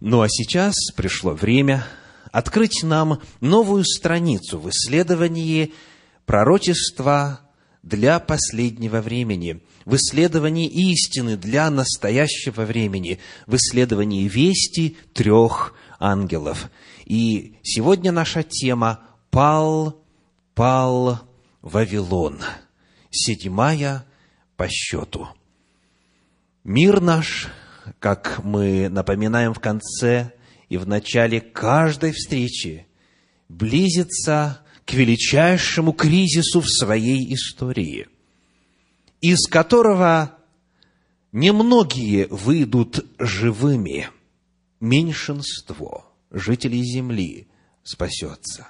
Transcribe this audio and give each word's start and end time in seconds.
Ну 0.00 0.22
а 0.22 0.28
сейчас 0.30 0.74
пришло 0.96 1.32
время 1.32 1.86
открыть 2.32 2.82
нам 2.82 3.20
новую 3.40 3.84
страницу 3.84 4.58
в 4.58 4.70
исследовании 4.70 5.74
пророчества 6.24 7.40
для 7.82 8.18
последнего 8.18 9.02
времени, 9.02 9.62
в 9.84 9.96
исследовании 9.96 10.68
истины 10.68 11.36
для 11.36 11.68
настоящего 11.70 12.62
времени, 12.62 13.18
в 13.46 13.56
исследовании 13.56 14.26
вести 14.26 14.96
трех 15.12 15.74
ангелов. 15.98 16.70
И 17.04 17.56
сегодня 17.62 18.10
наша 18.10 18.42
тема 18.42 19.00
«Пал, 19.30 20.02
пал 20.54 21.20
Вавилон», 21.60 22.40
седьмая 23.10 24.06
по 24.56 24.66
счету. 24.68 25.28
Мир 26.64 27.02
наш– 27.02 27.48
как 27.98 28.42
мы 28.44 28.88
напоминаем 28.88 29.54
в 29.54 29.60
конце 29.60 30.32
и 30.68 30.76
в 30.76 30.86
начале 30.86 31.40
каждой 31.40 32.12
встречи, 32.12 32.86
близится 33.48 34.60
к 34.84 34.92
величайшему 34.92 35.92
кризису 35.92 36.60
в 36.60 36.68
своей 36.68 37.34
истории, 37.34 38.08
из 39.20 39.46
которого 39.48 40.36
немногие 41.32 42.26
выйдут 42.28 43.04
живыми, 43.18 44.08
меньшинство 44.78 46.12
жителей 46.30 46.82
земли 46.82 47.48
спасется. 47.82 48.68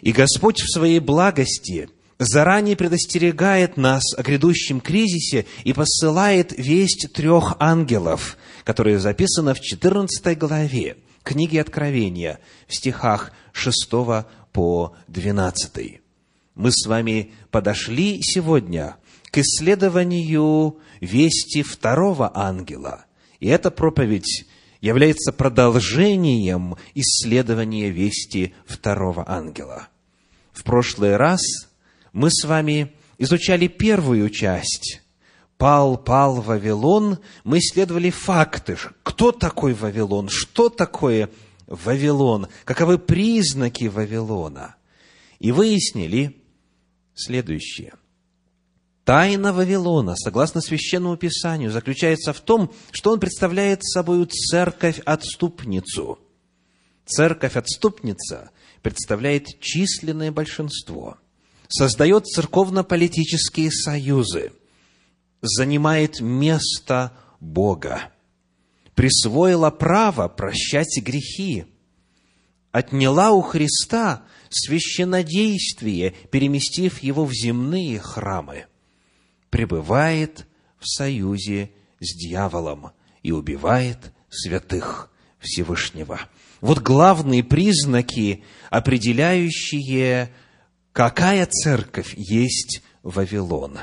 И 0.00 0.12
Господь 0.12 0.60
в 0.60 0.72
своей 0.72 1.00
благости– 1.00 1.90
заранее 2.18 2.76
предостерегает 2.76 3.76
нас 3.76 4.02
о 4.16 4.22
грядущем 4.22 4.80
кризисе 4.80 5.46
и 5.64 5.72
посылает 5.72 6.52
весть 6.56 7.08
трех 7.12 7.56
ангелов, 7.58 8.36
которая 8.64 8.98
записана 8.98 9.54
в 9.54 9.60
14 9.60 10.38
главе 10.38 10.96
книги 11.22 11.58
Откровения 11.58 12.38
в 12.68 12.74
стихах 12.74 13.32
6 13.52 13.90
по 14.52 14.94
12. 15.08 16.00
Мы 16.54 16.70
с 16.70 16.86
вами 16.86 17.32
подошли 17.50 18.20
сегодня 18.22 18.96
к 19.30 19.38
исследованию 19.38 20.78
вести 21.00 21.62
второго 21.62 22.30
ангела. 22.34 23.04
И 23.40 23.48
эта 23.48 23.70
проповедь 23.70 24.46
является 24.80 25.32
продолжением 25.32 26.76
исследования 26.94 27.90
вести 27.90 28.54
второго 28.64 29.28
ангела. 29.28 29.88
В 30.52 30.62
прошлый 30.62 31.16
раз 31.16 31.40
мы 32.16 32.30
с 32.30 32.44
вами 32.44 32.94
изучали 33.18 33.66
первую 33.66 34.30
часть. 34.30 35.02
Пал, 35.58 35.98
пал 35.98 36.40
Вавилон. 36.40 37.18
Мы 37.44 37.58
исследовали 37.58 38.08
факты. 38.08 38.78
Кто 39.02 39.32
такой 39.32 39.74
Вавилон? 39.74 40.30
Что 40.30 40.70
такое 40.70 41.28
Вавилон? 41.66 42.48
Каковы 42.64 42.96
признаки 42.96 43.84
Вавилона? 43.84 44.76
И 45.40 45.52
выяснили 45.52 46.40
следующее. 47.14 47.92
Тайна 49.04 49.52
Вавилона, 49.52 50.16
согласно 50.16 50.62
Священному 50.62 51.18
Писанию, 51.18 51.70
заключается 51.70 52.32
в 52.32 52.40
том, 52.40 52.72
что 52.92 53.12
он 53.12 53.20
представляет 53.20 53.84
собой 53.84 54.24
церковь-отступницу. 54.24 56.18
Церковь-отступница 57.04 58.52
представляет 58.80 59.60
численное 59.60 60.32
большинство– 60.32 61.18
создает 61.68 62.26
церковно-политические 62.26 63.70
союзы, 63.70 64.52
занимает 65.42 66.20
место 66.20 67.12
Бога, 67.40 68.12
присвоила 68.94 69.70
право 69.70 70.28
прощать 70.28 71.00
грехи, 71.02 71.66
отняла 72.72 73.30
у 73.30 73.40
Христа 73.42 74.24
священнодействие, 74.50 76.14
переместив 76.30 77.02
его 77.02 77.24
в 77.24 77.32
земные 77.32 77.98
храмы, 77.98 78.66
пребывает 79.50 80.46
в 80.78 80.86
союзе 80.86 81.70
с 82.00 82.14
дьяволом 82.14 82.92
и 83.22 83.32
убивает 83.32 84.12
святых 84.28 85.10
Всевышнего. 85.38 86.20
Вот 86.60 86.80
главные 86.80 87.44
признаки, 87.44 88.44
определяющие 88.70 90.32
Какая 90.96 91.44
церковь 91.44 92.14
есть 92.16 92.80
Вавилон? 93.02 93.80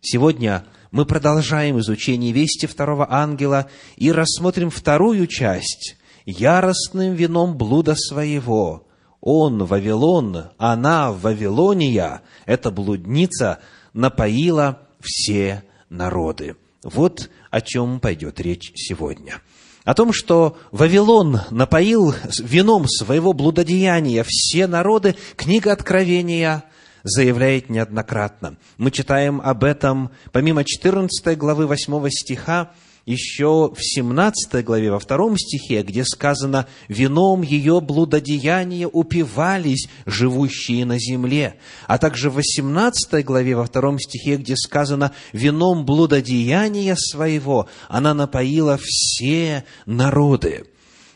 Сегодня 0.00 0.64
мы 0.90 1.04
продолжаем 1.04 1.78
изучение 1.78 2.32
вести 2.32 2.66
второго 2.66 3.06
ангела 3.12 3.68
и 3.96 4.10
рассмотрим 4.10 4.70
вторую 4.70 5.26
часть 5.26 5.98
яростным 6.24 7.12
вином 7.12 7.58
блуда 7.58 7.94
своего. 7.94 8.88
Он, 9.20 9.66
Вавилон, 9.66 10.46
она, 10.56 11.12
Вавилония, 11.12 12.22
эта 12.46 12.70
блудница, 12.70 13.58
напоила 13.92 14.88
все 15.00 15.64
народы. 15.90 16.56
Вот 16.82 17.28
о 17.50 17.60
чем 17.60 18.00
пойдет 18.00 18.40
речь 18.40 18.72
сегодня 18.74 19.42
о 19.88 19.94
том, 19.94 20.12
что 20.12 20.58
Вавилон 20.70 21.40
напоил 21.48 22.14
вином 22.40 22.86
своего 22.86 23.32
блудодеяния 23.32 24.22
все 24.28 24.66
народы, 24.66 25.16
книга 25.34 25.72
Откровения 25.72 26.64
заявляет 27.04 27.70
неоднократно. 27.70 28.58
Мы 28.76 28.90
читаем 28.90 29.40
об 29.42 29.64
этом, 29.64 30.10
помимо 30.30 30.62
14 30.62 31.38
главы 31.38 31.66
8 31.66 32.06
стиха, 32.10 32.70
еще 33.08 33.72
в 33.74 33.78
17 33.80 34.62
главе, 34.64 34.90
во 34.90 34.98
втором 34.98 35.38
стихе, 35.38 35.82
где 35.82 36.04
сказано 36.04 36.66
«вином 36.88 37.40
ее 37.40 37.80
блудодеяния 37.80 38.86
упивались 38.86 39.88
живущие 40.04 40.84
на 40.84 40.98
земле», 40.98 41.58
а 41.86 41.96
также 41.96 42.28
в 42.28 42.34
18 42.34 43.24
главе, 43.24 43.56
во 43.56 43.64
втором 43.64 43.98
стихе, 43.98 44.36
где 44.36 44.56
сказано 44.56 45.12
«вином 45.32 45.86
блудодеяния 45.86 46.96
своего 46.96 47.68
она 47.88 48.12
напоила 48.12 48.78
все 48.80 49.64
народы». 49.86 50.66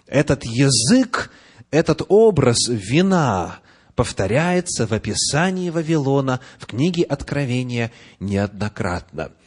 Этот 0.06 0.44
язык, 0.44 1.30
этот 1.70 2.00
образ 2.08 2.68
вина 2.68 3.58
повторяется 3.94 4.86
в 4.86 4.92
описании 4.92 5.68
Вавилона 5.68 6.40
в 6.58 6.64
книге 6.64 7.02
Откровения 7.02 7.92
неоднократно– 8.18 9.32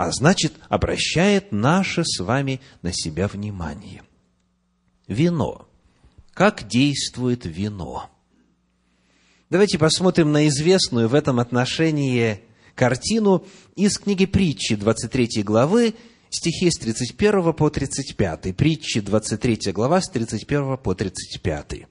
а 0.00 0.10
значит, 0.12 0.54
обращает 0.70 1.52
наше 1.52 2.04
с 2.06 2.20
вами 2.20 2.62
на 2.80 2.90
себя 2.90 3.28
внимание. 3.28 4.02
Вино. 5.06 5.68
Как 6.32 6.66
действует 6.66 7.44
вино? 7.44 8.08
Давайте 9.50 9.78
посмотрим 9.78 10.32
на 10.32 10.48
известную 10.48 11.06
в 11.06 11.14
этом 11.14 11.38
отношении 11.38 12.40
картину 12.74 13.44
из 13.76 13.98
книги 13.98 14.24
притчи 14.24 14.74
23 14.74 15.42
главы, 15.42 15.94
стихи 16.30 16.70
с 16.70 16.78
31 16.78 17.52
по 17.52 17.68
35. 17.68 18.56
Притчи 18.56 19.00
23 19.00 19.70
глава 19.72 20.00
с 20.00 20.08
31 20.08 20.78
по 20.78 20.94
35. 20.94 21.86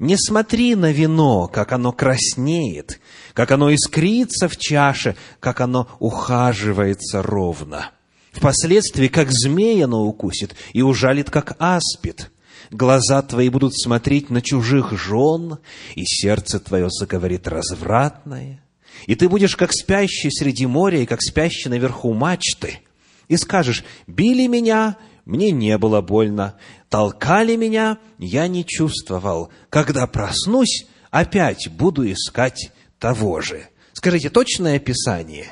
Не 0.00 0.16
смотри 0.16 0.76
на 0.76 0.92
вино, 0.92 1.46
как 1.46 1.72
оно 1.72 1.92
краснеет, 1.92 3.00
как 3.34 3.50
оно 3.50 3.72
искрится 3.72 4.48
в 4.48 4.56
чаше, 4.56 5.14
как 5.40 5.60
оно 5.60 5.88
ухаживается 5.98 7.22
ровно. 7.22 7.90
Впоследствии, 8.32 9.08
как 9.08 9.28
змея 9.30 9.84
оно 9.84 10.06
укусит 10.06 10.56
и 10.72 10.80
ужалит, 10.80 11.28
как 11.30 11.54
аспид. 11.58 12.30
Глаза 12.70 13.20
твои 13.20 13.50
будут 13.50 13.78
смотреть 13.78 14.30
на 14.30 14.40
чужих 14.40 14.98
жен, 14.98 15.58
и 15.96 16.06
сердце 16.06 16.60
твое 16.60 16.88
заговорит 16.88 17.46
развратное. 17.46 18.64
И 19.06 19.14
ты 19.14 19.28
будешь 19.28 19.54
как 19.54 19.70
спящий 19.74 20.30
среди 20.30 20.64
моря 20.64 21.02
и 21.02 21.06
как 21.06 21.20
спящий 21.20 21.68
наверху 21.68 22.14
мачты. 22.14 22.80
И 23.28 23.36
скажешь, 23.36 23.84
били 24.06 24.46
меня, 24.46 24.96
мне 25.30 25.52
не 25.52 25.78
было 25.78 26.00
больно. 26.00 26.56
Толкали 26.88 27.54
меня, 27.54 27.98
я 28.18 28.48
не 28.48 28.64
чувствовал. 28.66 29.50
Когда 29.68 30.08
проснусь, 30.08 30.86
опять 31.12 31.68
буду 31.68 32.10
искать 32.10 32.72
того 32.98 33.40
же. 33.40 33.68
Скажите, 33.92 34.28
точное 34.28 34.76
описание? 34.76 35.46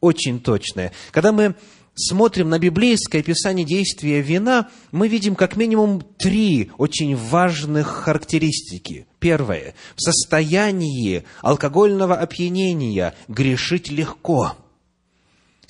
Очень 0.00 0.40
точное. 0.40 0.92
Когда 1.10 1.32
мы 1.32 1.54
смотрим 1.94 2.50
на 2.50 2.58
библейское 2.58 3.22
описание 3.22 3.64
действия 3.64 4.20
вина, 4.20 4.68
мы 4.92 5.08
видим 5.08 5.36
как 5.36 5.56
минимум 5.56 6.02
три 6.18 6.70
очень 6.76 7.16
важных 7.16 7.86
характеристики. 7.86 9.06
Первое. 9.20 9.74
В 9.96 10.02
состоянии 10.02 11.24
алкогольного 11.40 12.14
опьянения 12.14 13.14
грешить 13.26 13.90
легко– 13.90 14.54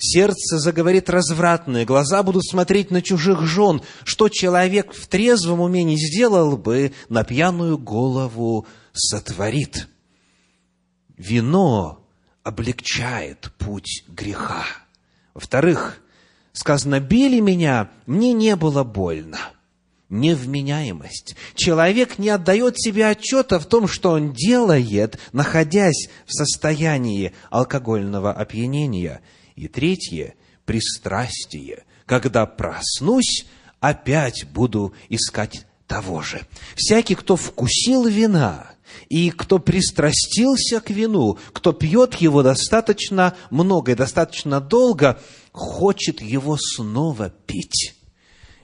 Сердце 0.01 0.59
заговорит 0.59 1.09
развратное, 1.09 1.85
глаза 1.85 2.23
будут 2.23 2.45
смотреть 2.45 2.89
на 2.89 3.01
чужих 3.01 3.45
жен. 3.45 3.81
Что 4.05 4.29
человек 4.29 4.93
в 4.93 5.07
трезвом 5.07 5.59
уме 5.59 5.83
не 5.83 5.97
сделал 5.97 6.55
бы, 6.55 6.93
на 7.09 7.25
пьяную 7.25 7.77
голову 7.77 8.65
сотворит. 8.93 9.89
Вино 11.17 12.07
облегчает 12.43 13.51
путь 13.57 14.05
греха. 14.07 14.63
Во-вторых, 15.33 16.01
сказано, 16.53 17.01
били 17.01 17.41
меня, 17.41 17.91
мне 18.05 18.31
не 18.31 18.55
было 18.55 18.85
больно. 18.85 19.39
невменяемость. 20.07 21.35
Человек 21.55 22.17
не 22.17 22.29
отдает 22.29 22.79
себе 22.79 23.05
отчета 23.07 23.59
в 23.59 23.65
том, 23.65 23.87
что 23.87 24.11
он 24.11 24.33
делает, 24.33 25.19
находясь 25.33 26.09
в 26.25 26.31
состоянии 26.33 27.33
алкогольного 27.51 28.33
опьянения. 28.33 29.21
И 29.59 29.67
третье– 29.67 30.35
пристрастие. 30.65 31.83
Когда 32.05 32.45
проснусь, 32.45 33.45
опять 33.81 34.45
буду 34.45 34.93
искать 35.09 35.65
того 35.85 36.21
же. 36.21 36.47
Всякий, 36.77 37.15
кто 37.15 37.35
вкусил 37.35 38.07
вина, 38.07 38.71
и 39.09 39.31
кто 39.31 39.59
пристрастился 39.59 40.79
к 40.79 40.91
вину, 40.91 41.37
кто 41.51 41.73
пьет 41.73 42.15
его 42.15 42.41
достаточно 42.41 43.35
много 43.49 43.91
и 43.91 43.95
достаточно 43.95 44.61
долго, 44.61 45.19
хочет 45.51 46.21
его 46.21 46.55
снова 46.57 47.29
пить. 47.29 47.95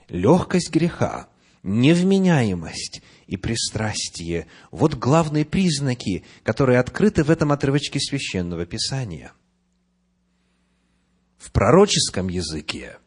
Легкость 0.08 0.70
греха 0.70 1.28
невменяемость 1.62 3.02
и 3.26 3.36
пристрастие– 3.36 4.46
вот 4.70 4.94
главные 4.94 5.44
признаки, 5.44 6.24
которые 6.42 6.78
открыты 6.78 7.22
в 7.22 7.30
этом 7.30 7.52
отрывочке 7.52 8.00
Священного 8.00 8.64
Писания. 8.64 9.32
В 11.38 11.50
пророческом 11.52 12.28
языке 12.28 12.98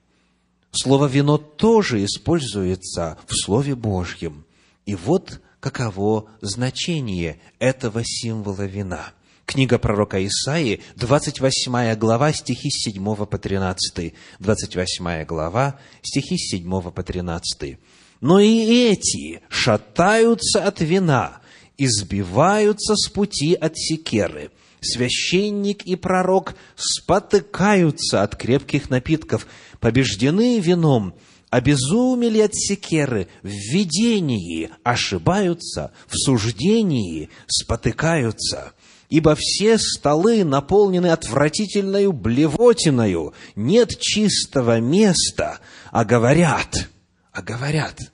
слово 0.71 1.07
«вино» 1.07 1.37
тоже 1.37 2.03
используется 2.05 3.17
в 3.27 3.35
Слове 3.35 3.75
Божьем. 3.75 4.45
И 4.85 4.95
вот 4.95 5.41
каково 5.59 6.29
значение 6.41 7.39
этого 7.59 8.01
символа 8.03 8.63
вина– 8.63 9.13
Книга 9.45 9.79
пророка 9.79 10.23
Исаии, 10.27 10.79
28 10.95 11.95
глава, 11.95 12.31
стихи 12.33 12.69
с 12.69 12.83
7 12.83 13.15
по 13.25 13.37
13. 13.39 14.13
28 14.37 15.25
глава, 15.25 15.79
стихи 16.03 16.37
с 16.37 16.51
7 16.51 16.91
по 16.91 17.01
13 17.01 17.79
но 18.21 18.39
и 18.39 18.89
эти 18.91 19.41
шатаются 19.49 20.63
от 20.63 20.81
вина, 20.81 21.39
избиваются 21.77 22.95
с 22.95 23.07
пути 23.09 23.53
от 23.53 23.77
секеры. 23.77 24.51
Священник 24.81 25.83
и 25.83 25.95
пророк 25.95 26.55
спотыкаются 26.75 28.23
от 28.23 28.35
крепких 28.35 28.89
напитков, 28.89 29.47
побеждены 29.79 30.59
вином, 30.59 31.13
обезумели 31.49 32.39
от 32.39 32.55
секеры, 32.55 33.27
в 33.43 33.47
видении 33.47 34.69
ошибаются, 34.83 35.91
в 36.07 36.15
суждении 36.15 37.29
спотыкаются. 37.47 38.73
Ибо 39.09 39.35
все 39.35 39.77
столы 39.79 40.43
наполнены 40.43 41.07
отвратительною 41.07 42.13
блевотиною, 42.13 43.33
нет 43.55 43.99
чистого 43.99 44.79
места, 44.79 45.59
а 45.91 46.05
говорят– 46.05 46.89
а 47.31 47.41
говорят, 47.41 48.11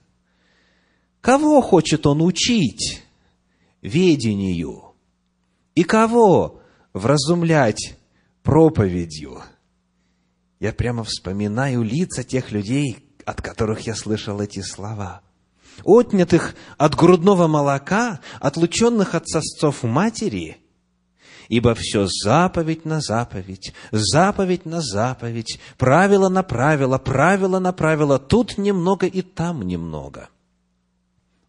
кого 1.20 1.60
хочет 1.60 2.06
он 2.06 2.22
учить 2.22 3.02
ведению 3.82 4.85
и 5.76 5.84
кого 5.84 6.60
вразумлять 6.92 7.94
проповедью. 8.42 9.42
Я 10.58 10.72
прямо 10.72 11.04
вспоминаю 11.04 11.82
лица 11.82 12.24
тех 12.24 12.50
людей, 12.50 12.98
от 13.24 13.40
которых 13.40 13.82
я 13.86 13.94
слышал 13.94 14.40
эти 14.40 14.60
слова. 14.60 15.20
Отнятых 15.84 16.56
от 16.78 16.96
грудного 16.96 17.46
молока, 17.46 18.20
отлученных 18.40 19.14
от 19.14 19.28
сосцов 19.28 19.84
матери– 19.84 20.56
ибо 21.48 21.76
все 21.76 22.08
заповедь 22.08 22.84
на 22.84 23.00
заповедь, 23.00 23.72
заповедь 23.92 24.66
на 24.66 24.80
заповедь, 24.80 25.60
правило 25.78 26.28
на 26.28 26.42
правило, 26.42 26.98
правило 26.98 27.60
на 27.60 27.72
правило, 27.72 28.18
тут 28.18 28.58
немного 28.58 29.06
и 29.06 29.22
там 29.22 29.62
немного. 29.62 30.28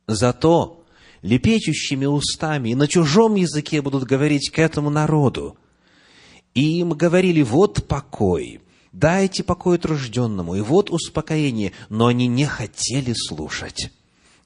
Зато 0.07 0.83
лепечущими 1.21 2.05
устами 2.05 2.69
и 2.69 2.75
на 2.75 2.87
чужом 2.87 3.35
языке 3.35 3.81
будут 3.81 4.03
говорить 4.03 4.49
к 4.49 4.59
этому 4.59 4.89
народу. 4.89 5.57
И 6.53 6.79
им 6.79 6.91
говорили, 6.91 7.41
вот 7.43 7.87
покой, 7.87 8.61
дайте 8.91 9.43
покой 9.43 9.77
тружденному, 9.77 10.55
и 10.55 10.61
вот 10.61 10.89
успокоение, 10.89 11.73
но 11.89 12.07
они 12.07 12.27
не 12.27 12.45
хотели 12.45 13.13
слушать. 13.13 13.91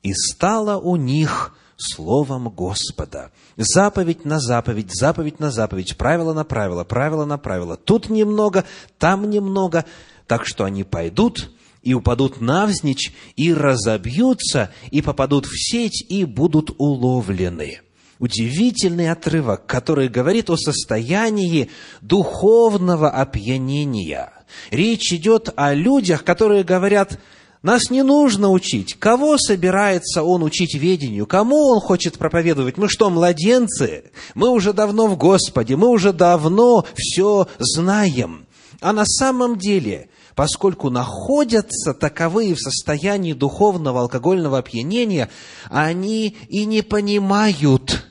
И 0.03 0.13
стало 0.13 0.77
у 0.77 0.95
них 0.95 1.55
Словом 1.81 2.49
Господа. 2.49 3.31
Заповедь 3.57 4.23
на 4.23 4.39
заповедь, 4.39 4.93
заповедь 4.93 5.39
на 5.39 5.49
заповедь, 5.49 5.97
правило 5.97 6.33
на 6.33 6.43
правило, 6.43 6.83
правило 6.83 7.25
на 7.25 7.37
правило. 7.37 7.75
Тут 7.75 8.09
немного, 8.09 8.65
там 8.99 9.29
немного, 9.29 9.85
так 10.27 10.45
что 10.45 10.65
они 10.65 10.83
пойдут 10.83 11.49
и 11.81 11.93
упадут 11.93 12.41
навзничь, 12.41 13.13
и 13.35 13.53
разобьются, 13.53 14.71
и 14.91 15.01
попадут 15.01 15.45
в 15.45 15.55
сеть, 15.55 16.05
и 16.09 16.25
будут 16.25 16.71
уловлены. 16.77 17.81
Удивительный 18.19 19.09
отрывок, 19.09 19.65
который 19.65 20.07
говорит 20.07 20.49
о 20.49 20.57
состоянии 20.57 21.69
духовного 22.01 23.09
опьянения. 23.09 24.31
Речь 24.69 25.11
идет 25.11 25.49
о 25.55 25.73
людях, 25.73 26.23
которые 26.23 26.63
говорят– 26.63 27.19
нас 27.63 27.91
не 27.91 28.01
нужно 28.01 28.49
учить. 28.49 28.95
Кого 28.95 29.37
собирается 29.37 30.23
он 30.23 30.41
учить 30.41 30.73
ведению? 30.73 31.27
Кому 31.27 31.57
он 31.67 31.79
хочет 31.79 32.17
проповедовать? 32.17 32.77
Мы 32.77 32.89
что, 32.89 33.11
младенцы? 33.11 34.05
Мы 34.33 34.49
уже 34.49 34.73
давно 34.73 35.07
в 35.07 35.15
Господе, 35.15 35.75
мы 35.75 35.89
уже 35.89 36.11
давно 36.11 36.85
все 36.95 37.47
знаем. 37.59 38.47
А 38.79 38.93
на 38.93 39.05
самом 39.05 39.59
деле, 39.59 40.09
поскольку 40.35 40.89
находятся 40.89 41.93
таковые 41.93 42.55
в 42.55 42.59
состоянии 42.59 43.33
духовного 43.33 44.01
алкогольного 44.01 44.59
опьянения, 44.59 45.29
они 45.69 46.35
и 46.49 46.65
не 46.65 46.81
понимают, 46.81 48.05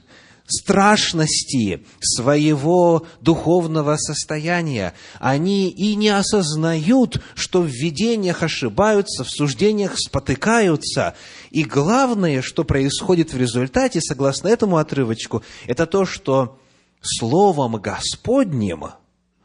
страшности 0.50 1.84
своего 2.00 3.06
духовного 3.20 3.96
состояния. 3.96 4.94
Они 5.18 5.70
и 5.70 5.94
не 5.94 6.08
осознают, 6.08 7.22
что 7.34 7.62
в 7.62 7.66
видениях 7.66 8.42
ошибаются, 8.42 9.24
в 9.24 9.30
суждениях 9.30 9.94
спотыкаются. 9.96 11.14
И 11.50 11.64
главное, 11.64 12.42
что 12.42 12.64
происходит 12.64 13.32
в 13.32 13.36
результате, 13.36 14.00
согласно 14.00 14.48
этому 14.48 14.76
отрывочку, 14.76 15.42
это 15.66 15.86
то, 15.86 16.04
что 16.04 16.58
Словом 17.00 17.76
Господним, 17.76 18.86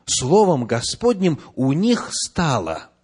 Словом 0.05 0.65
Господним 0.65 1.39
у 1.55 1.73
них 1.73 2.09
стало– 2.11 2.89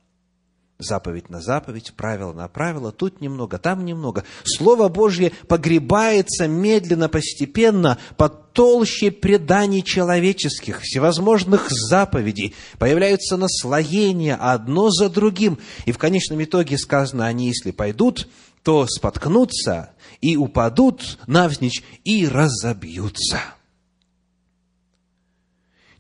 заповедь 0.83 1.29
на 1.29 1.41
заповедь, 1.41 1.93
правило 1.95 2.33
на 2.33 2.47
правило, 2.47 2.91
тут 2.91 3.21
немного, 3.21 3.57
там 3.57 3.85
немного. 3.85 4.23
Слово 4.43 4.89
Божье 4.89 5.31
погребается 5.47 6.47
медленно, 6.47 7.09
постепенно 7.09 7.97
под 8.17 8.53
толще 8.53 9.11
преданий 9.11 9.83
человеческих, 9.83 10.81
всевозможных 10.81 11.69
заповедей. 11.69 12.55
Появляются 12.77 13.37
наслоения 13.37 14.35
одно 14.35 14.89
за 14.89 15.09
другим. 15.09 15.59
И 15.85 15.91
в 15.91 15.97
конечном 15.97 16.43
итоге 16.43 16.77
сказано, 16.77 17.25
они, 17.25 17.47
если 17.47 17.71
пойдут, 17.71 18.27
то 18.63 18.85
споткнутся 18.87 19.91
и 20.19 20.37
упадут 20.37 21.17
навзничь 21.27 21.83
и 22.03 22.27
разобьются. 22.27 23.39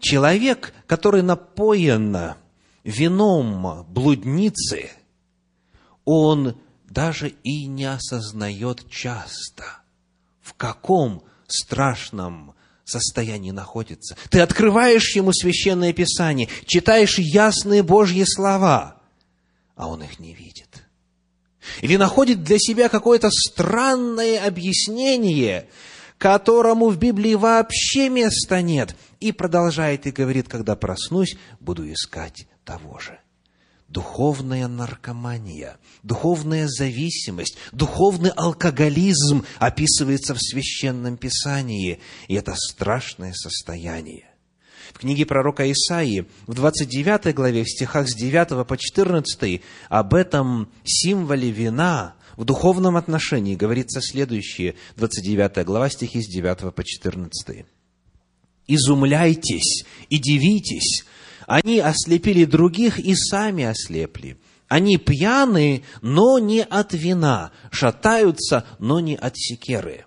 Человек, 0.01 0.73
который 0.87 1.21
напоен 1.21 2.33
вином 2.83 3.85
блудницы, 3.87 4.89
он 6.03 6.57
даже 6.89 7.29
и 7.29 7.67
не 7.67 7.85
осознает 7.85 8.89
часто, 8.89 9.63
в 10.41 10.55
каком 10.55 11.23
страшном 11.47 12.55
состоянии 12.83 13.51
находится. 13.51 14.17
Ты 14.29 14.41
открываешь 14.41 15.15
ему 15.15 15.31
священное 15.33 15.93
писание, 15.93 16.49
читаешь 16.65 17.19
ясные 17.19 17.83
Божьи 17.83 18.23
слова, 18.25 19.01
а 19.75 19.87
он 19.87 20.03
их 20.03 20.19
не 20.19 20.33
видит. 20.33 20.83
Или 21.81 21.95
находит 21.95 22.43
для 22.43 22.57
себя 22.57 22.89
какое-то 22.89 23.29
странное 23.29 24.45
объяснение, 24.45 25.69
которому 26.21 26.89
в 26.89 26.99
Библии 26.99 27.33
вообще 27.33 28.07
места 28.07 28.61
нет, 28.61 28.95
и 29.19 29.31
продолжает 29.31 30.05
и 30.05 30.11
говорит, 30.11 30.47
когда 30.47 30.75
проснусь, 30.75 31.35
буду 31.59 31.91
искать 31.91 32.47
того 32.63 32.99
же. 32.99 33.19
Духовная 33.87 34.67
наркомания, 34.67 35.77
духовная 36.03 36.67
зависимость, 36.67 37.57
духовный 37.71 38.29
алкоголизм 38.29 39.45
описывается 39.57 40.35
в 40.35 40.39
Священном 40.39 41.17
Писании, 41.17 41.99
и 42.27 42.35
это 42.35 42.53
страшное 42.55 43.33
состояние. 43.33 44.29
В 44.93 44.99
книге 44.99 45.25
пророка 45.25 45.69
Исаии, 45.71 46.27
в 46.45 46.53
29 46.53 47.33
главе, 47.33 47.63
в 47.63 47.69
стихах 47.69 48.07
с 48.07 48.13
9 48.13 48.67
по 48.67 48.77
14, 48.77 49.61
об 49.89 50.13
этом 50.13 50.71
символе 50.83 51.49
вина 51.49 52.13
в 52.37 52.45
духовном 52.45 52.97
отношении 52.97 53.55
говорится 53.55 54.01
следующее, 54.01 54.75
29 54.97 55.65
глава, 55.65 55.89
стихи 55.89 56.21
с 56.21 56.27
9 56.27 56.73
по 56.73 56.83
14. 56.83 57.65
«Изумляйтесь 58.67 59.85
и 60.09 60.17
дивитесь, 60.17 61.03
они 61.47 61.79
ослепили 61.79 62.45
других 62.45 62.99
и 62.99 63.15
сами 63.15 63.65
ослепли. 63.65 64.37
Они 64.67 64.97
пьяны, 64.97 65.83
но 66.01 66.39
не 66.39 66.63
от 66.63 66.93
вина, 66.93 67.51
шатаются, 67.71 68.65
но 68.79 69.01
не 69.01 69.17
от 69.17 69.35
секеры. 69.35 70.05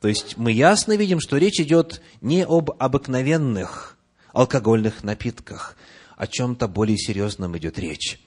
То 0.00 0.08
есть 0.08 0.38
мы 0.38 0.52
ясно 0.52 0.96
видим, 0.96 1.20
что 1.20 1.36
речь 1.36 1.60
идет 1.60 2.00
не 2.22 2.42
об 2.44 2.70
обыкновенных 2.78 3.98
алкогольных 4.32 5.04
напитках, 5.04 5.76
о 6.16 6.26
чем-то 6.26 6.68
более 6.68 6.96
серьезном 6.96 7.58
идет 7.58 7.78
речь. 7.78 8.18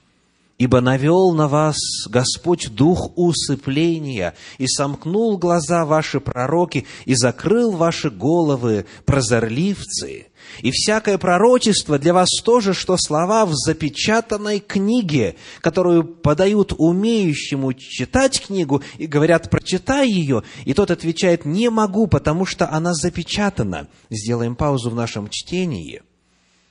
Ибо 0.62 0.80
навел 0.80 1.32
на 1.32 1.48
вас 1.48 1.74
Господь 2.06 2.72
дух 2.72 3.10
усыпления, 3.16 4.32
и 4.58 4.68
сомкнул 4.68 5.36
глаза 5.36 5.84
ваши 5.84 6.20
пророки, 6.20 6.86
и 7.04 7.16
закрыл 7.16 7.72
ваши 7.72 8.10
головы 8.10 8.86
прозорливцы. 9.04 10.28
И 10.60 10.70
всякое 10.70 11.18
пророчество 11.18 11.98
для 11.98 12.14
вас 12.14 12.28
тоже, 12.44 12.74
что 12.74 12.96
слова 12.96 13.44
в 13.44 13.54
запечатанной 13.54 14.60
книге, 14.60 15.34
которую 15.62 16.04
подают 16.04 16.72
умеющему 16.78 17.72
читать 17.72 18.40
книгу, 18.40 18.84
и 18.98 19.08
говорят, 19.08 19.50
прочитай 19.50 20.08
ее, 20.08 20.44
и 20.64 20.74
тот 20.74 20.92
отвечает, 20.92 21.44
не 21.44 21.70
могу, 21.70 22.06
потому 22.06 22.46
что 22.46 22.70
она 22.70 22.94
запечатана. 22.94 23.88
Сделаем 24.10 24.54
паузу 24.54 24.90
в 24.90 24.94
нашем 24.94 25.28
чтении. 25.28 26.02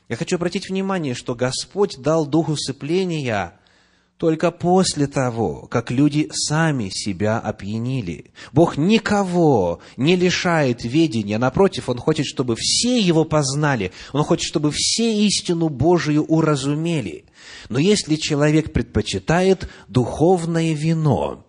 Я 0.07 0.15
хочу 0.15 0.37
обратить 0.37 0.69
внимание, 0.69 1.13
что 1.13 1.35
Господь 1.35 1.97
дал 1.97 2.25
дух 2.25 2.47
усыпления 2.47 3.57
только 4.21 4.51
после 4.51 5.07
того, 5.07 5.65
как 5.65 5.89
люди 5.89 6.29
сами 6.31 6.91
себя 6.93 7.39
опьянили. 7.39 8.25
Бог 8.53 8.77
никого 8.77 9.79
не 9.97 10.15
лишает 10.15 10.83
ведения, 10.83 11.39
напротив, 11.39 11.89
Он 11.89 11.97
хочет, 11.97 12.27
чтобы 12.27 12.55
все 12.55 12.99
Его 12.99 13.25
познали, 13.25 13.91
Он 14.13 14.23
хочет, 14.23 14.45
чтобы 14.45 14.69
все 14.71 15.25
истину 15.25 15.69
Божию 15.69 16.23
уразумели. 16.25 17.25
Но 17.69 17.79
если 17.79 18.15
человек 18.15 18.71
предпочитает 18.71 19.67
духовное 19.87 20.73
вино, 20.73 21.43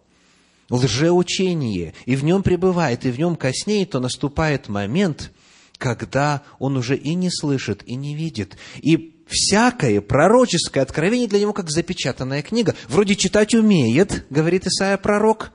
лжеучение, 0.70 1.92
и 2.06 2.16
в 2.16 2.24
нем 2.24 2.42
пребывает, 2.42 3.04
и 3.04 3.10
в 3.10 3.18
нем 3.18 3.36
коснеет, 3.36 3.90
то 3.90 4.00
наступает 4.00 4.70
момент, 4.70 5.30
когда 5.76 6.40
он 6.58 6.78
уже 6.78 6.96
и 6.96 7.14
не 7.16 7.28
слышит, 7.30 7.82
и 7.84 7.96
не 7.96 8.14
видит, 8.14 8.56
и 8.80 9.11
всякое 9.26 10.00
пророческое 10.00 10.82
откровение 10.82 11.28
для 11.28 11.40
него 11.40 11.52
как 11.52 11.70
запечатанная 11.70 12.42
книга. 12.42 12.74
Вроде 12.88 13.16
читать 13.16 13.54
умеет, 13.54 14.26
говорит 14.30 14.66
Исаия 14.66 14.96
пророк, 14.96 15.52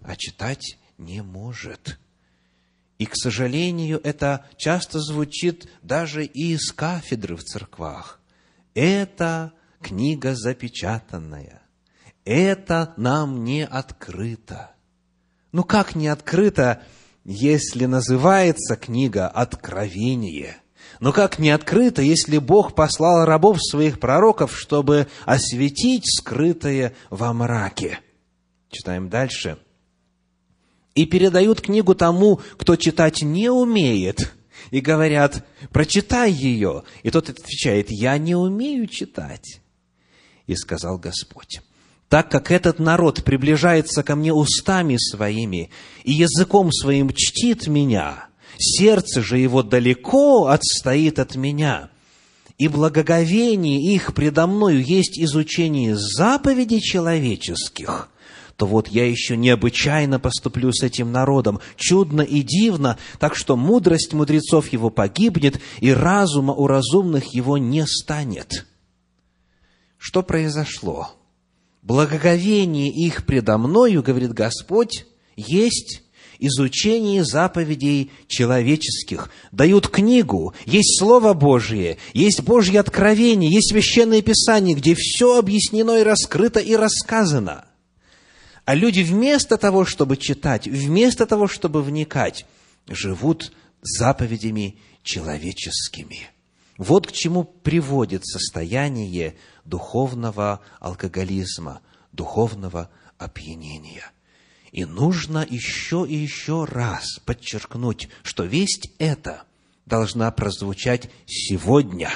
а 0.00 0.16
читать 0.16 0.78
не 0.98 1.22
может. 1.22 1.98
И, 2.98 3.06
к 3.06 3.16
сожалению, 3.16 4.00
это 4.04 4.46
часто 4.58 5.00
звучит 5.00 5.68
даже 5.82 6.24
и 6.24 6.52
из 6.52 6.70
кафедры 6.72 7.36
в 7.36 7.42
церквах. 7.42 8.20
Это 8.74 9.52
книга 9.80 10.34
запечатанная. 10.34 11.62
Это 12.24 12.92
нам 12.96 13.44
не 13.44 13.64
открыто. 13.64 14.72
Ну 15.52 15.64
как 15.64 15.94
не 15.94 16.08
открыто, 16.08 16.82
если 17.24 17.86
называется 17.86 18.76
книга 18.76 19.28
«Откровение»? 19.28 20.58
Но 21.00 21.12
как 21.12 21.38
не 21.38 21.48
открыто, 21.48 22.02
если 22.02 22.36
Бог 22.36 22.74
послал 22.74 23.24
рабов 23.24 23.58
своих 23.62 23.98
пророков, 23.98 24.56
чтобы 24.56 25.08
осветить 25.24 26.04
скрытое 26.06 26.94
во 27.08 27.32
мраке? 27.32 28.00
Читаем 28.70 29.08
дальше. 29.08 29.56
И 30.94 31.06
передают 31.06 31.62
книгу 31.62 31.94
тому, 31.94 32.40
кто 32.58 32.76
читать 32.76 33.22
не 33.22 33.48
умеет, 33.48 34.34
и 34.70 34.80
говорят, 34.80 35.46
прочитай 35.72 36.30
ее. 36.30 36.82
И 37.02 37.10
тот 37.10 37.30
отвечает, 37.30 37.90
я 37.90 38.18
не 38.18 38.34
умею 38.34 38.86
читать. 38.86 39.62
И 40.46 40.54
сказал 40.54 40.98
Господь, 40.98 41.62
так 42.10 42.30
как 42.30 42.50
этот 42.50 42.78
народ 42.78 43.24
приближается 43.24 44.02
ко 44.02 44.16
мне 44.16 44.34
устами 44.34 44.98
своими 44.98 45.70
и 46.04 46.12
языком 46.12 46.70
своим 46.70 47.10
чтит 47.10 47.68
меня– 47.68 48.26
сердце 48.60 49.22
же 49.22 49.38
его 49.38 49.62
далеко 49.62 50.46
отстоит 50.46 51.18
от 51.18 51.34
меня, 51.34 51.90
и 52.58 52.68
благоговение 52.68 53.80
их 53.94 54.14
предо 54.14 54.46
мною 54.46 54.84
есть 54.84 55.18
изучение 55.18 55.96
заповедей 55.96 56.80
человеческих, 56.80 58.10
то 58.56 58.66
вот 58.66 58.88
я 58.88 59.08
еще 59.08 59.36
необычайно 59.38 60.20
поступлю 60.20 60.70
с 60.70 60.82
этим 60.82 61.10
народом, 61.10 61.60
чудно 61.76 62.20
и 62.20 62.42
дивно, 62.42 62.98
так 63.18 63.34
что 63.34 63.56
мудрость 63.56 64.12
мудрецов 64.12 64.70
его 64.72 64.90
погибнет, 64.90 65.58
и 65.80 65.90
разума 65.90 66.52
у 66.52 66.66
разумных 66.66 67.34
его 67.34 67.56
не 67.56 67.86
станет. 67.86 68.66
Что 69.96 70.22
произошло? 70.22 71.08
Благоговение 71.82 72.90
их 72.90 73.24
предо 73.24 73.56
мною, 73.56 74.02
говорит 74.02 74.34
Господь, 74.34 75.06
есть 75.36 76.02
изучении 76.40 77.20
заповедей 77.20 78.10
человеческих. 78.26 79.30
Дают 79.52 79.88
книгу, 79.88 80.54
есть 80.64 80.98
Слово 80.98 81.34
Божие, 81.34 81.98
есть 82.14 82.42
Божье 82.42 82.80
откровение, 82.80 83.50
есть 83.50 83.70
Священное 83.70 84.22
Писание, 84.22 84.74
где 84.74 84.94
все 84.94 85.38
объяснено 85.38 85.98
и 85.98 86.02
раскрыто 86.02 86.58
и 86.60 86.74
рассказано. 86.74 87.66
А 88.64 88.74
люди 88.74 89.00
вместо 89.00 89.56
того, 89.56 89.84
чтобы 89.84 90.16
читать, 90.16 90.66
вместо 90.66 91.26
того, 91.26 91.46
чтобы 91.46 91.82
вникать, 91.82 92.46
живут 92.88 93.52
заповедями 93.82 94.78
человеческими. 95.02 96.28
Вот 96.78 97.06
к 97.06 97.12
чему 97.12 97.44
приводит 97.44 98.24
состояние 98.26 99.36
духовного 99.64 100.60
алкоголизма, 100.80 101.80
духовного 102.12 102.90
опьянения– 103.18 104.10
и 104.72 104.84
нужно 104.84 105.46
еще 105.48 106.06
и 106.08 106.16
еще 106.16 106.64
раз 106.64 107.18
подчеркнуть, 107.24 108.08
что 108.22 108.44
весть 108.44 108.90
эта 108.98 109.42
должна 109.86 110.30
прозвучать 110.30 111.10
сегодня. 111.26 112.10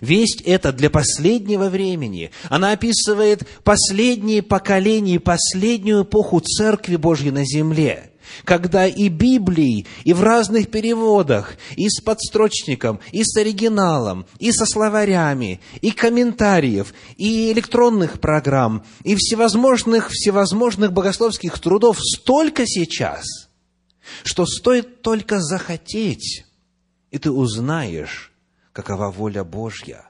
Весть 0.00 0.42
эта 0.42 0.72
для 0.72 0.90
последнего 0.90 1.68
времени. 1.68 2.30
Она 2.48 2.72
описывает 2.72 3.48
последние 3.64 4.42
поколения, 4.42 5.18
последнюю 5.18 6.04
эпоху 6.04 6.40
Церкви 6.40 6.96
Божьей 6.96 7.30
на 7.30 7.44
земле– 7.44 8.06
когда 8.44 8.86
и 8.86 9.08
Библии, 9.08 9.86
и 10.04 10.12
в 10.12 10.22
разных 10.22 10.70
переводах, 10.70 11.56
и 11.76 11.88
с 11.88 12.00
подстрочником, 12.00 13.00
и 13.12 13.22
с 13.24 13.36
оригиналом, 13.36 14.26
и 14.38 14.52
со 14.52 14.66
словарями, 14.66 15.60
и 15.80 15.90
комментариев, 15.90 16.94
и 17.16 17.52
электронных 17.52 18.20
программ, 18.20 18.84
и 19.04 19.14
всевозможных, 19.14 20.10
всевозможных 20.10 20.92
богословских 20.92 21.58
трудов 21.58 21.98
столько 22.00 22.66
сейчас, 22.66 23.24
что 24.24 24.46
стоит 24.46 25.02
только 25.02 25.40
захотеть, 25.40 26.44
и 27.10 27.18
ты 27.18 27.30
узнаешь, 27.30 28.32
какова 28.72 29.10
воля 29.10 29.44
Божья– 29.44 30.04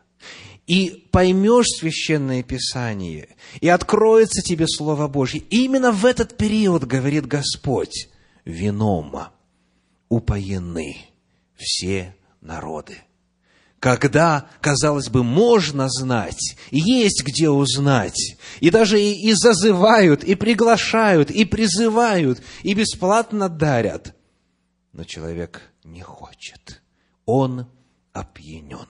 и 0.71 1.09
поймешь 1.11 1.67
священное 1.81 2.45
Писание, 2.45 3.35
и 3.61 3.69
откроется 3.69 4.41
тебе 4.41 4.69
Слово 4.69 5.09
Божье. 5.09 5.41
И 5.41 5.65
именно 5.65 5.91
в 5.91 6.07
этот 6.07 6.37
период, 6.37 6.85
говорит 6.85 7.27
Господь, 7.27 8.09
вином 8.45 9.17
упоены 10.09 10.97
все 11.57 12.15
народы. 12.41 12.99
Когда, 13.81 14.49
казалось 14.61 15.09
бы, 15.09 15.25
можно 15.25 15.89
знать, 15.89 16.55
есть 16.71 17.25
где 17.25 17.51
узнать, 17.51 18.37
и 18.61 18.71
даже 18.71 19.03
и, 19.03 19.29
и 19.29 19.33
зазывают, 19.33 20.23
и 20.23 20.37
приглашают, 20.37 21.33
и 21.33 21.45
призывают, 21.45 22.43
и 22.63 22.75
бесплатно 22.75 23.49
дарят. 23.49 24.15
Но 24.93 25.03
человек 25.03 25.63
не 25.83 26.03
хочет. 26.03 26.81
Он 27.25 27.67
опьянен. 28.13 28.87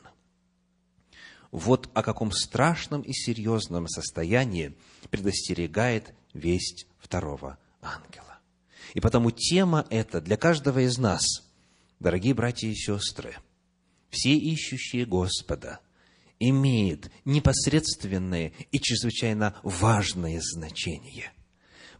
Вот 1.51 1.91
о 1.95 2.03
каком 2.03 2.31
страшном 2.31 3.03
и 3.03 3.13
серьезном 3.13 3.89
состоянии 3.89 4.77
предостерегает 5.11 6.15
весть 6.33 6.87
второго 6.99 7.59
ангела. 7.83 8.39
И 8.95 9.01
потому 9.01 9.31
тема 9.31 9.87
эта 9.91 10.21
для 10.21 10.37
каждого 10.37 10.81
из 10.81 10.99
нас, 10.99 11.23
дорогие 11.99 12.35
братья 12.35 12.69
и 12.69 12.75
сестры, 12.75 13.37
все 14.11 14.35
ищущие 14.37 15.07
Господа, 15.07 15.81
имеет 16.39 17.11
непосредственное 17.25 18.53
и 18.71 18.81
чрезвычайно 18.81 19.57
важное 19.63 20.41
значение. 20.41 21.33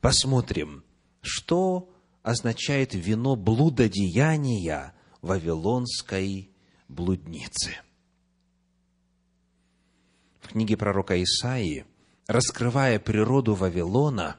Посмотрим, 0.01 0.85
что 1.23 1.93
означает 2.23 2.95
вино 2.95 3.37
блудодеяния 3.37 4.95
вавилонской 5.23 6.51
блудницы– 6.89 7.77
книге 10.51 10.77
пророка 10.77 11.23
Исаии, 11.23 11.85
раскрывая 12.27 12.99
природу 12.99 13.55
Вавилона, 13.55 14.37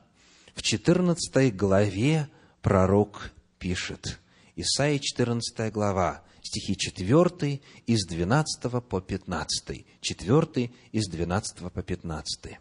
в 0.55 0.61
14 0.61 1.55
главе 1.55 2.27
пророк 2.61 3.31
пишет. 3.59 4.19
Исаия 4.57 4.99
14 4.99 5.71
глава, 5.71 6.23
стихи 6.41 6.75
4 6.75 7.61
из 7.87 8.05
12 8.05 8.83
по 8.83 8.99
15. 8.99 9.85
4 10.01 10.71
из 10.91 11.07
12 11.09 11.71
по 11.71 11.81
15. 11.81 12.59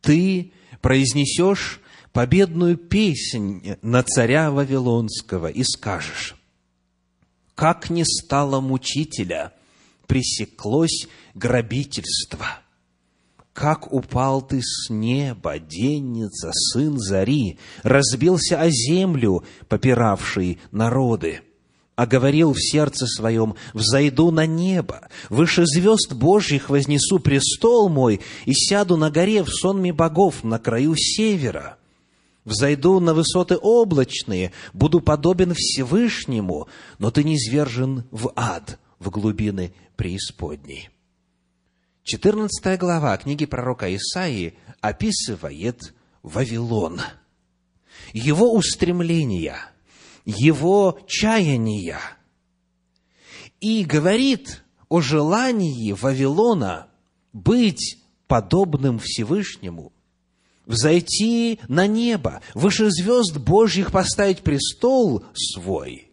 ты 0.00 0.52
произнесешь 0.80 1.80
победную 2.12 2.76
песнь 2.76 3.76
на 3.82 4.02
царя 4.02 4.50
Вавилонского 4.50 5.48
и 5.48 5.64
скажешь, 5.64 6.36
«Как 7.54 7.90
не 7.90 8.04
стало 8.04 8.60
мучителя, 8.60 9.52
пресеклось 10.12 11.08
грабительство» 11.34 12.46
как 13.54 13.92
упал 13.92 14.40
ты 14.40 14.62
с 14.62 14.88
неба, 14.88 15.58
денница, 15.58 16.50
сын 16.54 16.98
зари, 16.98 17.58
разбился 17.82 18.58
о 18.58 18.70
землю, 18.70 19.44
попиравший 19.68 20.58
народы. 20.70 21.42
А 21.94 22.06
говорил 22.06 22.54
в 22.54 22.58
сердце 22.58 23.06
своем, 23.06 23.54
взойду 23.74 24.30
на 24.30 24.46
небо, 24.46 25.08
выше 25.28 25.66
звезд 25.66 26.14
Божьих 26.14 26.70
вознесу 26.70 27.18
престол 27.18 27.90
мой 27.90 28.22
и 28.46 28.54
сяду 28.54 28.96
на 28.96 29.10
горе 29.10 29.44
в 29.44 29.50
сонме 29.50 29.92
богов 29.92 30.44
на 30.44 30.58
краю 30.58 30.94
севера. 30.96 31.76
Взойду 32.46 33.00
на 33.00 33.12
высоты 33.12 33.58
облачные, 33.60 34.52
буду 34.72 35.00
подобен 35.00 35.52
Всевышнему, 35.54 36.68
но 36.98 37.10
ты 37.10 37.22
не 37.22 37.38
свержен 37.38 38.04
в 38.10 38.32
ад, 38.34 38.78
в 38.98 39.10
глубины 39.10 39.74
преисподней. 39.96 40.90
14 42.04 42.78
глава 42.78 43.16
книги 43.16 43.46
пророка 43.46 43.94
Исаии 43.94 44.58
описывает 44.80 45.94
Вавилон, 46.22 47.00
его 48.12 48.52
устремления, 48.54 49.58
его 50.24 50.98
чаяния, 51.06 52.00
и 53.60 53.84
говорит 53.84 54.62
о 54.88 55.00
желании 55.00 55.92
Вавилона 55.92 56.88
быть 57.32 57.98
подобным 58.26 58.98
Всевышнему, 58.98 59.92
взойти 60.66 61.60
на 61.68 61.86
небо, 61.86 62.42
выше 62.54 62.90
звезд 62.90 63.36
Божьих 63.36 63.92
поставить 63.92 64.42
престол 64.42 65.24
свой. 65.34 66.10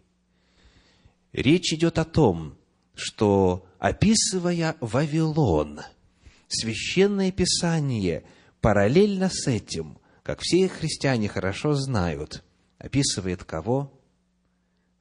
Речь 1.31 1.73
идет 1.73 1.97
о 1.97 2.05
том, 2.05 2.57
что 2.93 3.65
описывая 3.79 4.75
Вавилон, 4.81 5.81
Священное 6.47 7.31
Писание 7.31 8.23
параллельно 8.61 9.29
с 9.31 9.47
этим, 9.47 9.97
как 10.23 10.41
все 10.41 10.67
христиане 10.67 11.29
хорошо 11.29 11.73
знают, 11.73 12.43
описывает 12.77 13.43
кого? 13.43 13.93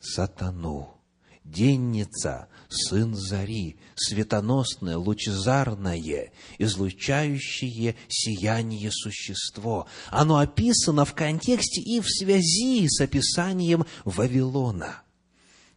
Сатану. 0.01 0.95
Денница, 1.43 2.49
сын 2.69 3.15
зари, 3.15 3.79
светоносное, 3.97 4.99
лучезарное, 4.99 6.31
излучающее 6.59 7.97
сияние 8.09 8.91
существо. 8.93 9.89
Оно 10.11 10.37
описано 10.37 11.07
в 11.07 11.15
контексте 11.15 11.81
и 11.81 12.01
в 12.01 12.07
связи 12.07 12.87
с 12.87 13.01
описанием 13.01 13.87
Вавилона– 14.05 15.03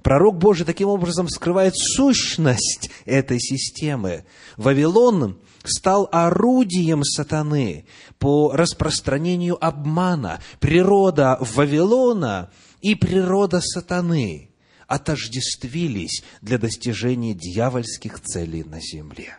Пророк 0.03 0.37
Божий 0.37 0.65
таким 0.65 0.89
образом 0.89 1.29
скрывает 1.29 1.75
сущность 1.75 2.89
этой 3.05 3.39
системы. 3.39 4.25
Вавилон 4.57 5.39
стал 5.63 6.09
орудием 6.11 7.03
сатаны 7.03 7.85
по 8.17 8.51
распространению 8.53 9.63
обмана. 9.63 10.41
Природа 10.59 11.37
Вавилона 11.39 12.51
и 12.81 12.95
природа 12.95 13.61
сатаны 13.61 14.49
отождествились 14.87 16.23
для 16.41 16.57
достижения 16.57 17.33
дьявольских 17.33 18.19
целей 18.21 18.63
на 18.63 18.81
земле. 18.81 19.37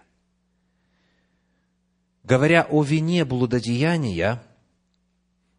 Говоря 2.23 2.67
о 2.71 2.85
вине 2.85 3.25
блудодеяния, 3.25 4.43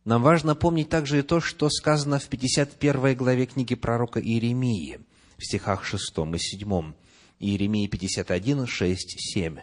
нам 0.06 0.22
важно 0.22 0.54
помнить 0.54 0.90
также 0.90 1.20
и 1.20 1.22
то, 1.22 1.40
что 1.40 1.70
сказано 1.70 2.20
в 2.20 2.28
51 2.28 3.16
главе 3.16 3.46
книги 3.46 3.76
пророка 3.76 4.20
Иеремии, 4.20 5.00
в 5.38 5.46
стихах 5.46 5.86
6 5.86 6.04
и 6.34 6.38
7. 6.38 6.94
Иеремии 7.40 7.88
51, 7.88 8.68
6, 8.68 9.16
7. 9.18 9.58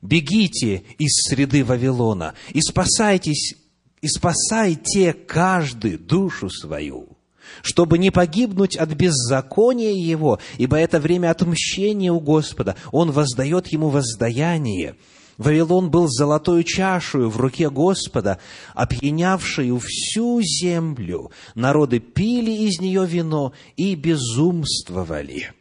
«Бегите 0.00 0.84
из 0.98 1.28
среды 1.28 1.64
Вавилона 1.64 2.34
и 2.50 2.60
спасайтесь, 2.62 3.56
и 4.00 4.08
спасайте 4.08 5.12
каждый 5.12 5.98
душу 5.98 6.48
свою, 6.48 7.18
чтобы 7.62 7.98
не 7.98 8.10
погибнуть 8.10 8.76
от 8.76 8.90
беззакония 8.90 9.92
его, 9.92 10.38
ибо 10.56 10.76
это 10.76 11.00
время 11.00 11.32
отмщения 11.32 12.12
у 12.12 12.20
Господа, 12.20 12.76
Он 12.92 13.10
воздает 13.10 13.66
ему 13.68 13.88
воздаяние, 13.88 14.94
Вавилон 15.40 15.90
был 15.90 16.06
золотой 16.06 16.64
чашей 16.64 17.26
в 17.26 17.38
руке 17.38 17.70
Господа, 17.70 18.38
опьянявшую 18.74 19.80
всю 19.82 20.42
землю. 20.42 21.30
Народы 21.54 21.98
пили 21.98 22.50
из 22.50 22.78
нее 22.78 23.06
вино 23.06 23.54
и 23.74 23.94
безумствовали. 23.94 25.54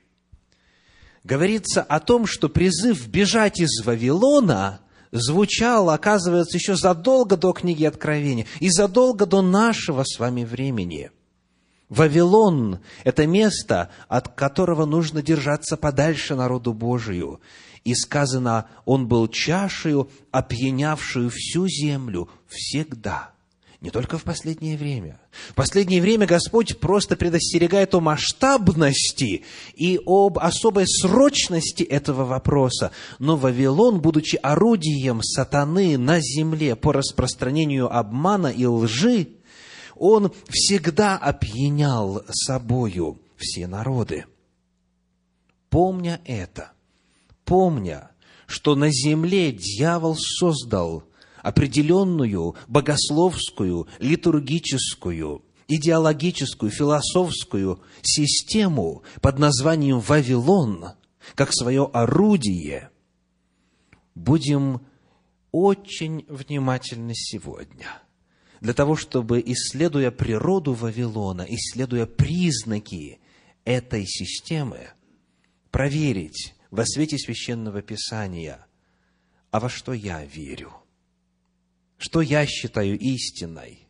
Говорится 1.23 1.81
о 1.81 2.01
том, 2.01 2.25
что 2.25 2.49
призыв 2.49 3.07
бежать 3.07 3.61
из 3.61 3.81
Вавилона 3.85 4.81
звучал, 5.13 5.89
оказывается, 5.91 6.57
еще 6.57 6.75
задолго 6.75 7.37
до 7.37 7.53
книги 7.53 7.85
Откровения 7.85 8.47
и 8.59 8.69
задолго 8.69 9.25
до 9.25 9.41
нашего 9.41 10.03
с 10.03 10.19
вами 10.19 10.43
времени– 10.43 11.09
Вавилон– 11.89 12.81
это 13.03 13.25
место, 13.25 13.89
от 14.07 14.27
которого 14.27 14.85
нужно 14.85 15.23
держаться 15.23 15.75
подальше 15.75 16.35
народу 16.35 16.73
Божию 16.73 17.41
и 17.83 17.93
сказано, 17.95 18.67
он 18.85 19.07
был 19.07 19.27
чашею, 19.27 20.09
опьянявшую 20.31 21.29
всю 21.29 21.67
землю 21.67 22.29
всегда. 22.47 23.31
Не 23.81 23.91
только 23.91 24.17
в 24.17 24.23
последнее 24.23 24.77
время. 24.77 25.21
В 25.51 25.53
последнее 25.53 26.01
время 26.01 26.27
Господь 26.27 26.79
просто 26.79 27.15
предостерегает 27.15 27.95
о 27.95 28.01
масштабности 28.01 29.45
и 29.73 29.99
об 30.05 30.37
особой 30.37 30.85
срочности 30.85 31.83
этого 31.83 32.25
вопроса. 32.25 32.91
Но 33.19 33.37
Вавилон, 33.37 34.01
будучи 34.01 34.35
орудием 34.35 35.23
сатаны 35.23 35.97
на 35.97 36.19
земле 36.19 36.75
по 36.75 36.91
распространению 36.91 37.95
обмана 37.95 38.47
и 38.47 38.65
лжи, 38.65 39.29
он 39.95 40.33
всегда 40.49 41.17
опьянял 41.17 42.23
собою 42.31 43.17
все 43.37 43.65
народы. 43.65 44.25
Помня 45.69 46.19
это– 46.25 46.73
помня, 47.49 48.12
что 48.45 48.75
на 48.75 48.91
земле 48.91 49.51
дьявол 49.51 50.15
создал 50.15 51.03
определенную 51.41 52.55
богословскую, 52.67 53.88
литургическую, 53.97 55.43
идеологическую, 55.67 56.69
философскую 56.69 57.81
систему 58.03 59.01
под 59.21 59.39
названием 59.39 59.99
Вавилон, 59.99 60.91
как 61.33 61.51
свое 61.51 61.89
орудие, 61.91 62.91
будем 64.13 64.81
очень 65.51 66.25
внимательны 66.29 67.13
сегодня 67.15 67.88
для 68.62 68.73
того, 68.73 68.95
чтобы, 68.95 69.41
исследуя 69.43 70.12
природу 70.12 70.73
Вавилона, 70.73 71.47
исследуя 71.49 72.05
признаки 72.05 73.19
этой 73.63 74.05
системы, 74.05 74.89
проверить, 75.71 76.53
во 76.71 76.86
свете 76.86 77.17
священного 77.17 77.82
писания, 77.82 78.65
а 79.51 79.60
во 79.60 79.69
что 79.69 79.93
я 79.93 80.23
верю, 80.23 80.73
что 81.97 82.21
я 82.21 82.45
считаю 82.45 82.97
истиной, 82.97 83.88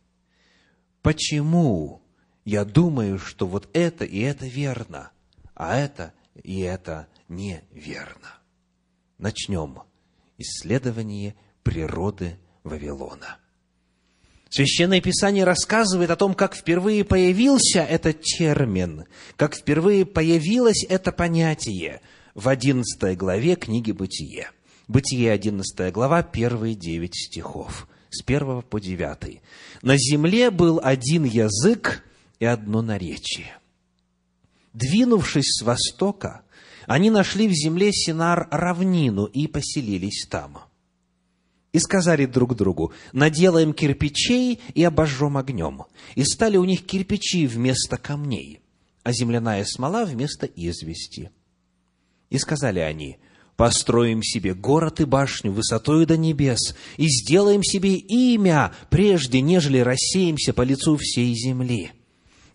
почему 1.02 2.02
я 2.44 2.64
думаю, 2.64 3.18
что 3.18 3.46
вот 3.46 3.68
это 3.74 4.04
и 4.04 4.20
это 4.20 4.46
верно, 4.46 5.10
а 5.54 5.76
это 5.76 6.14
и 6.42 6.60
это 6.60 7.08
неверно. 7.28 8.38
Начнем 9.18 9.82
исследование 10.38 11.34
природы 11.62 12.38
Вавилона. 12.64 13.36
Священное 14.48 15.00
Писание 15.00 15.44
рассказывает 15.44 16.10
о 16.10 16.16
том, 16.16 16.34
как 16.34 16.56
впервые 16.56 17.04
появился 17.04 17.82
этот 17.82 18.22
термин, 18.22 19.04
как 19.36 19.54
впервые 19.54 20.06
появилось 20.06 20.84
это 20.88 21.12
понятие– 21.12 22.00
в 22.34 22.48
11 22.48 23.16
главе 23.16 23.56
книги 23.56 23.92
«Бытие». 23.92 24.50
Бытие, 24.88 25.32
11 25.32 25.92
глава, 25.92 26.22
первые 26.22 26.74
девять 26.74 27.14
стихов, 27.14 27.88
с 28.10 28.22
1 28.24 28.62
по 28.62 28.80
9. 28.80 29.40
«На 29.82 29.96
земле 29.96 30.50
был 30.50 30.80
один 30.82 31.24
язык 31.24 32.04
и 32.40 32.44
одно 32.44 32.82
наречие. 32.82 33.56
Двинувшись 34.72 35.58
с 35.60 35.62
востока, 35.62 36.42
они 36.86 37.10
нашли 37.10 37.46
в 37.46 37.52
земле 37.52 37.92
Синар 37.92 38.48
равнину 38.50 39.26
и 39.26 39.46
поселились 39.46 40.26
там. 40.28 40.58
И 41.72 41.78
сказали 41.78 42.26
друг 42.26 42.56
другу, 42.56 42.92
наделаем 43.12 43.72
кирпичей 43.72 44.60
и 44.74 44.82
обожжем 44.82 45.36
огнем. 45.36 45.84
И 46.16 46.24
стали 46.24 46.56
у 46.56 46.64
них 46.64 46.84
кирпичи 46.84 47.46
вместо 47.46 47.96
камней, 47.96 48.60
а 49.04 49.12
земляная 49.12 49.64
смола 49.64 50.04
вместо 50.04 50.46
извести. 50.46 51.30
И 52.30 52.38
сказали 52.38 52.78
они, 52.78 53.18
построим 53.56 54.22
себе 54.22 54.54
город 54.54 55.00
и 55.00 55.04
башню 55.04 55.52
высотою 55.52 56.06
до 56.06 56.16
небес, 56.16 56.74
и 56.96 57.08
сделаем 57.08 57.62
себе 57.62 57.96
имя, 57.96 58.72
прежде 58.88 59.40
нежели 59.40 59.78
рассеемся 59.78 60.52
по 60.52 60.62
лицу 60.62 60.96
всей 60.96 61.34
земли». 61.34 61.92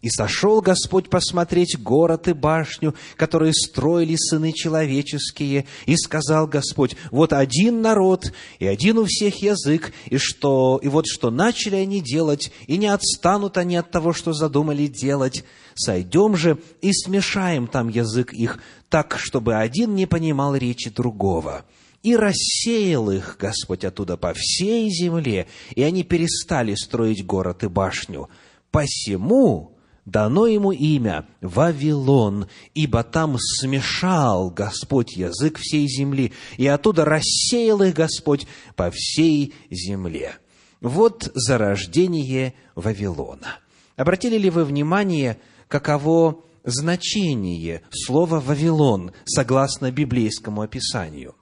И 0.06 0.10
сошел 0.12 0.62
Господь 0.62 1.10
посмотреть 1.10 1.80
город 1.82 2.28
и 2.28 2.34
башню, 2.34 2.94
которые 3.18 3.54
строили 3.56 4.16
сыны 4.16 4.54
человеческие. 4.54 5.66
И 5.88 5.98
сказал 5.98 6.46
Господь, 6.46 6.96
вот 7.10 7.34
один 7.34 7.82
народ, 7.82 8.32
и 8.60 8.68
один 8.68 9.00
у 9.00 9.06
всех 9.06 9.42
язык, 9.42 9.94
и, 10.06 10.18
что, 10.18 10.80
и 10.84 10.90
вот 10.90 11.08
что 11.08 11.32
начали 11.32 11.78
они 11.78 12.02
делать, 12.02 12.52
и 12.68 12.78
не 12.78 12.86
отстанут 12.86 13.58
они 13.58 13.78
от 13.78 13.90
того, 13.90 14.14
что 14.14 14.32
задумали 14.32 14.86
делать. 14.86 15.44
Сойдем 15.74 16.38
же 16.38 16.60
и 16.82 16.94
смешаем 16.94 17.66
там 17.66 17.90
язык 17.90 18.32
их, 18.32 18.60
так, 18.90 19.18
чтобы 19.18 19.56
один 19.56 19.96
не 19.96 20.06
понимал 20.06 20.56
речи 20.56 20.90
другого. 20.90 21.66
И 22.04 22.16
рассеял 22.16 23.10
их 23.10 23.38
Господь 23.40 23.84
оттуда 23.84 24.16
по 24.16 24.34
всей 24.36 24.90
земле, 24.90 25.48
и 25.74 25.82
они 25.82 26.04
перестали 26.04 26.76
строить 26.76 27.26
город 27.26 27.64
и 27.64 27.68
башню. 27.68 28.30
Посему 28.70 29.76
дано 30.06 30.46
ему 30.46 30.72
имя 30.72 31.26
Вавилон, 31.42 32.48
ибо 32.74 33.04
там 33.04 33.38
смешал 33.40 34.52
Господь 34.52 35.14
язык 35.14 35.58
всей 35.58 35.88
земли, 35.88 36.32
и 36.58 36.68
оттуда 36.68 37.06
рассеял 37.06 37.82
их 37.82 37.96
Господь 37.96 38.48
по 38.76 38.92
всей 38.92 39.54
земле. 39.72 40.36
Вот 40.82 41.32
зарождение 41.34 42.54
Вавилона. 42.76 43.60
Обратили 43.96 44.38
ли 44.38 44.50
вы 44.50 44.66
внимание, 44.66 45.40
каково 45.68 46.44
значение 46.66 47.82
слова 47.92 48.40
«Вавилон» 48.40 49.12
согласно 49.26 49.92
библейскому 49.92 50.62
описанию? 50.62 51.36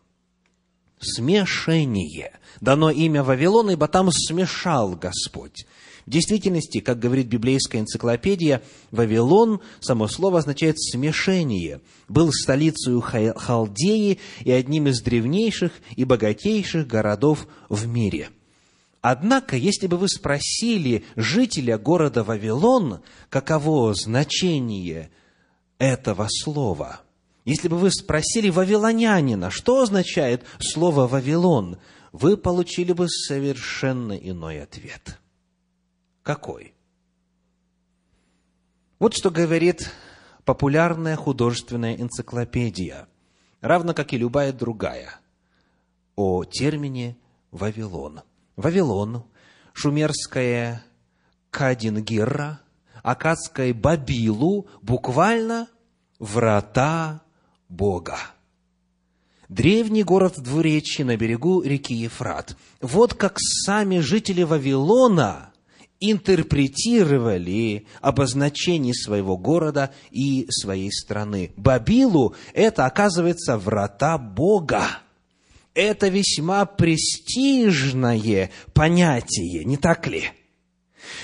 Смешение. 0.99 2.31
Дано 2.61 2.89
имя 2.89 3.23
Вавилон, 3.23 3.71
ибо 3.71 3.87
там 3.87 4.09
смешал 4.11 4.95
Господь. 4.95 5.65
В 6.05 6.09
действительности, 6.09 6.79
как 6.79 6.99
говорит 6.99 7.27
библейская 7.27 7.79
энциклопедия, 7.79 8.61
Вавилон, 8.91 9.61
само 9.79 10.07
слово 10.07 10.39
означает 10.39 10.79
«смешение», 10.79 11.81
был 12.09 12.31
столицей 12.33 13.01
Халдеи 13.01 14.19
и 14.41 14.51
одним 14.51 14.87
из 14.87 15.01
древнейших 15.01 15.71
и 15.95 16.03
богатейших 16.03 16.87
городов 16.87 17.47
в 17.69 17.87
мире. 17.87 18.29
Однако, 19.03 19.57
если 19.57 19.87
бы 19.87 19.97
вы 19.97 20.07
спросили 20.07 21.03
жителя 21.17 21.77
города 21.77 22.23
Вавилон, 22.23 23.01
каково 23.29 23.93
значение 23.93 25.11
этого 25.77 26.27
слова, 26.29 27.01
если 27.43 27.67
бы 27.67 27.77
вы 27.77 27.91
спросили 27.91 28.49
вавилонянина, 28.49 29.51
что 29.51 29.81
означает 29.81 30.45
слово 30.57 31.05
«Вавилон», 31.05 31.79
вы 32.13 32.37
получили 32.37 32.93
бы 32.93 33.09
совершенно 33.09 34.13
иной 34.13 34.63
ответ– 34.63 35.19
какой? 36.23 36.73
Вот 38.99 39.13
что 39.13 39.29
говорит 39.29 39.91
популярная 40.45 41.17
художественная 41.17 41.97
энциклопедия, 41.97 43.09
равно 43.59 43.93
как 43.93 44.13
и 44.13 44.17
любая 44.17 44.53
другая, 44.53 45.19
о 46.15 46.45
термине 46.45 47.17
«Вавилон». 47.51 48.21
Вавилон, 48.55 49.23
шумерское 49.73 50.83
Кадингирра, 51.49 52.61
акадское 53.01 53.73
Бабилу, 53.73 54.67
буквально 54.81 55.67
«врата 56.19 57.21
Бога». 57.69 58.17
Древний 59.49 60.03
город 60.03 60.37
в 60.37 60.41
двуречье 60.41 61.05
на 61.05 61.17
берегу 61.17 61.61
реки 61.61 61.93
Ефрат. 61.93 62.57
Вот 62.81 63.13
как 63.13 63.37
сами 63.39 63.99
жители 63.99 64.43
Вавилона– 64.43 65.49
интерпретировали 66.05 67.87
обозначение 68.01 68.93
своего 68.93 69.37
города 69.37 69.93
и 70.11 70.45
своей 70.49 70.91
страны. 70.91 71.53
Бабилу– 71.55 72.35
это, 72.53 72.85
оказывается, 72.85 73.57
врата 73.57 74.17
Бога. 74.17 74.83
Это 75.73 76.07
весьма 76.07 76.65
престижное 76.65 78.51
понятие, 78.73 79.63
не 79.63 79.77
так 79.77 80.07
ли? 80.07 80.29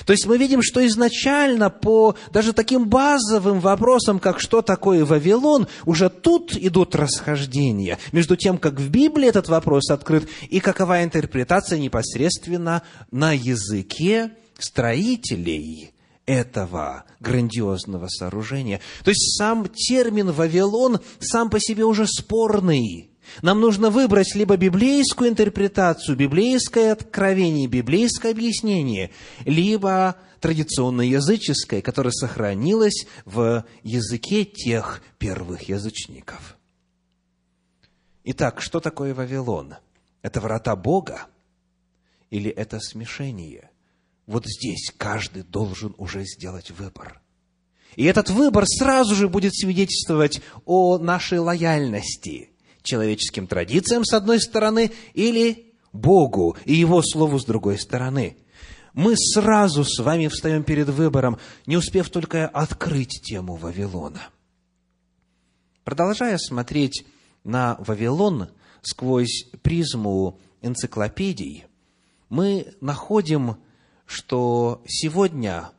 То 0.06 0.14
есть 0.14 0.26
мы 0.26 0.38
видим, 0.38 0.62
что 0.62 0.86
изначально 0.88 1.70
по 1.70 2.16
даже 2.32 2.54
таким 2.54 2.88
базовым 2.88 3.60
вопросам, 3.60 4.20
как 4.20 4.40
что 4.40 4.62
такое 4.62 5.06
Вавилон, 5.06 5.68
уже 5.86 6.10
тут 6.10 6.56
идут 6.56 6.96
расхождения 6.96 7.98
между 8.12 8.36
тем, 8.36 8.58
как 8.58 8.80
в 8.80 8.90
Библии 8.90 9.28
этот 9.28 9.48
вопрос 9.50 9.90
открыт, 9.90 10.28
и 10.50 10.60
какова 10.60 11.04
интерпретация 11.04 11.80
непосредственно 11.80 12.82
на 13.12 13.34
языке 13.34 14.32
строителей 14.58 15.92
этого 16.26 17.06
грандиозного 17.20 18.08
сооружения. 18.08 18.82
То 19.04 19.12
есть 19.12 19.38
сам 19.38 19.68
термин 19.68 20.32
«Вавилон» 20.32 21.00
сам 21.20 21.50
по 21.50 21.60
себе 21.60 21.86
уже 21.86 22.06
спорный. 22.06 23.09
Нам 23.42 23.60
нужно 23.60 23.90
выбрать 23.90 24.36
либо 24.36 24.58
библейскую 24.58 25.30
интерпретацию, 25.30 26.18
библейское 26.18 26.92
откровение, 26.92 27.68
библейское 27.68 28.32
объяснение, 28.32 29.12
либо 29.46 30.16
традиционно 30.40 31.02
языческое, 31.02 31.82
которое 31.82 32.12
сохранилось 32.12 33.08
в 33.26 33.66
языке 33.84 34.46
тех 34.46 35.02
первых 35.18 35.64
язычников. 35.64 36.58
Итак, 38.24 38.62
что 38.62 38.80
такое 38.80 39.14
Вавилон? 39.14 39.76
Это 40.22 40.42
врата 40.42 40.76
Бога 40.76 41.28
или 42.30 42.50
это 42.50 42.80
смешение? 42.80 43.70
вот 44.30 44.46
здесь 44.46 44.94
каждый 44.96 45.42
должен 45.42 45.96
уже 45.98 46.24
сделать 46.24 46.70
выбор. 46.70 47.20
И 47.96 48.06
этот 48.06 48.30
выбор 48.30 48.66
сразу 48.68 49.16
же 49.16 49.28
будет 49.28 49.56
свидетельствовать 49.56 50.42
о 50.66 51.00
нашей 51.00 51.40
лояльности 51.40 52.49
человеческим 52.84 53.48
традициям 53.48 54.04
с 54.04 54.14
одной 54.14 54.40
стороны 54.40 54.92
или 55.14 55.74
Богу 55.94 56.58
и 56.66 56.74
Его 56.74 57.02
Слову 57.02 57.40
с 57.40 57.46
другой 57.46 57.78
стороны. 57.78 58.38
Мы 58.94 59.16
сразу 59.16 59.84
с 59.84 60.00
вами 60.00 60.28
встаем 60.28 60.64
перед 60.64 60.90
выбором, 60.90 61.38
не 61.66 61.78
успев 61.78 62.10
только 62.10 62.48
открыть 62.48 63.22
тему 63.24 63.56
Вавилона. 63.56 64.30
Продолжая 65.84 66.38
смотреть 66.38 67.06
на 67.44 67.76
Вавилон 67.80 68.50
сквозь 68.82 69.46
призму 69.62 70.40
энциклопедий, 70.62 71.66
мы 72.30 72.74
находим 72.82 73.58
что 74.10 74.82
сегодня 74.88 75.70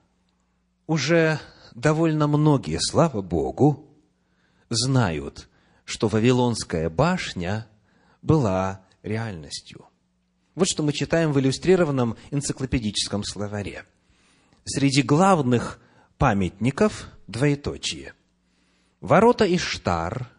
уже 0.86 1.40
довольно 1.74 2.28
многие, 2.28 2.78
слава 2.80 3.22
Богу, 3.22 3.88
знают, 4.68 5.48
что 5.90 6.06
Вавилонская 6.06 6.88
башня 6.88 7.66
была 8.22 8.82
реальностью. 9.02 9.86
Вот 10.54 10.68
что 10.68 10.84
мы 10.84 10.92
читаем 10.92 11.32
в 11.32 11.40
иллюстрированном 11.40 12.16
энциклопедическом 12.30 13.24
словаре. 13.24 13.84
Среди 14.64 15.02
главных 15.02 15.80
памятников 16.16 17.08
двоеточие. 17.26 18.14
Ворота 19.00 19.52
Иштар, 19.52 20.30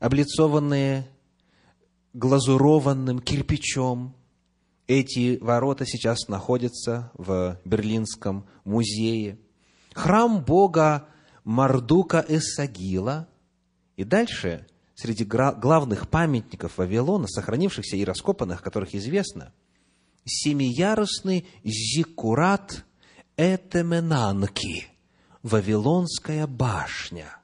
облицованные 0.00 1.06
глазурованным 2.14 3.18
кирпичом, 3.18 4.16
эти 4.86 5.36
ворота 5.42 5.84
сейчас 5.84 6.28
находятся 6.28 7.10
в 7.14 7.60
Берлинском 7.66 8.46
музее. 8.64 9.38
Храм 9.92 10.42
Бога 10.42 11.08
Мардука 11.44 12.24
Эссагила. 12.26 13.28
И 13.96 14.04
дальше, 14.04 14.66
среди 14.96 15.24
главных 15.24 16.08
памятников 16.08 16.78
Вавилона, 16.78 17.28
сохранившихся 17.28 17.96
и 17.96 18.04
раскопанных, 18.04 18.62
которых 18.62 18.96
известно, 18.96 19.52
семиярусный 20.24 21.46
зиккурат 21.62 22.84
Этеменанки, 23.36 24.88
Вавилонская 25.44 26.48
башня, 26.48 27.38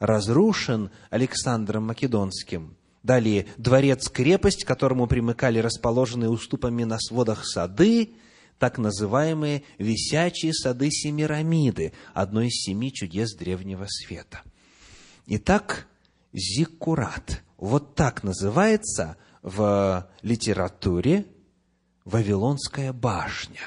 разрушен 0.00 0.90
Александром 1.10 1.84
Македонским– 1.84 2.76
Далее, 3.06 3.46
дворец-крепость, 3.56 4.64
к 4.64 4.66
которому 4.66 5.06
примыкали 5.06 5.60
расположенные 5.60 6.28
уступами 6.28 6.82
на 6.82 6.98
сводах 6.98 7.46
сады, 7.46 8.10
так 8.58 8.78
называемые 8.78 9.62
висячие 9.78 10.52
сады 10.52 10.90
Семирамиды, 10.90 11.92
одно 12.14 12.40
из 12.40 12.54
семи 12.54 12.92
чудес 12.92 13.36
древнего 13.36 13.86
света. 13.86 14.42
Итак, 15.26 15.86
Зиккурат. 16.36 17.42
Вот 17.56 17.94
так 17.94 18.22
называется 18.22 19.16
в 19.42 20.06
литературе 20.20 21.26
Вавилонская 22.04 22.92
башня. 22.92 23.62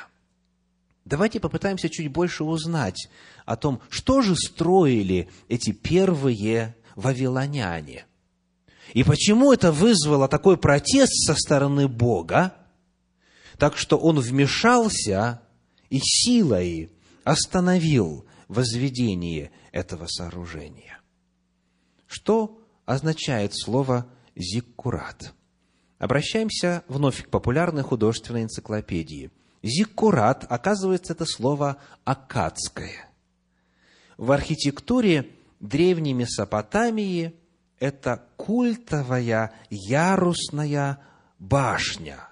Давайте 1.04 1.40
попытаемся 1.40 1.90
чуть 1.90 2.12
больше 2.12 2.44
узнать 2.44 3.10
о 3.46 3.56
том, 3.56 3.82
что 3.90 4.22
же 4.22 4.36
строили 4.36 5.28
эти 5.48 5.72
первые 5.72 6.76
вавилоняне. 6.96 8.06
И 8.94 9.04
почему 9.04 9.52
это 9.52 9.72
вызвало 9.72 10.28
такой 10.28 10.56
протест 10.58 11.26
со 11.26 11.34
стороны 11.34 11.88
Бога, 11.88 12.54
так 13.58 13.76
что 13.78 13.98
он 13.98 14.20
вмешался 14.20 15.42
и 15.90 16.00
силой 16.00 16.92
остановил 17.24 18.26
возведение 18.48 19.52
этого 19.72 20.06
сооружения. 20.06 21.00
Что 22.08 22.59
означает 22.90 23.54
слово 23.56 24.08
«зиккурат»? 24.36 25.34
Обращаемся 26.00 26.84
вновь 26.88 27.24
к 27.24 27.30
популярной 27.30 27.84
художественной 27.84 28.42
энциклопедии. 28.42 29.30
Зиккурат, 29.62 30.48
оказывается, 30.50 31.14
это 31.14 31.26
слово 31.26 31.78
акадское. 32.04 33.08
В 34.18 34.32
архитектуре 34.32 35.30
древней 35.60 36.14
Месопотамии 36.14 37.36
это 37.78 38.26
культовая 38.38 39.54
ярусная 39.70 41.00
башня. 41.38 42.28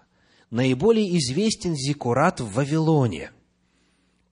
Наиболее 0.50 1.18
известен 1.20 1.76
зиккурат 1.76 2.40
в 2.40 2.52
Вавилоне. 2.54 3.30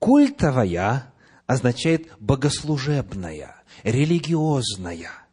Культовая 0.00 1.12
означает 1.46 2.08
богослужебная, 2.18 3.62
религиозная. 3.84 5.25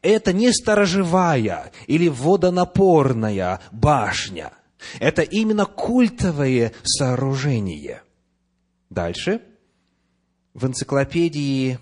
Это 0.00 0.32
не 0.32 0.52
сторожевая 0.52 1.72
или 1.86 2.08
водонапорная 2.08 3.60
башня. 3.70 4.52
Это 4.98 5.22
именно 5.22 5.66
культовое 5.66 6.72
сооружение. 6.82 8.02
Дальше. 8.90 9.42
В 10.54 10.66
энциклопедии 10.66 11.78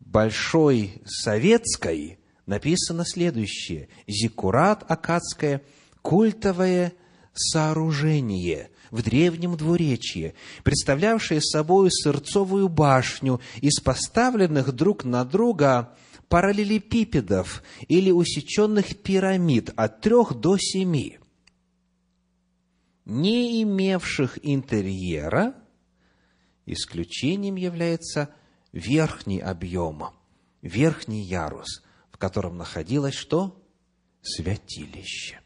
Большой 0.00 1.02
Советской 1.04 2.18
написано 2.46 3.04
следующее. 3.04 3.88
Зиккурат 4.06 4.84
Акадское– 4.88 5.62
культовое 6.02 6.92
сооружение– 7.34 8.70
в 8.90 9.02
древнем 9.02 9.56
двуречье, 9.56 10.34
представлявшее 10.64 11.40
собой 11.42 11.90
сырцовую 11.90 12.68
башню 12.68 13.40
из 13.60 13.80
поставленных 13.80 14.72
друг 14.72 15.04
на 15.04 15.24
друга 15.24 15.94
параллелепипедов 16.28 17.62
или 17.88 18.10
усеченных 18.10 19.02
пирамид 19.02 19.70
от 19.76 20.00
трех 20.00 20.34
до 20.34 20.56
семи, 20.58 21.18
не 23.04 23.62
имевших 23.62 24.38
интерьера, 24.42 25.54
исключением 26.66 27.56
является 27.56 28.34
верхний 28.72 29.40
объем, 29.40 30.10
верхний 30.60 31.22
ярус, 31.22 31.82
в 32.10 32.18
котором 32.18 32.58
находилось 32.58 33.14
что? 33.14 33.62
Святилище. 34.20 35.40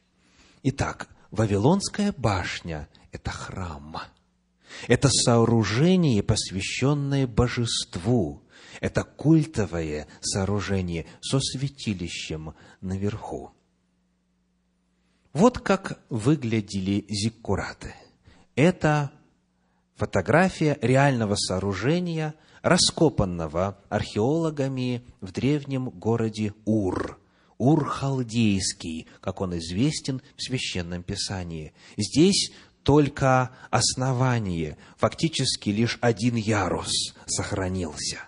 Итак, 0.64 1.08
Вавилонская 1.30 2.12
башня 2.16 2.88
это 3.12 3.30
храм. 3.30 3.96
Это 4.88 5.08
сооружение, 5.08 6.22
посвященное 6.22 7.26
божеству. 7.26 8.41
Это 8.80 9.04
культовое 9.04 10.06
сооружение 10.20 11.06
со 11.20 11.40
святилищем 11.40 12.54
наверху. 12.80 13.52
Вот 15.32 15.58
как 15.58 16.00
выглядели 16.10 17.06
зиккураты. 17.08 17.94
Это 18.54 19.12
фотография 19.94 20.78
реального 20.82 21.36
сооружения, 21.36 22.34
раскопанного 22.62 23.78
археологами 23.88 25.04
в 25.20 25.32
древнем 25.32 25.88
городе 25.90 26.54
Ур. 26.64 27.18
Ур-Халдейский, 27.58 29.06
как 29.20 29.40
он 29.40 29.56
известен 29.58 30.20
в 30.36 30.42
Священном 30.42 31.02
Писании. 31.02 31.72
Здесь 31.96 32.50
только 32.82 33.50
основание, 33.70 34.76
фактически 34.96 35.70
лишь 35.70 35.96
один 36.00 36.34
ярус 36.34 37.14
сохранился. 37.26 38.18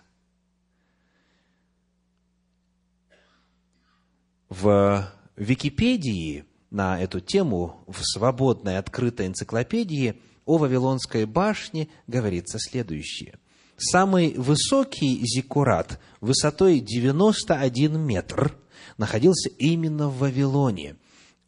В 4.60 5.10
Википедии 5.36 6.44
на 6.70 7.00
эту 7.00 7.18
тему, 7.18 7.82
в 7.88 8.00
свободной 8.04 8.78
открытой 8.78 9.26
энциклопедии 9.26 10.20
о 10.44 10.58
Вавилонской 10.58 11.24
башне 11.24 11.88
говорится 12.06 12.58
следующее. 12.60 13.38
Самый 13.76 14.34
высокий 14.34 15.20
зиккурат 15.24 15.98
высотой 16.20 16.78
91 16.78 17.98
метр 17.98 18.56
находился 18.96 19.48
именно 19.58 20.08
в 20.08 20.18
Вавилоне. 20.18 20.96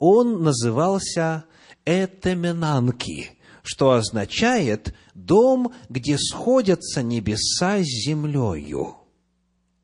Он 0.01 0.43
назывался 0.43 1.45
Этеменанки, 1.85 3.39
что 3.63 3.93
означает 3.93 4.95
«дом, 5.15 5.73
где 5.89 6.19
сходятся 6.19 7.05
небеса 7.05 7.79
с 7.79 7.85
землею». 7.85 9.06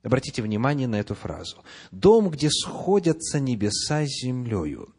Обратите 0.02 0.42
внимание 0.42 0.88
на 0.88 0.96
эту 0.96 1.14
фразу. 1.14 1.58
«Дом, 1.90 2.30
где 2.30 2.50
сходятся 2.50 3.38
небеса 3.38 4.04
с 4.04 4.22
землею». 4.22 4.94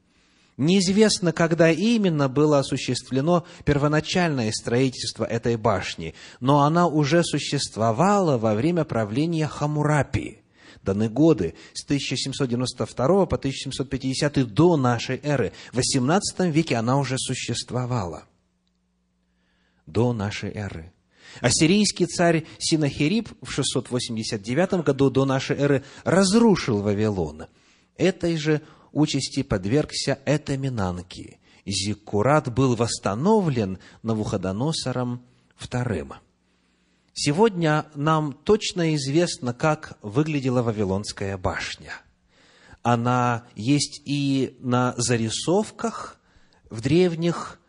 Неизвестно, 0.55 1.33
когда 1.33 1.71
именно 1.71 2.29
было 2.29 2.59
осуществлено 2.59 3.43
первоначальное 3.65 4.51
строительство 4.51 5.25
этой 5.25 5.55
башни, 5.57 6.13
но 6.39 6.61
она 6.61 6.85
уже 6.85 7.23
существовала 7.23 8.37
во 8.37 8.53
время 8.53 8.83
правления 8.85 9.47
Хамурапи 9.47 10.43
даны 10.83 11.09
годы 11.09 11.55
с 11.73 11.83
1792 11.85 13.25
по 13.25 13.35
1750 13.35 14.53
до 14.53 14.77
нашей 14.77 15.19
эры. 15.23 15.53
В 15.71 15.79
XVIII 15.79 16.51
веке 16.51 16.75
она 16.75 16.97
уже 16.97 17.17
существовала. 17.17 18.25
До 19.85 20.13
нашей 20.13 20.51
эры. 20.51 20.92
Ассирийский 21.41 22.05
царь 22.05 22.45
Синахирип 22.59 23.29
в 23.41 23.51
689 23.51 24.83
году 24.85 25.09
до 25.09 25.25
нашей 25.25 25.57
эры 25.57 25.83
разрушил 26.03 26.81
Вавилон. 26.81 27.45
Этой 27.97 28.37
же 28.37 28.61
участи 28.91 29.43
подвергся 29.43 30.19
Этаминанки. 30.25 31.39
Зиккурат 31.65 32.53
был 32.53 32.75
восстановлен 32.75 33.79
Навуходоносором 34.01 35.23
II. 35.59 36.13
Сегодня 37.13 37.85
нам 37.95 38.33
точно 38.33 38.95
известно, 38.95 39.53
как 39.53 39.97
выглядела 40.01 40.61
Вавилонская 40.63 41.37
башня. 41.37 41.93
Она 42.81 43.45
есть 43.55 44.01
и 44.05 44.57
на 44.59 44.93
зарисовках 44.97 46.19
в 46.69 46.81
древних 46.81 47.59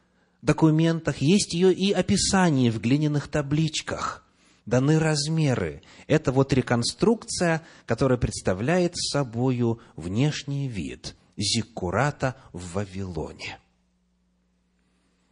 документах, 0.44 1.18
есть 1.18 1.54
ее 1.54 1.72
и 1.72 1.92
описание 1.92 2.70
в 2.70 2.80
глиняных 2.80 3.28
табличках. 3.28 4.24
Даны 4.66 4.98
размеры. 4.98 5.83
Это 6.07 6.33
вот 6.33 6.52
реконструкция, 6.52 7.62
которая 7.87 8.18
представляет 8.18 8.96
собою 8.96 9.80
внешний 9.96 10.68
вид 10.68 11.16
зиккурата 11.37 12.37
в 12.52 12.72
Вавилоне. 12.72 13.59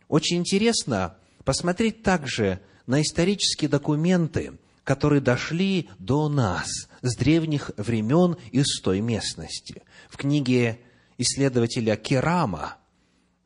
Очень 0.08 0.38
интересно 0.38 1.16
посмотреть 1.44 2.02
также 2.02 2.60
на 2.86 3.00
исторические 3.00 3.70
документы, 3.70 4.58
которые 4.84 5.20
дошли 5.20 5.88
до 5.98 6.28
нас 6.28 6.68
с 7.00 7.16
древних 7.16 7.70
времен 7.76 8.36
из 8.50 8.80
той 8.80 9.00
местности. 9.00 9.82
В 10.10 10.16
книге 10.16 10.80
исследователя 11.16 11.96
Керама, 11.96 12.76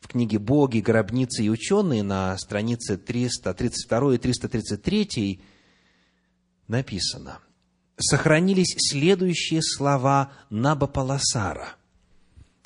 в 0.07 0.09
книге 0.09 0.38
«Боги, 0.38 0.79
гробницы 0.79 1.42
и 1.42 1.51
ученые» 1.51 2.05
на 2.05 2.38
странице 2.38 2.97
332 2.97 4.14
и 4.14 4.19
333 4.19 5.40
написано, 6.69 7.40
сохранились 7.97 8.77
следующие 8.79 9.62
слова 9.62 10.31
Набополосара. 10.49 11.71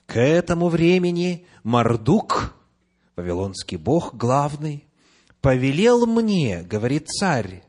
«К 0.05 0.21
этому 0.21 0.69
времени 0.69 1.47
Мардук, 1.63 2.55
вавилонский 3.17 3.79
бог 3.79 4.15
главный, 4.15 4.85
повелел 5.41 6.05
мне, 6.05 6.63
говорит 6.63 7.09
царь, 7.09 7.65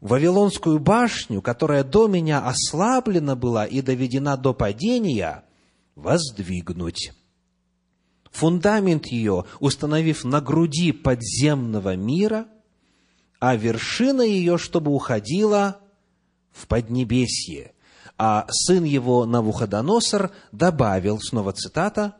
Вавилонскую 0.00 0.78
башню, 0.78 1.42
которая 1.42 1.84
до 1.84 2.08
меня 2.08 2.38
ослаблена 2.46 3.36
была 3.36 3.66
и 3.66 3.82
доведена 3.82 4.38
до 4.38 4.54
падения, 4.54 5.44
воздвигнуть. 5.94 7.12
Фундамент 8.30 9.06
ее, 9.06 9.44
установив 9.58 10.24
на 10.24 10.40
груди 10.40 10.92
подземного 10.92 11.96
мира, 11.96 12.46
а 13.40 13.56
вершина 13.56 14.22
ее, 14.22 14.58
чтобы 14.58 14.92
уходила 14.92 15.80
в 16.52 16.66
Поднебесье. 16.66 17.72
А 18.18 18.46
сын 18.50 18.84
его 18.84 19.24
Навуходоносор 19.24 20.30
добавил, 20.52 21.18
снова 21.20 21.52
цитата, 21.52 22.16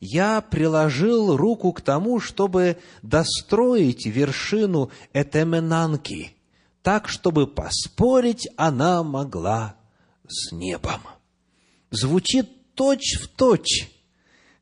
я 0.00 0.40
приложил 0.40 1.36
руку 1.36 1.72
к 1.72 1.80
тому, 1.80 2.20
чтобы 2.20 2.78
достроить 3.02 4.06
вершину 4.06 4.90
Этеменанки, 5.12 6.34
так, 6.82 7.08
чтобы 7.08 7.46
поспорить 7.46 8.48
она 8.56 9.02
могла 9.02 9.76
с 10.28 10.52
небом. 10.52 11.00
звучит 11.90 12.74
точь-в-точь, 12.74 13.60
точь, 13.60 13.97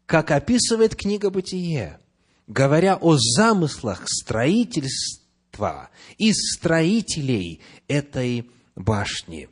как 0.06 0.30
описывает 0.30 0.94
книга 0.94 1.30
«Бытие», 1.30 1.98
говоря 2.46 2.96
о 2.96 3.16
замыслах 3.16 4.04
строительства 4.06 5.90
и 6.16 6.32
строителей 6.32 7.60
этой 7.88 8.48
башни. 8.76 9.48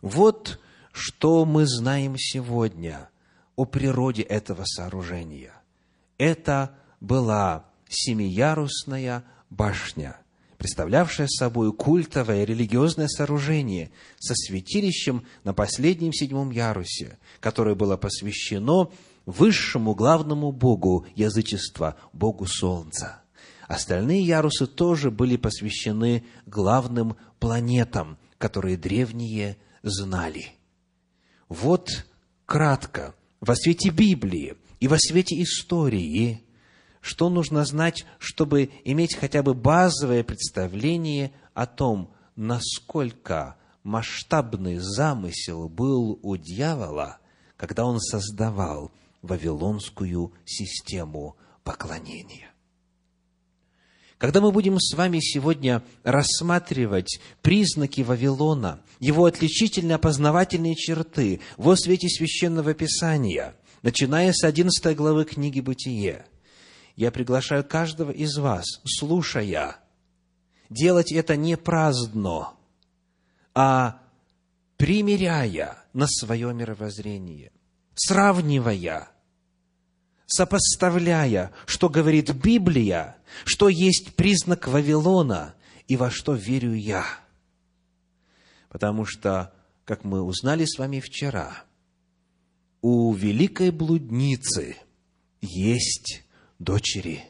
Вот 0.00 0.60
что 0.92 1.44
мы 1.44 1.66
знаем 1.66 2.16
сегодня 2.16 3.10
о 3.56 3.64
природе 3.64 4.22
этого 4.22 4.64
сооружения. 4.64 5.52
Это 6.18 6.74
была 7.00 7.66
семиярусная 7.88 9.24
башня, 9.50 10.18
представлявшая 10.56 11.26
собой 11.26 11.72
культовое 11.72 12.44
религиозное 12.44 13.08
сооружение 13.08 13.90
со 14.18 14.34
святилищем 14.34 15.26
на 15.44 15.52
последнем 15.52 16.12
седьмом 16.12 16.50
ярусе, 16.50 17.18
которое 17.40 17.74
было 17.74 17.96
посвящено 17.96 18.90
высшему 19.26 19.94
главному 19.94 20.52
богу 20.52 21.06
язычества, 21.14 21.96
богу 22.12 22.46
солнца. 22.46 23.22
Остальные 23.68 24.22
ярусы 24.22 24.66
тоже 24.66 25.10
были 25.10 25.36
посвящены 25.36 26.24
главным 26.46 27.16
планетам, 27.40 28.16
которые 28.38 28.76
древние 28.76 29.58
знали. 29.82 30.52
Вот 31.48 32.06
кратко, 32.46 33.14
во 33.40 33.56
свете 33.56 33.90
Библии 33.90 34.56
и 34.78 34.88
во 34.88 34.98
свете 34.98 35.42
истории, 35.42 36.44
что 37.00 37.28
нужно 37.28 37.64
знать, 37.64 38.04
чтобы 38.18 38.70
иметь 38.84 39.16
хотя 39.16 39.42
бы 39.42 39.54
базовое 39.54 40.22
представление 40.22 41.32
о 41.54 41.66
том, 41.66 42.12
насколько 42.36 43.56
масштабный 43.82 44.78
замысел 44.78 45.68
был 45.68 46.18
у 46.22 46.36
дьявола, 46.36 47.18
когда 47.56 47.84
он 47.84 48.00
создавал 48.00 48.90
вавилонскую 49.26 50.32
систему 50.44 51.36
поклонения. 51.64 52.56
Когда 54.18 54.40
мы 54.40 54.50
будем 54.50 54.80
с 54.80 54.94
вами 54.94 55.20
сегодня 55.20 55.82
рассматривать 56.02 57.20
признаки 57.42 58.00
Вавилона, 58.00 58.80
его 58.98 59.26
отличительные 59.26 59.96
опознавательные 59.96 60.74
черты 60.74 61.40
во 61.58 61.76
свете 61.76 62.08
Священного 62.08 62.72
Писания, 62.72 63.54
начиная 63.82 64.32
с 64.32 64.42
11 64.42 64.96
главы 64.96 65.26
книги 65.26 65.60
«Бытие», 65.60 66.24
я 66.94 67.10
приглашаю 67.10 67.62
каждого 67.62 68.10
из 68.10 68.38
вас, 68.38 68.64
слушая, 68.86 69.76
делать 70.70 71.12
это 71.12 71.36
не 71.36 71.58
праздно, 71.58 72.54
а 73.54 74.00
примеряя 74.78 75.76
на 75.92 76.06
свое 76.06 76.54
мировоззрение, 76.54 77.52
сравнивая– 77.94 79.10
сопоставляя, 80.26 81.52
что 81.66 81.88
говорит 81.88 82.34
Библия, 82.34 83.16
что 83.44 83.68
есть 83.68 84.14
признак 84.14 84.68
Вавилона 84.68 85.54
и 85.88 85.96
во 85.96 86.10
что 86.10 86.34
верю 86.34 86.74
я. 86.74 87.04
Потому 88.68 89.06
что, 89.06 89.52
как 89.84 90.04
мы 90.04 90.22
узнали 90.22 90.64
с 90.64 90.78
вами 90.78 91.00
вчера, 91.00 91.64
у 92.82 93.12
великой 93.14 93.70
блудницы 93.70 94.76
есть 95.40 96.22
дочери. 96.58 97.24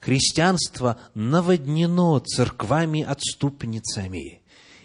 Христианство 0.00 0.98
наводнено 1.14 2.18
церквами-отступницами. 2.18 4.42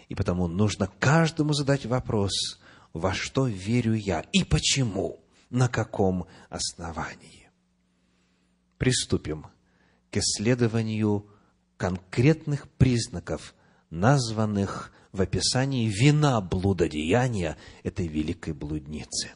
И 0.08 0.14
потому 0.14 0.46
нужно 0.46 0.88
каждому 1.00 1.54
задать 1.54 1.86
вопрос, 1.86 2.60
во 2.92 3.12
что 3.12 3.46
верю 3.46 3.94
я 3.94 4.20
и 4.32 4.44
почему, 4.44 5.18
на 5.50 5.68
каком 5.68 6.26
основании 6.48 7.37
приступим 8.78 9.46
к 10.10 10.16
исследованию 10.16 11.26
конкретных 11.76 12.68
признаков, 12.68 13.54
названных 13.90 14.92
в 15.12 15.20
описании 15.20 15.88
вина 15.88 16.40
блудодеяния 16.40 17.56
этой 17.82 18.06
великой 18.06 18.52
блудницы. 18.52 19.30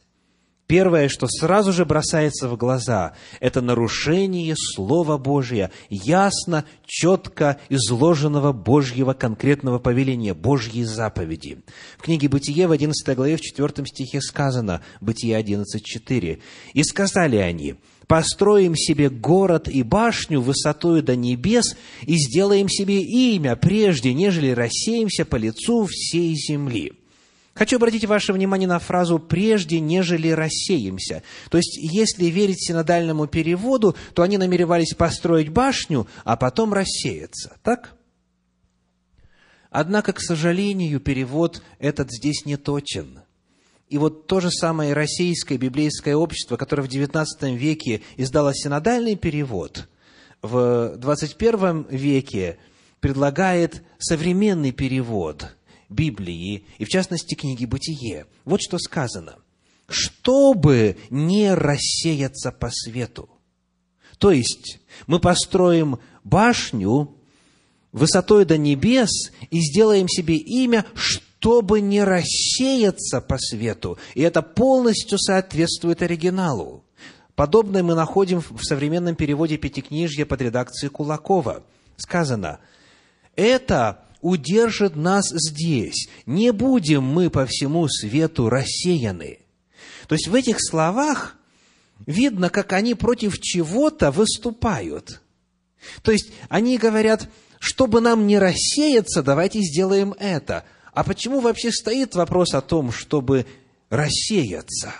Первое, 0.72 1.10
что 1.10 1.26
сразу 1.26 1.70
же 1.70 1.84
бросается 1.84 2.48
в 2.48 2.56
глаза, 2.56 3.14
это 3.40 3.60
нарушение 3.60 4.54
Слова 4.56 5.18
Божия, 5.18 5.70
ясно, 5.90 6.64
четко 6.86 7.60
изложенного 7.68 8.52
Божьего 8.52 9.12
конкретного 9.12 9.78
повеления, 9.78 10.32
Божьей 10.32 10.84
заповеди. 10.84 11.62
В 11.98 12.02
книге 12.02 12.30
«Бытие» 12.30 12.68
в 12.68 12.72
11 12.72 13.14
главе, 13.14 13.36
в 13.36 13.42
4 13.42 13.86
стихе 13.86 14.22
сказано, 14.22 14.82
Бытие 15.02 15.38
11.4, 15.38 16.40
«И 16.72 16.84
сказали 16.84 17.36
они, 17.36 17.74
построим 18.06 18.74
себе 18.76 19.10
город 19.10 19.68
и 19.68 19.82
башню 19.82 20.40
высотою 20.40 21.02
до 21.02 21.16
небес 21.16 21.76
и 22.02 22.16
сделаем 22.16 22.68
себе 22.68 23.02
имя, 23.02 23.56
прежде 23.56 24.12
нежели 24.14 24.50
рассеемся 24.50 25.24
по 25.24 25.36
лицу 25.36 25.86
всей 25.88 26.34
земли». 26.34 26.92
Хочу 27.54 27.76
обратить 27.76 28.06
ваше 28.06 28.32
внимание 28.32 28.66
на 28.66 28.78
фразу 28.78 29.18
«прежде, 29.18 29.78
нежели 29.78 30.28
рассеемся». 30.28 31.22
То 31.50 31.58
есть, 31.58 31.76
если 31.76 32.26
верить 32.26 32.64
синодальному 32.66 33.26
переводу, 33.26 33.94
то 34.14 34.22
они 34.22 34.38
намеревались 34.38 34.94
построить 34.94 35.50
башню, 35.50 36.06
а 36.24 36.36
потом 36.36 36.72
рассеяться. 36.72 37.56
Так? 37.62 37.94
Однако, 39.70 40.14
к 40.14 40.20
сожалению, 40.20 40.98
перевод 41.00 41.62
этот 41.78 42.10
здесь 42.10 42.46
не 42.46 42.56
точен. 42.56 43.20
И 43.92 43.98
вот 43.98 44.26
то 44.26 44.40
же 44.40 44.50
самое 44.50 44.94
российское 44.94 45.58
библейское 45.58 46.16
общество, 46.16 46.56
которое 46.56 46.82
в 46.82 46.88
XIX 46.88 47.26
веке 47.54 48.00
издало 48.16 48.54
синодальный 48.54 49.16
перевод, 49.16 49.86
в 50.40 50.96
XXI 50.96 51.94
веке 51.94 52.56
предлагает 53.00 53.82
современный 53.98 54.72
перевод 54.72 55.54
Библии, 55.90 56.64
и 56.78 56.86
в 56.86 56.88
частности 56.88 57.34
книги 57.34 57.66
«Бытие». 57.66 58.24
Вот 58.46 58.62
что 58.62 58.78
сказано. 58.78 59.36
«Чтобы 59.90 60.96
не 61.10 61.52
рассеяться 61.52 62.50
по 62.50 62.70
свету». 62.70 63.28
То 64.16 64.30
есть, 64.30 64.80
мы 65.06 65.20
построим 65.20 65.98
башню 66.24 67.14
высотой 67.92 68.46
до 68.46 68.56
небес 68.56 69.32
и 69.50 69.60
сделаем 69.60 70.08
себе 70.08 70.36
имя, 70.36 70.86
чтобы 71.42 71.80
не 71.80 72.04
рассеяться 72.04 73.20
по 73.20 73.36
свету. 73.36 73.98
И 74.14 74.22
это 74.22 74.42
полностью 74.42 75.18
соответствует 75.18 76.00
оригиналу. 76.00 76.84
Подобное 77.34 77.82
мы 77.82 77.96
находим 77.96 78.40
в 78.40 78.62
современном 78.62 79.16
переводе 79.16 79.56
Пятикнижья 79.56 80.24
под 80.24 80.40
редакцией 80.40 80.90
Кулакова. 80.90 81.64
Сказано, 81.96 82.60
это 83.34 84.04
удержит 84.20 84.94
нас 84.94 85.30
здесь. 85.30 86.08
Не 86.26 86.52
будем 86.52 87.02
мы 87.02 87.28
по 87.28 87.44
всему 87.46 87.88
свету 87.88 88.48
рассеяны. 88.48 89.40
То 90.06 90.14
есть 90.14 90.28
в 90.28 90.36
этих 90.36 90.58
словах 90.60 91.36
видно, 92.06 92.50
как 92.50 92.72
они 92.72 92.94
против 92.94 93.40
чего-то 93.40 94.12
выступают. 94.12 95.20
То 96.02 96.12
есть 96.12 96.30
они 96.48 96.78
говорят, 96.78 97.28
чтобы 97.58 98.00
нам 98.00 98.28
не 98.28 98.38
рассеяться, 98.38 99.24
давайте 99.24 99.58
сделаем 99.60 100.14
это. 100.20 100.64
А 100.92 101.04
почему 101.04 101.40
вообще 101.40 101.72
стоит 101.72 102.14
вопрос 102.14 102.52
о 102.52 102.60
том, 102.60 102.92
чтобы 102.92 103.46
рассеяться? 103.88 104.92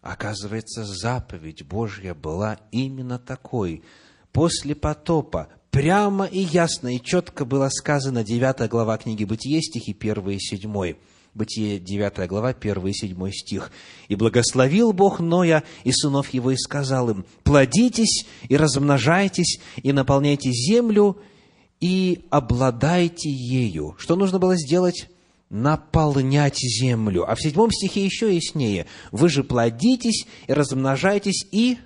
Оказывается, 0.00 0.84
заповедь 0.84 1.64
Божья 1.64 2.14
была 2.14 2.58
именно 2.70 3.18
такой. 3.18 3.82
После 4.30 4.76
потопа 4.76 5.48
прямо 5.72 6.26
и 6.26 6.38
ясно 6.38 6.94
и 6.94 7.02
четко 7.02 7.44
было 7.44 7.68
сказано 7.70 8.22
9 8.22 8.70
глава 8.70 8.96
книги 8.98 9.24
Бытие, 9.24 9.60
стихи 9.62 9.96
1 9.98 10.30
и 10.30 10.38
7. 10.38 10.94
Бытие 11.34 11.80
9 11.80 12.28
глава, 12.28 12.50
1 12.50 12.86
и 12.86 12.92
7 12.92 13.30
стих. 13.32 13.72
«И 14.06 14.14
благословил 14.14 14.92
Бог 14.92 15.18
Ноя 15.18 15.64
и 15.82 15.90
сынов 15.90 16.32
его, 16.32 16.52
и 16.52 16.56
сказал 16.56 17.10
им, 17.10 17.26
«Плодитесь 17.42 18.26
и 18.48 18.56
размножайтесь, 18.56 19.58
и 19.82 19.92
наполняйте 19.92 20.52
землю, 20.52 21.18
и 21.80 22.26
обладайте 22.30 23.28
ею». 23.28 23.96
Что 23.98 24.14
нужно 24.14 24.38
было 24.38 24.56
сделать? 24.56 25.08
Наполнять 25.50 26.58
землю. 26.58 27.24
А 27.28 27.34
в 27.34 27.40
седьмом 27.40 27.70
стихе 27.70 28.04
еще 28.04 28.34
яснее. 28.34 28.86
Вы 29.12 29.28
же 29.28 29.44
плодитесь 29.44 30.26
и 30.46 30.52
размножайтесь 30.52 31.46
и 31.52 31.78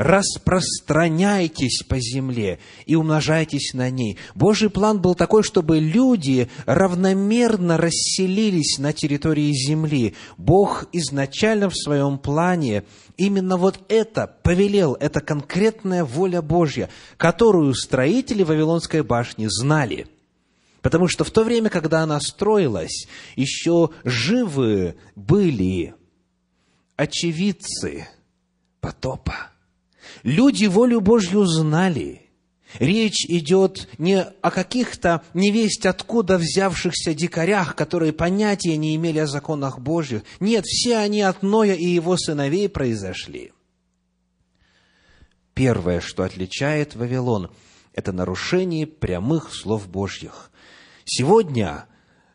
распространяйтесь 0.00 1.82
по 1.86 2.00
земле 2.00 2.58
и 2.86 2.94
умножайтесь 2.94 3.74
на 3.74 3.90
ней. 3.90 4.16
Божий 4.34 4.70
план 4.70 5.00
был 5.00 5.14
такой, 5.14 5.42
чтобы 5.42 5.78
люди 5.78 6.48
равномерно 6.64 7.76
расселились 7.76 8.78
на 8.78 8.94
территории 8.94 9.52
земли. 9.52 10.14
Бог 10.38 10.86
изначально 10.92 11.68
в 11.68 11.76
своем 11.76 12.16
плане 12.16 12.84
именно 13.18 13.58
вот 13.58 13.78
это 13.88 14.26
повелел, 14.42 14.94
это 14.94 15.20
конкретная 15.20 16.04
воля 16.04 16.40
Божья, 16.40 16.88
которую 17.18 17.74
строители 17.74 18.42
Вавилонской 18.42 19.02
башни 19.02 19.48
знали– 19.50 20.06
Потому 20.82 21.08
что 21.08 21.24
в 21.24 21.30
то 21.30 21.44
время, 21.44 21.68
когда 21.68 22.02
она 22.02 22.20
строилась, 22.20 23.06
еще 23.36 23.90
живы 24.04 24.96
были 25.14 25.94
очевидцы 26.96 28.08
потопа. 28.80 29.50
Люди 30.22 30.66
волю 30.66 31.00
Божью 31.00 31.44
знали. 31.44 32.22
Речь 32.78 33.26
идет 33.26 33.88
не 33.98 34.22
о 34.22 34.50
каких-то 34.50 35.22
невесть 35.34 35.86
откуда 35.86 36.38
взявшихся 36.38 37.14
дикарях, 37.14 37.74
которые 37.74 38.12
понятия 38.12 38.76
не 38.76 38.94
имели 38.94 39.18
о 39.18 39.26
законах 39.26 39.80
Божьих. 39.80 40.22
Нет, 40.38 40.64
все 40.66 40.98
они 40.98 41.20
от 41.20 41.42
Ноя 41.42 41.74
и 41.74 41.86
его 41.86 42.16
сыновей 42.16 42.68
произошли. 42.68 43.52
Первое, 45.52 46.00
что 46.00 46.22
отличает 46.22 46.94
Вавилон, 46.94 47.50
это 47.92 48.12
нарушение 48.12 48.86
прямых 48.86 49.52
слов 49.52 49.88
Божьих. 49.88 50.49
Сегодня 51.12 51.86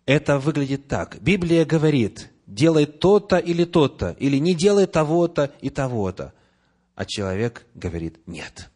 это 0.05 0.37
выглядит 0.37 0.89
так. 0.89 1.21
Библия 1.21 1.63
говорит, 1.63 2.33
делай 2.45 2.85
то-то 2.85 3.37
или 3.37 3.63
то-то, 3.63 4.17
или 4.19 4.35
не 4.35 4.53
делай 4.53 4.85
того-то 4.85 5.53
и 5.61 5.69
того-то. 5.69 6.33
А 6.93 7.05
человек 7.05 7.65
говорит, 7.73 8.19
нет. 8.25 8.69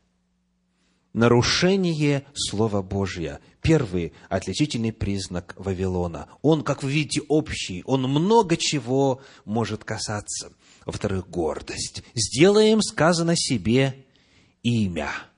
Нарушение 1.11 2.23
Слова 2.33 2.81
Божьего. 2.81 3.41
Первый 3.61 4.13
отличительный 4.29 4.93
признак 4.93 5.53
Вавилона. 5.57 6.29
Он, 6.41 6.63
как 6.63 6.81
вы 6.81 6.93
видите, 6.93 7.21
общий. 7.27 7.83
Он 7.85 8.03
много 8.03 8.55
чего 8.55 9.21
может 9.43 9.83
касаться. 9.83 10.53
Во-вторых, 10.85 11.29
гордость. 11.29 12.03
Сделаем, 12.13 12.81
сказано 12.81 13.33
себе, 13.35 14.05
имя– 14.63 15.11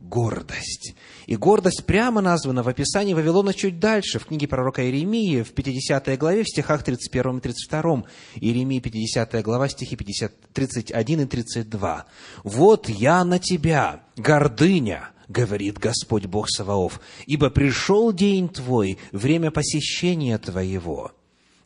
гордость. 0.00 0.94
И 1.30 1.36
гордость 1.36 1.84
прямо 1.86 2.20
названа 2.20 2.64
в 2.64 2.68
описании 2.68 3.14
Вавилона 3.14 3.54
чуть 3.54 3.78
дальше, 3.78 4.18
в 4.18 4.26
книге 4.26 4.48
пророка 4.48 4.82
Иеремии, 4.82 5.42
в 5.42 5.52
50 5.52 6.18
главе, 6.18 6.42
в 6.42 6.48
стихах 6.48 6.82
31 6.82 7.38
и 7.38 7.40
32. 7.40 8.02
Иеремии, 8.34 8.80
50 8.80 9.40
глава, 9.44 9.68
стихи 9.68 9.94
50, 9.94 10.32
31 10.52 11.20
и 11.20 11.26
32. 11.26 12.06
«Вот 12.42 12.88
я 12.88 13.24
на 13.24 13.38
тебя, 13.38 14.00
гордыня, 14.16 15.10
говорит 15.28 15.78
Господь 15.78 16.26
Бог 16.26 16.50
Саваоф, 16.50 17.00
ибо 17.26 17.48
пришел 17.48 18.12
день 18.12 18.48
твой, 18.48 18.98
время 19.12 19.52
посещения 19.52 20.36
твоего» 20.36 21.12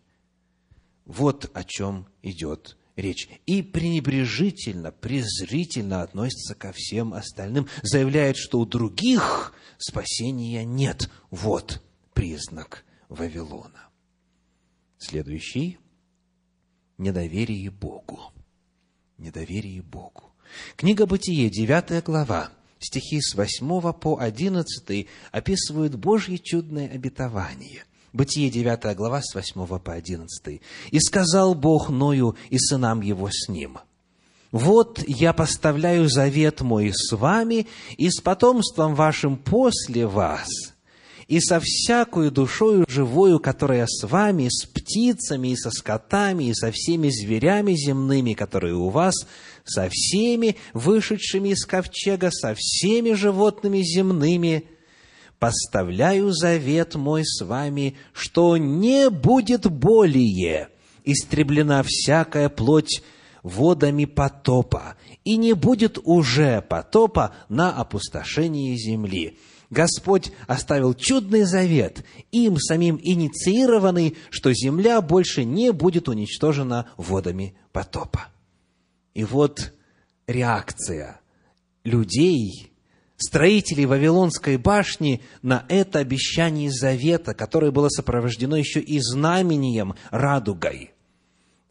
Вот 1.05 1.51
о 1.55 1.65
чем 1.65 2.07
идет 2.23 2.77
речь. 2.97 3.29
И 3.47 3.63
пренебрежительно, 3.63 4.93
презрительно 4.93 6.03
относится 6.03 6.55
ко 6.55 6.73
всем 6.73 7.15
остальным, 7.15 7.67
заявляет, 7.83 8.37
что 8.37 8.61
у 8.61 8.67
других 8.67 9.55
спасения 9.79 10.65
нет. 10.65 11.11
Вот 11.31 11.83
признак 12.15 12.85
Вавилона. 13.09 13.89
Следующий– 14.99 15.79
недоверие 16.99 17.71
Богу. 17.71 18.33
Недоверие 19.19 19.83
Богу. 19.83 20.33
Книга 20.77 21.07
Бытие, 21.07 21.51
9 21.51 22.05
глава, 22.05 22.51
стихи 22.85 23.21
с 23.21 23.35
8 23.35 23.93
по 23.93 24.19
11 24.19 25.07
описывают 25.31 25.95
Божье 25.95 26.39
чудное 26.39 26.89
обетование. 26.89 27.85
Бытие 28.13 28.51
9 28.51 28.95
глава 28.97 29.23
с 29.23 29.35
8 29.35 29.79
по 29.79 29.93
11. 29.93 30.61
«И 30.91 31.01
сказал 31.01 31.55
Бог 31.55 31.89
Ною 31.89 32.37
и 32.51 32.59
сынам 32.59 33.01
его 33.01 33.31
с 33.31 33.49
ним, 33.49 33.79
«Вот 34.51 35.03
я 35.07 35.33
поставляю 35.33 36.11
завет 36.11 36.61
мой 36.61 36.93
с 36.95 37.17
вами 37.17 37.67
и 37.97 38.11
с 38.11 38.21
потомством 38.21 38.95
вашим 38.95 39.39
после 39.39 40.07
вас, 40.07 40.47
и 41.27 41.41
со 41.41 41.59
всякою 41.59 42.31
душою 42.31 42.85
живою, 42.87 43.41
которая 43.41 43.87
с 43.89 44.07
вами, 44.07 44.49
с 44.51 44.67
птицами 44.67 45.49
и 45.49 45.57
со 45.57 45.71
скотами, 45.71 46.45
и 46.45 46.55
со 46.55 46.71
всеми 46.71 47.09
зверями 47.09 47.73
земными, 47.73 48.35
которые 48.35 48.75
у 48.75 48.91
вас, 48.91 49.15
со 49.65 49.89
всеми 49.91 50.57
вышедшими 50.73 51.51
из 51.51 51.65
ковчега, 51.65 52.31
со 52.31 52.55
всеми 52.57 53.13
животными 53.13 53.83
земными, 53.83 54.65
поставляю 55.39 56.33
завет 56.33 56.95
мой 56.95 57.25
с 57.25 57.45
вами, 57.45 57.97
что 58.13 58.57
не 58.57 59.11
будет 59.11 59.67
более 59.71 60.69
истреблена 61.05 61.83
всякая 61.85 62.49
плоть 62.49 63.03
водами 63.43 64.05
потопа, 64.05 64.97
и 65.25 65.37
не 65.37 65.53
будет 65.53 65.99
уже 66.05 66.63
потопа 66.63 67.35
на 67.49 67.73
опустошении 67.73 68.77
земли. 68.77 69.39
Господь 69.71 70.33
оставил 70.47 70.93
чудный 70.95 71.45
завет, 71.45 72.05
им 72.31 72.59
самим 72.59 73.01
инициированный, 73.03 74.17
что 74.31 74.53
земля 74.53 75.01
больше 75.01 75.45
не 75.45 75.73
будет 75.73 76.09
уничтожена 76.09 76.87
водами 76.97 77.57
потопа. 77.73 78.32
И 79.15 79.25
вот 79.25 79.73
реакция 80.27 81.21
людей, 81.85 82.73
строителей 83.17 83.87
Вавилонской 83.87 84.57
башни 84.57 85.23
на 85.43 85.65
это 85.69 85.99
обещание 85.99 86.71
завета, 86.71 87.35
которое 87.35 87.71
было 87.71 87.89
сопровождено 87.89 88.57
еще 88.57 88.81
и 88.81 88.99
знамением 89.01 89.95
радугой. 90.11 90.93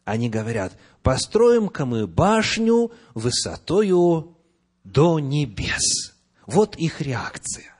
Они 0.05 0.29
говорят, 0.29 0.77
построим-ка 1.03 1.85
мы 1.85 2.07
башню 2.07 2.91
высотою 3.13 4.35
до 4.83 5.19
небес. 5.19 6.13
Вот 6.45 6.75
их 6.75 7.01
реакция. 7.01 7.73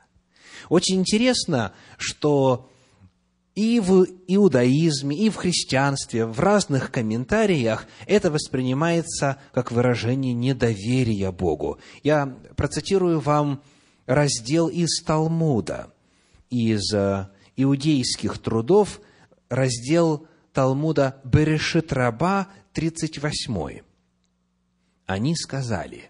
Очень 0.70 1.02
интересно, 1.02 1.74
что 1.98 2.71
и 3.56 3.80
в 3.80 4.06
иудаизме, 4.28 5.18
и 5.18 5.30
в 5.30 5.36
христианстве, 5.36 6.26
в 6.26 6.40
разных 6.40 6.92
комментариях 6.92 7.86
это 8.06 8.32
воспринимается 8.32 9.38
как 9.54 9.72
выражение 9.72 10.34
недоверия 10.34 11.32
Богу. 11.32 11.80
Я 12.02 12.38
процитирую 12.56 13.20
вам 13.20 13.62
раздел 14.06 14.70
из 14.70 15.04
Талмуда, 15.04 15.94
из 16.50 16.94
э, 16.94 17.28
иудейских 17.58 18.38
трудов, 18.38 19.02
раздел 19.50 20.28
Талмуда 20.54 21.20
Берешит 21.26 21.92
Раба, 21.92 22.48
38. 22.74 23.82
Они 25.08 25.36
сказали, 25.36 26.10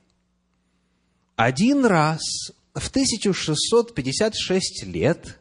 «Один 1.35 1.85
раз 1.85 2.21
в 2.75 2.87
1656 2.89 4.83
лет 4.85 5.39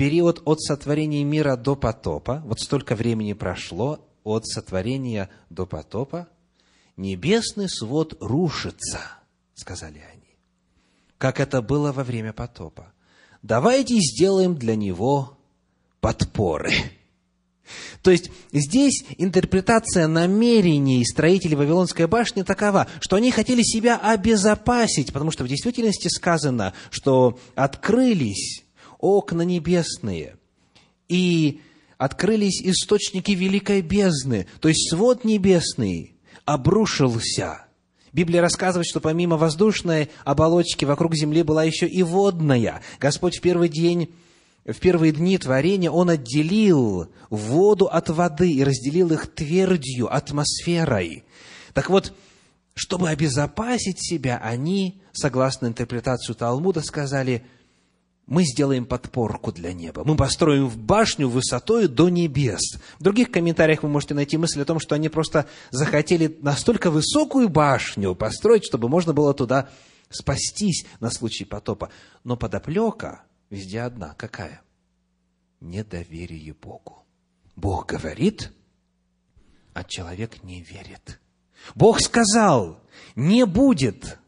период 0.00 0.40
от 0.46 0.62
сотворения 0.62 1.22
мира 1.24 1.56
до 1.56 1.76
потопа, 1.76 2.42
вот 2.46 2.58
столько 2.58 2.94
времени 2.96 3.34
прошло 3.34 4.08
от 4.24 4.46
сотворения 4.46 5.28
до 5.50 5.66
потопа, 5.66 6.26
небесный 6.96 7.68
свод 7.68 8.16
рушится, 8.18 9.00
сказали 9.52 10.02
они, 10.10 10.38
как 11.18 11.38
это 11.38 11.60
было 11.60 11.92
во 11.92 12.02
время 12.02 12.32
потопа. 12.32 12.94
Давайте 13.42 13.98
сделаем 13.98 14.56
для 14.56 14.74
него 14.74 15.36
подпоры. 16.00 16.72
То 18.02 18.10
есть 18.10 18.30
здесь 18.52 19.04
интерпретация 19.18 20.06
намерений 20.06 21.04
строителей 21.04 21.56
Вавилонской 21.56 22.06
башни 22.06 22.40
такова, 22.40 22.86
что 23.00 23.16
они 23.16 23.30
хотели 23.30 23.60
себя 23.62 23.98
обезопасить, 23.98 25.12
потому 25.12 25.30
что 25.30 25.44
в 25.44 25.48
действительности 25.48 26.08
сказано, 26.08 26.72
что 26.88 27.38
открылись 27.54 28.64
окна 29.00 29.42
небесные, 29.42 30.36
и 31.08 31.60
открылись 31.98 32.62
источники 32.62 33.32
великой 33.32 33.82
бездны, 33.82 34.46
то 34.60 34.68
есть 34.68 34.90
свод 34.90 35.24
небесный 35.24 36.14
обрушился. 36.44 37.66
Библия 38.12 38.40
рассказывает, 38.40 38.86
что 38.88 39.00
помимо 39.00 39.36
воздушной 39.36 40.10
оболочки 40.24 40.84
вокруг 40.84 41.14
земли 41.14 41.42
была 41.42 41.64
еще 41.64 41.86
и 41.86 42.02
водная. 42.02 42.82
Господь 42.98 43.38
в 43.38 43.40
первый 43.40 43.68
день 43.68 44.12
в 44.64 44.74
первые 44.74 45.12
дни 45.12 45.38
творения 45.38 45.90
Он 45.90 46.10
отделил 46.10 47.08
воду 47.30 47.86
от 47.86 48.08
воды 48.10 48.52
и 48.52 48.64
разделил 48.64 49.12
их 49.12 49.32
твердью, 49.32 50.14
атмосферой. 50.14 51.24
Так 51.72 51.88
вот, 51.88 52.12
чтобы 52.74 53.08
обезопасить 53.08 53.98
себя, 54.00 54.38
они, 54.42 55.00
согласно 55.12 55.66
интерпретации 55.66 56.32
Талмуда, 56.34 56.82
сказали, 56.82 57.44
мы 58.30 58.44
сделаем 58.44 58.86
подпорку 58.86 59.50
для 59.50 59.72
неба. 59.72 60.04
Мы 60.04 60.16
построим 60.16 60.68
в 60.68 60.78
башню 60.78 61.28
высотой 61.28 61.88
до 61.88 62.08
небес. 62.08 62.78
В 63.00 63.02
других 63.02 63.32
комментариях 63.32 63.82
вы 63.82 63.88
можете 63.88 64.14
найти 64.14 64.38
мысль 64.38 64.62
о 64.62 64.64
том, 64.64 64.78
что 64.78 64.94
они 64.94 65.08
просто 65.08 65.46
захотели 65.72 66.38
настолько 66.40 66.92
высокую 66.92 67.48
башню 67.48 68.14
построить, 68.14 68.64
чтобы 68.64 68.88
можно 68.88 69.12
было 69.12 69.34
туда 69.34 69.68
спастись 70.10 70.86
на 71.00 71.10
случай 71.10 71.44
потопа. 71.44 71.90
Но 72.22 72.36
подоплека 72.36 73.24
везде 73.50 73.80
одна. 73.80 74.14
Какая? 74.14 74.62
Недоверие 75.60 76.54
Богу. 76.54 77.04
Бог 77.56 77.86
говорит, 77.86 78.52
а 79.74 79.82
человек 79.82 80.44
не 80.44 80.62
верит. 80.62 81.20
Бог 81.74 82.00
сказал, 82.00 82.80
не 83.16 83.44
будет. 83.44 84.18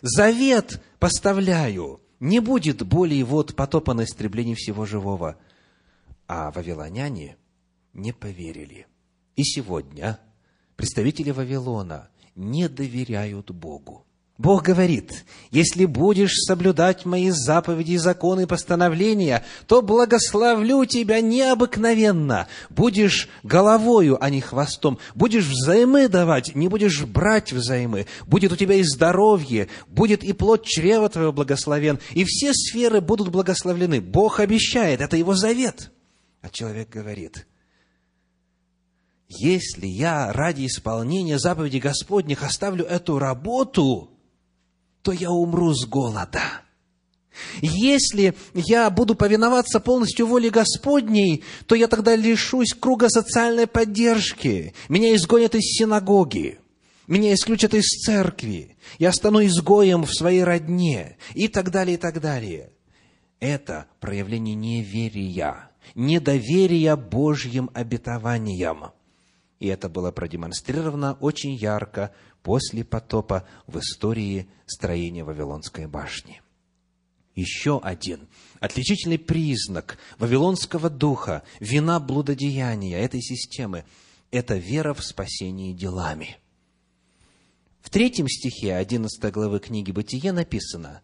Завет 0.00 0.82
поставляю. 0.98 2.00
Не 2.20 2.40
будет 2.40 2.86
более 2.86 3.24
вод 3.24 3.56
потопа 3.56 3.94
на 3.94 4.04
истребление 4.04 4.54
всего 4.54 4.84
живого. 4.84 5.38
А 6.26 6.50
вавилоняне 6.50 7.36
не 7.94 8.12
поверили. 8.12 8.86
И 9.36 9.42
сегодня 9.42 10.20
представители 10.76 11.30
Вавилона 11.30 12.10
не 12.34 12.68
доверяют 12.68 13.50
Богу. 13.50 14.06
Бог 14.40 14.62
говорит, 14.62 15.26
если 15.50 15.84
будешь 15.84 16.32
соблюдать 16.32 17.04
мои 17.04 17.28
заповеди, 17.28 17.96
законы 17.96 18.46
постановления, 18.46 19.44
то 19.66 19.82
благословлю 19.82 20.86
тебя 20.86 21.20
необыкновенно. 21.20 22.48
Будешь 22.70 23.28
головою, 23.42 24.16
а 24.18 24.30
не 24.30 24.40
хвостом. 24.40 24.98
Будешь 25.14 25.44
взаймы 25.44 26.08
давать, 26.08 26.54
не 26.54 26.68
будешь 26.68 27.02
брать 27.04 27.52
взаймы. 27.52 28.06
Будет 28.26 28.52
у 28.52 28.56
тебя 28.56 28.76
и 28.76 28.82
здоровье, 28.82 29.68
будет 29.88 30.24
и 30.24 30.32
плод 30.32 30.64
чрева 30.64 31.10
твоего 31.10 31.32
благословен. 31.32 31.98
И 32.12 32.24
все 32.24 32.54
сферы 32.54 33.02
будут 33.02 33.28
благословлены. 33.28 34.00
Бог 34.00 34.40
обещает, 34.40 35.02
это 35.02 35.18
его 35.18 35.34
завет. 35.34 35.92
А 36.40 36.48
человек 36.48 36.88
говорит, 36.88 37.46
если 39.28 39.86
я 39.86 40.32
ради 40.32 40.64
исполнения 40.64 41.38
заповедей 41.38 41.78
Господних 41.78 42.42
оставлю 42.42 42.86
эту 42.86 43.18
работу, 43.18 44.16
то 45.02 45.12
я 45.12 45.30
умру 45.30 45.72
с 45.74 45.86
голода. 45.86 46.42
Если 47.62 48.34
я 48.54 48.90
буду 48.90 49.14
повиноваться 49.14 49.80
полностью 49.80 50.26
воле 50.26 50.50
Господней, 50.50 51.42
то 51.66 51.74
я 51.74 51.88
тогда 51.88 52.16
лишусь 52.16 52.74
круга 52.74 53.08
социальной 53.08 53.66
поддержки. 53.66 54.74
Меня 54.88 55.14
изгонят 55.14 55.54
из 55.54 55.78
синагоги. 55.78 56.58
Меня 57.06 57.34
исключат 57.34 57.74
из 57.74 57.86
церкви. 58.04 58.76
Я 58.98 59.12
стану 59.12 59.44
изгоем 59.44 60.04
в 60.04 60.12
своей 60.12 60.44
родне. 60.44 61.16
И 61.34 61.48
так 61.48 61.70
далее, 61.70 61.94
и 61.94 61.98
так 61.98 62.20
далее. 62.20 62.70
Это 63.40 63.86
проявление 64.00 64.54
неверия, 64.54 65.70
недоверия 65.94 66.94
Божьим 66.96 67.70
обетованиям. 67.72 68.92
И 69.60 69.66
это 69.66 69.88
было 69.88 70.10
продемонстрировано 70.10 71.14
очень 71.20 71.54
ярко 71.54 72.12
после 72.42 72.84
потопа 72.84 73.46
в 73.66 73.78
истории 73.78 74.48
строения 74.66 75.24
Вавилонской 75.24 75.86
башни. 75.86 76.42
Еще 77.34 77.78
один 77.82 78.28
отличительный 78.58 79.18
признак 79.18 79.98
вавилонского 80.18 80.90
духа, 80.90 81.42
вина 81.60 82.00
блудодеяния 82.00 82.98
этой 82.98 83.22
системы– 83.22 83.84
это 84.30 84.56
вера 84.56 84.94
в 84.94 85.02
спасение 85.02 85.72
делами. 85.72 86.36
В 87.80 87.88
третьем 87.90 88.28
стихе 88.28 88.74
11 88.74 89.32
главы 89.32 89.58
книги 89.60 89.90
«Бытие» 89.90 90.32
написано, 90.32 91.02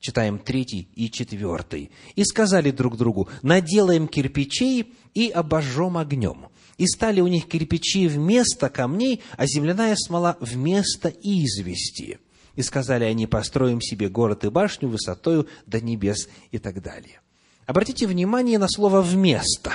читаем 0.00 0.38
третий 0.38 0.88
и 0.94 1.10
четвертый, 1.10 1.90
«И 2.16 2.24
сказали 2.24 2.70
друг 2.70 2.96
другу, 2.96 3.28
наделаем 3.42 4.08
кирпичей 4.08 4.94
и 5.14 5.28
обожжем 5.28 5.96
огнем, 5.96 6.48
и 6.78 6.86
стали 6.86 7.20
у 7.20 7.26
них 7.26 7.46
кирпичи 7.48 8.06
вместо 8.06 8.70
камней, 8.70 9.22
а 9.36 9.46
земляная 9.46 9.96
смола 9.96 10.36
вместо 10.40 11.08
извести. 11.08 12.20
И 12.54 12.62
сказали 12.62 13.04
они, 13.04 13.26
построим 13.26 13.80
себе 13.80 14.08
город 14.08 14.44
и 14.44 14.48
башню 14.48 14.88
высотою 14.88 15.48
до 15.66 15.80
небес 15.80 16.28
и 16.50 16.58
так 16.58 16.80
далее. 16.80 17.20
Обратите 17.66 18.06
внимание 18.06 18.58
на 18.58 18.68
слово 18.68 19.02
«вместо». 19.02 19.72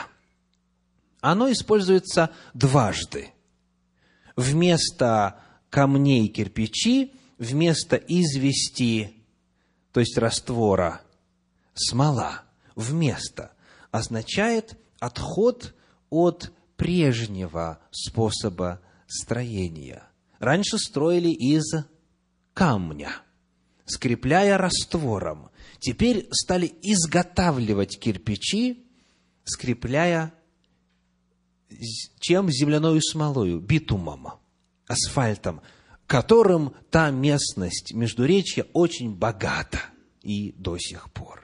Оно 1.22 1.52
используется 1.52 2.32
дважды. 2.54 3.30
Вместо 4.36 5.40
камней 5.70 6.28
кирпичи, 6.28 7.14
вместо 7.38 7.96
извести, 7.96 9.14
то 9.94 10.00
есть 10.00 10.18
раствора, 10.18 11.02
смола, 11.74 12.44
вместо, 12.76 13.52
означает 13.92 14.78
отход 15.00 15.74
от 16.10 16.52
прежнего 16.84 17.80
способа 17.92 18.82
строения. 19.08 20.04
Раньше 20.40 20.78
строили 20.78 21.30
из 21.30 21.64
камня, 22.54 23.10
скрепляя 23.86 24.58
раствором. 24.58 25.50
Теперь 25.80 26.28
стали 26.34 26.66
изготавливать 26.82 27.98
кирпичи, 27.98 28.86
скрепляя 29.46 30.34
чем 32.20 32.52
земляной 32.52 33.02
смолою, 33.02 33.62
битумом, 33.62 34.34
асфальтом, 34.86 35.62
которым 36.06 36.74
та 36.92 37.12
местность 37.12 37.94
Междуречья 37.94 38.66
очень 38.74 39.16
богата 39.16 39.80
и 40.22 40.52
до 40.58 40.78
сих 40.78 41.10
пор 41.14 41.43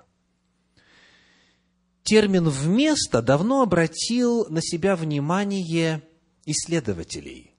термин 2.09 2.49
«вместо» 2.49 3.21
давно 3.21 3.61
обратил 3.61 4.47
на 4.49 4.61
себя 4.63 4.95
внимание 4.95 6.01
исследователей. 6.43 7.53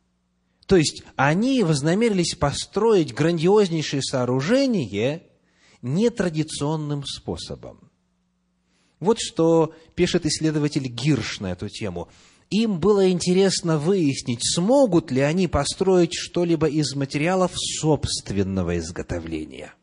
То 0.66 0.76
есть 0.76 1.04
они 1.14 1.62
вознамерились 1.62 2.34
построить 2.34 3.14
грандиознейшее 3.14 4.02
сооружение 4.02 5.22
нетрадиционным 5.82 7.04
способом. 7.04 7.92
Вот 8.98 9.20
что 9.20 9.72
пишет 9.94 10.26
исследователь 10.26 10.88
Гирш 10.88 11.38
на 11.38 11.52
эту 11.52 11.68
тему. 11.68 12.08
Им 12.50 12.80
было 12.80 13.08
интересно 13.08 13.78
выяснить, 13.78 14.40
смогут 14.42 15.12
ли 15.12 15.20
они 15.20 15.46
построить 15.46 16.14
что-либо 16.14 16.66
из 16.66 16.96
материалов 16.96 17.52
собственного 17.54 18.78
изготовления– 18.78 19.74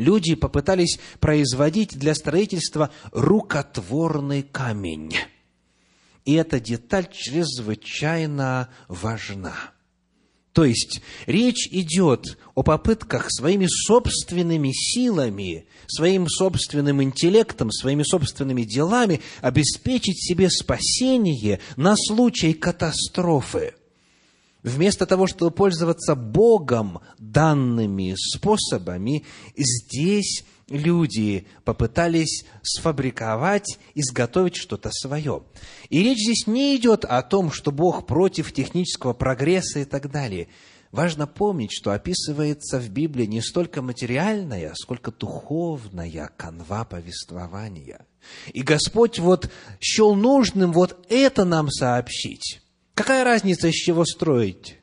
люди 0.00 0.34
попытались 0.34 0.98
производить 1.20 1.96
для 1.96 2.14
строительства 2.14 2.90
рукотворный 3.12 4.42
камень. 4.42 5.14
И 6.24 6.34
эта 6.34 6.58
деталь 6.58 7.08
чрезвычайно 7.12 8.68
важна. 8.88 9.54
То 10.52 10.64
есть 10.64 11.00
речь 11.26 11.68
идет 11.70 12.36
о 12.54 12.62
попытках 12.62 13.26
своими 13.30 13.66
собственными 13.68 14.72
силами, 14.72 15.66
своим 15.86 16.28
собственным 16.28 17.02
интеллектом, 17.02 17.70
своими 17.70 18.02
собственными 18.02 18.62
делами 18.62 19.20
обеспечить 19.42 20.20
себе 20.20 20.50
спасение 20.50 21.60
на 21.76 21.94
случай 21.96 22.52
катастрофы. 22.52 23.74
Вместо 24.62 25.06
того, 25.06 25.26
чтобы 25.26 25.52
пользоваться 25.52 26.14
Богом 26.14 27.00
данными 27.32 28.14
способами, 28.16 29.24
здесь 29.56 30.44
люди 30.68 31.46
попытались 31.64 32.44
сфабриковать, 32.62 33.78
изготовить 33.94 34.56
что-то 34.56 34.90
свое. 34.92 35.42
И 35.90 36.02
речь 36.02 36.22
здесь 36.22 36.46
не 36.46 36.76
идет 36.76 37.04
о 37.04 37.22
том, 37.22 37.50
что 37.50 37.72
Бог 37.72 38.06
против 38.06 38.52
технического 38.52 39.12
прогресса 39.12 39.80
и 39.80 39.84
так 39.84 40.10
далее. 40.10 40.48
Важно 40.92 41.28
помнить, 41.28 41.70
что 41.72 41.92
описывается 41.92 42.80
в 42.80 42.88
Библии 42.88 43.26
не 43.26 43.40
столько 43.40 43.80
материальная, 43.80 44.72
сколько 44.74 45.12
духовная 45.12 46.30
канва 46.36 46.84
повествования. 46.84 48.06
И 48.52 48.62
Господь 48.62 49.20
вот 49.20 49.50
счел 49.80 50.16
нужным 50.16 50.72
вот 50.72 51.06
это 51.08 51.44
нам 51.44 51.70
сообщить. 51.70 52.60
Какая 52.94 53.22
разница, 53.22 53.68
из 53.68 53.74
чего 53.74 54.04
строить? 54.04 54.79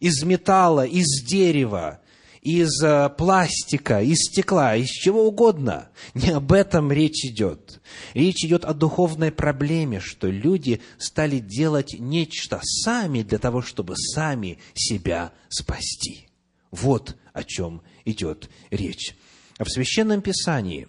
Из 0.00 0.22
металла, 0.22 0.86
из 0.86 1.22
дерева, 1.24 2.00
из 2.42 2.82
э, 2.82 3.10
пластика, 3.10 4.00
из 4.00 4.18
стекла, 4.18 4.76
из 4.76 4.88
чего 4.88 5.26
угодно. 5.26 5.88
Не 6.14 6.30
об 6.30 6.52
этом 6.52 6.92
речь 6.92 7.24
идет. 7.24 7.80
Речь 8.14 8.44
идет 8.44 8.64
о 8.64 8.74
духовной 8.74 9.32
проблеме, 9.32 10.00
что 10.00 10.28
люди 10.28 10.80
стали 10.98 11.40
делать 11.40 11.96
нечто 11.98 12.60
сами 12.62 13.22
для 13.22 13.38
того, 13.38 13.60
чтобы 13.60 13.96
сами 13.96 14.58
себя 14.74 15.32
спасти. 15.48 16.28
Вот 16.70 17.16
о 17.32 17.44
чем 17.44 17.82
идет 18.04 18.48
речь. 18.70 19.16
А 19.58 19.64
в 19.64 19.68
Священном 19.68 20.22
Писании 20.22 20.86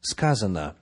сказано 0.00 0.76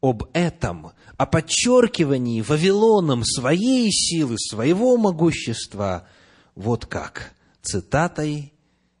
об 0.00 0.24
этом, 0.32 0.92
о 1.16 1.26
подчеркивании 1.26 2.40
Вавилоном 2.40 3.24
своей 3.24 3.90
силы, 3.90 4.36
своего 4.38 4.96
могущества, 4.96 6.08
вот 6.54 6.86
как, 6.86 7.32
цитатой 7.62 8.52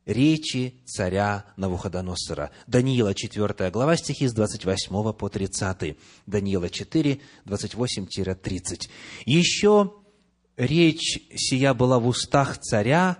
речи 0.06 0.74
царя 0.84 1.44
Навуходоносора. 1.56 2.50
Даниила 2.66 3.14
4 3.14 3.70
глава, 3.70 3.96
стихи 3.96 4.26
с 4.26 4.32
28 4.32 5.12
по 5.12 5.28
30. 5.28 5.96
Даниила 6.26 6.68
4, 6.68 7.20
28-30. 7.46 8.88
Еще 9.26 9.92
речь 10.56 11.20
сия 11.34 11.74
была 11.74 11.98
в 11.98 12.06
устах 12.06 12.58
царя, 12.58 13.18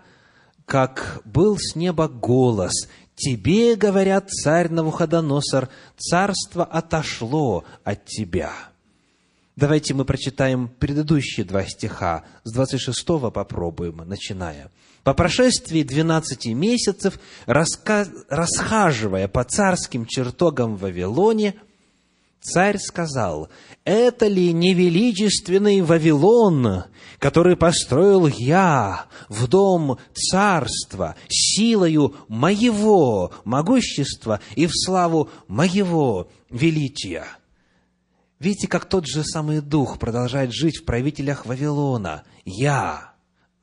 как 0.67 1.23
был 1.25 1.59
с 1.59 1.75
неба 1.77 2.09
голос. 2.09 2.89
«Тебе,— 3.15 3.77
говорят 3.77 4.31
царь 4.31 4.71
Навуходоносор,— 4.71 5.69
царство 5.99 6.65
отошло 6.65 7.65
от 7.85 8.07
тебя». 8.07 8.72
Давайте 9.55 9.93
мы 9.93 10.07
прочитаем 10.07 10.69
предыдущие 10.69 11.45
два 11.45 11.65
стиха, 11.67 12.25
с 12.45 12.53
26 12.53 13.07
попробуем, 13.33 13.97
начиная. 14.07 14.71
По 15.05 15.13
прошествии 15.13 15.83
двенадцати 15.83 16.49
месяцев, 16.49 17.19
раска... 17.45 18.07
расхаживая 18.31 19.29
по 19.29 19.45
царским 19.45 20.07
чертогам 20.07 20.77
в 20.77 20.81
Вавилоне, 20.81 21.57
царь 22.41 22.79
сказал, 22.79 23.51
«Это 23.85 24.27
ли 24.27 24.55
невеличественный 24.55 25.83
Вавилон, 25.83 26.85
который 27.19 27.55
построил 27.55 28.29
я 28.29 29.05
в 29.29 29.49
дом 29.49 29.99
царства 30.15 31.15
силою 31.29 32.15
моего 32.29 33.33
могущества 33.45 34.41
и 34.57 34.67
в 34.67 34.73
славу 34.73 35.29
моего 35.47 36.31
величия?» 36.49 37.27
Видите, 38.43 38.67
как 38.67 38.87
тот 38.87 39.07
же 39.07 39.23
самый 39.23 39.61
Дух 39.61 40.01
продолжает 40.01 40.53
жить 40.53 40.79
в 40.79 40.85
правителях 40.85 41.47
Вавилона. 41.47 42.25
«Я 42.45 43.13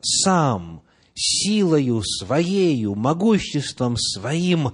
сам 0.01 0.83
силою 1.13 2.01
своею, 2.01 2.95
могуществом 2.95 3.97
своим. 3.97 4.71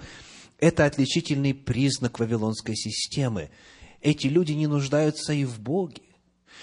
Это 0.60 0.86
отличительный 0.86 1.56
признак 1.56 2.20
вавилонской 2.20 2.76
системы. 2.76 3.49
Эти 3.99 4.28
люди 4.28 4.51
не 4.51 4.68
нуждаются 4.68 5.34
и 5.34 5.43
в 5.43 5.60
Боге. 5.60 6.03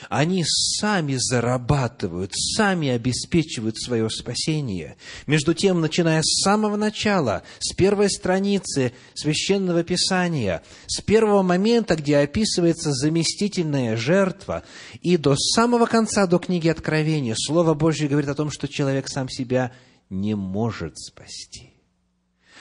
Они 0.08 0.44
сами 0.46 1.16
зарабатывают, 1.16 2.32
сами 2.34 2.88
обеспечивают 2.88 3.78
свое 3.78 4.10
спасение. 4.10 4.96
Между 5.26 5.54
тем, 5.54 5.80
начиная 5.80 6.22
с 6.22 6.42
самого 6.42 6.76
начала, 6.76 7.42
с 7.60 7.74
первой 7.74 8.10
страницы 8.10 8.92
Священного 9.14 9.84
Писания, 9.84 10.62
с 10.86 11.00
первого 11.00 11.42
момента, 11.42 11.96
где 11.96 12.18
описывается 12.18 12.92
заместительная 12.92 13.96
жертва, 13.96 14.64
и 15.00 15.16
до 15.16 15.36
самого 15.36 15.86
конца, 15.86 16.26
до 16.26 16.38
книги 16.38 16.68
Откровения, 16.68 17.34
Слово 17.36 17.74
Божье 17.74 18.08
говорит 18.08 18.30
о 18.30 18.34
том, 18.34 18.50
что 18.50 18.68
человек 18.68 19.08
сам 19.08 19.28
себя 19.28 19.72
не 20.10 20.34
может 20.34 20.98
спасти. 20.98 21.70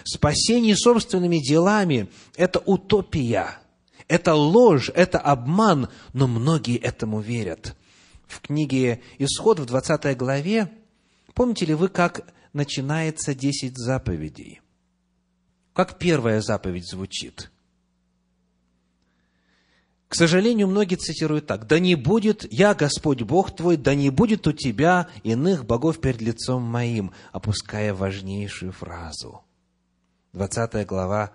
Спасение 0.03 0.75
собственными 0.75 1.37
делами– 1.37 2.07
это 2.35 2.59
утопия– 2.59 3.57
это 4.11 4.35
ложь, 4.35 4.91
это 4.93 5.19
обман, 5.19 5.87
но 6.11 6.27
многие 6.27 6.77
этому 6.77 7.21
верят. 7.21 7.77
В 8.27 8.41
книге 8.41 9.01
«Исход» 9.19 9.57
в 9.59 9.65
20 9.65 10.17
главе, 10.17 10.69
помните 11.33 11.65
ли 11.65 11.73
вы, 11.73 11.87
как 11.87 12.27
начинается 12.51 13.33
10 13.33 13.77
заповедей? 13.77 14.59
Как 15.71 15.97
первая 15.97 16.41
заповедь 16.41 16.89
звучит? 16.89 17.51
К 20.09 20.15
сожалению, 20.15 20.67
многие 20.67 20.95
цитируют 20.95 21.47
так. 21.47 21.65
«Да 21.67 21.79
не 21.79 21.95
будет, 21.95 22.45
я 22.51 22.73
Господь 22.73 23.21
Бог 23.21 23.55
твой, 23.55 23.77
да 23.77 23.95
не 23.95 24.09
будет 24.09 24.45
у 24.45 24.51
тебя 24.51 25.07
иных 25.23 25.63
богов 25.65 26.01
перед 26.01 26.19
лицом 26.19 26.63
моим», 26.63 27.13
опуская 27.31 27.93
важнейшую 27.93 28.73
фразу. 28.73 29.41
20 30.33 30.85
глава, 30.85 31.31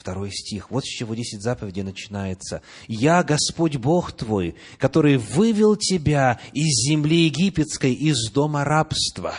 Второй 0.00 0.30
стих. 0.30 0.70
Вот 0.70 0.86
с 0.86 0.88
чего 0.88 1.14
десять 1.14 1.42
заповедей 1.42 1.82
начинается. 1.82 2.62
«Я 2.88 3.22
Господь 3.22 3.76
Бог 3.76 4.12
твой, 4.12 4.54
который 4.78 5.18
вывел 5.18 5.76
тебя 5.76 6.40
из 6.54 6.88
земли 6.88 7.26
египетской, 7.26 7.92
из 7.92 8.30
дома 8.30 8.64
рабства». 8.64 9.34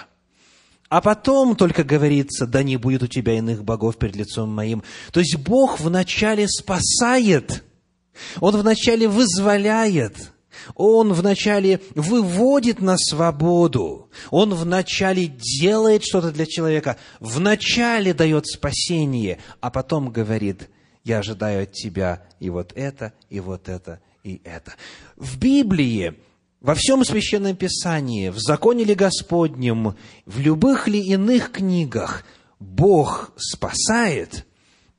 А 0.87 1.01
потом 1.01 1.55
только 1.55 1.83
говорится, 1.83 2.45
да 2.45 2.61
не 2.61 2.77
будет 2.77 3.01
у 3.01 3.07
тебя 3.07 3.39
иных 3.39 3.63
богов 3.63 3.97
перед 3.97 4.15
лицом 4.15 4.53
моим. 4.53 4.83
То 5.11 5.21
есть 5.21 5.35
Бог 5.37 5.79
вначале 5.79 6.47
спасает, 6.47 7.63
Он 8.39 8.55
вначале 8.55 9.07
вызволяет, 9.07 10.31
он 10.75 11.13
вначале 11.13 11.81
выводит 11.95 12.81
на 12.81 12.97
свободу, 12.97 14.09
Он 14.29 14.53
вначале 14.53 15.27
делает 15.27 16.03
что-то 16.03 16.31
для 16.31 16.45
человека, 16.45 16.97
вначале 17.19 18.13
дает 18.13 18.47
спасение, 18.47 19.39
а 19.59 19.69
потом 19.69 20.09
говорит, 20.09 20.69
я 21.03 21.19
ожидаю 21.19 21.63
от 21.63 21.71
тебя 21.71 22.23
и 22.39 22.49
вот 22.49 22.73
это, 22.75 23.13
и 23.29 23.39
вот 23.39 23.69
это, 23.69 24.01
и 24.23 24.41
это. 24.43 24.73
В 25.15 25.37
Библии, 25.39 26.19
во 26.59 26.75
всем 26.75 27.03
Священном 27.03 27.55
Писании, 27.55 28.29
в 28.29 28.37
законе 28.37 28.83
ли 28.83 28.93
Господнем, 28.93 29.95
в 30.25 30.39
любых 30.39 30.87
ли 30.87 30.99
иных 30.99 31.51
книгах 31.51 32.23
Бог 32.59 33.31
спасает, 33.37 34.45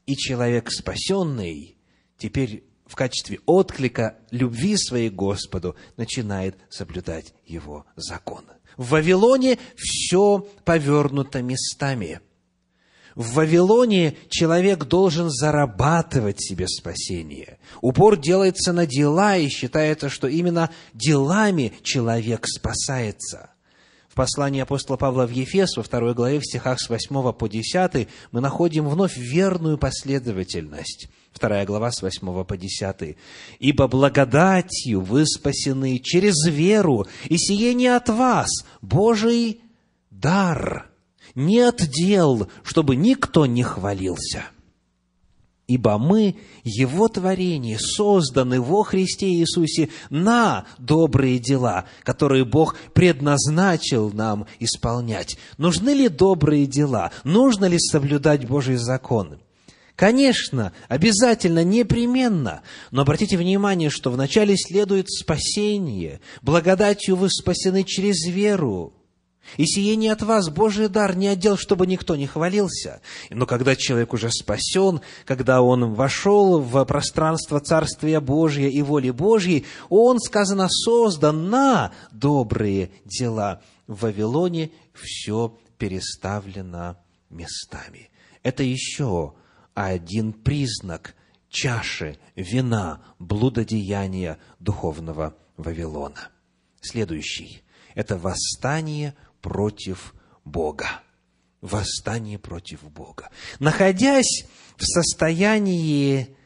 и 0.07 0.17
человек 0.17 0.71
спасенный 0.73 1.77
теперь 2.19 2.65
в 2.93 2.95
качестве 2.95 3.41
отклика 3.47 4.17
любви 4.31 4.77
своей 4.77 5.09
Господу 5.09 5.77
начинает 5.97 6.59
соблюдать 6.69 7.33
Его 7.47 7.87
законы. 7.97 8.53
В 8.77 8.91
Вавилоне 8.91 9.59
все 9.77 10.47
повернуто 10.67 11.41
местами. 11.41 12.21
В 13.15 13.33
Вавилоне 13.33 14.15
человек 14.29 14.85
должен 14.85 15.31
зарабатывать 15.31 16.43
себе 16.43 16.69
спасение. 16.69 17.59
Упор 17.81 18.19
делается 18.19 18.75
на 18.75 18.87
дела, 18.87 19.39
и 19.39 19.49
считается, 19.49 20.11
что 20.11 20.29
именно 20.29 20.69
делами 20.93 21.73
человек 21.83 22.47
спасается. 22.47 23.53
В 24.11 24.15
послании 24.15 24.61
апостола 24.61 24.99
Павла 24.99 25.27
в 25.27 25.31
Ефес, 25.31 25.79
во 25.79 25.83
второй 25.83 26.13
главе, 26.13 26.41
в 26.41 26.45
стихах 26.45 26.79
с 26.79 26.91
8 26.91 27.33
по 27.33 27.49
10, 27.49 28.09
мы 28.33 28.41
находим 28.43 28.87
вновь 28.87 29.17
верную 29.17 29.79
последовательность– 29.79 31.09
Вторая 31.33 31.65
глава 31.65 31.91
с 31.91 32.03
8 32.03 32.45
по 32.45 32.57
10. 32.57 33.17
«Ибо 33.59 33.89
благодатью 33.89 35.01
вы 35.01 35.27
спасены 35.27 35.99
через 35.99 36.47
веру, 36.47 37.07
и 37.25 37.37
сие 37.37 37.75
не 37.75 37.89
от 37.89 38.09
вас, 38.09 38.51
Божий 38.81 39.61
дар, 40.11 40.91
не 41.35 41.61
от 41.61 41.87
дел, 41.89 42.49
чтобы 42.63 42.97
никто 42.97 43.47
не 43.47 43.63
хвалился. 43.63 44.45
Ибо 45.67 45.97
мы, 45.97 46.37
Его 46.65 47.09
творение, 47.09 47.79
созданы 47.79 48.61
во 48.61 48.83
Христе 48.83 49.29
Иисусе 49.29 49.89
на 50.11 50.67
добрые 50.79 51.39
дела, 51.39 51.87
которые 52.03 52.45
Бог 52.45 52.77
предназначил 52.93 54.13
нам 54.13 54.47
исполнять. 54.61 55.39
Нужны 55.57 55.91
ли 55.91 56.09
добрые 56.09 56.67
дела? 56.67 57.11
Нужно 57.25 57.65
ли 57.65 57.79
соблюдать 57.79 58.47
Божий 58.47 58.77
закон? 58.77 59.39
Конечно, 60.03 60.73
обязательно, 60.89 61.63
непременно. 61.63 62.63
Но 62.91 63.03
обратите 63.03 63.37
внимание, 63.37 63.89
что 63.89 64.11
вначале 64.11 64.57
следует 64.57 65.09
спасение. 65.09 66.21
Благодатью 66.43 67.15
вы 67.15 67.31
спасены 67.31 67.85
через 67.85 68.27
веру. 68.27 68.95
И 69.59 69.65
сие 69.65 69.95
не 69.95 70.09
от 70.09 70.23
вас, 70.23 70.49
Божий 70.49 70.89
дар, 70.89 71.15
не 71.15 71.29
отдел, 71.29 71.57
чтобы 71.57 71.87
никто 71.87 72.17
не 72.17 72.27
хвалился. 72.27 73.01
Но 73.31 73.47
когда 73.47 73.77
человек 73.77 74.13
уже 74.13 74.33
спасен, 74.33 75.03
когда 75.25 75.63
он 75.63 75.95
вошел 75.95 76.59
в 76.59 76.85
пространство 76.85 77.61
Царствия 77.61 78.19
Божия 78.19 78.71
и 78.71 78.83
воли 78.83 79.11
Божьей, 79.11 79.67
он, 79.89 80.19
сказано, 80.19 80.67
создан 80.69 81.49
на 81.49 81.93
добрые 82.11 82.91
дела. 83.05 83.63
В 83.87 84.01
Вавилоне 84.01 84.73
все 84.95 85.57
переставлено 85.79 86.97
местами. 87.31 88.11
Это 88.43 88.65
еще 88.65 89.35
один 89.75 90.33
признак 90.33 91.15
чаши 91.49 92.19
вина 92.35 93.03
блудодеяния 93.19 94.39
духовного 94.59 95.37
Вавилона. 95.57 96.31
Следующий– 96.81 97.63
это 97.95 98.17
восстание 98.17 99.15
против 99.41 100.15
Бога. 100.45 101.03
Восстание 101.61 102.39
против 102.39 102.83
Бога. 102.91 103.31
Находясь 103.61 104.47
в 104.77 104.85
состоянии 104.85 106.37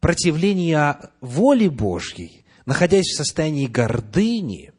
противления 0.00 1.10
воли 1.20 1.68
Божьей, 1.68 2.46
находясь 2.64 3.06
в 3.06 3.16
состоянии 3.16 3.66
гордыни, 3.66 4.72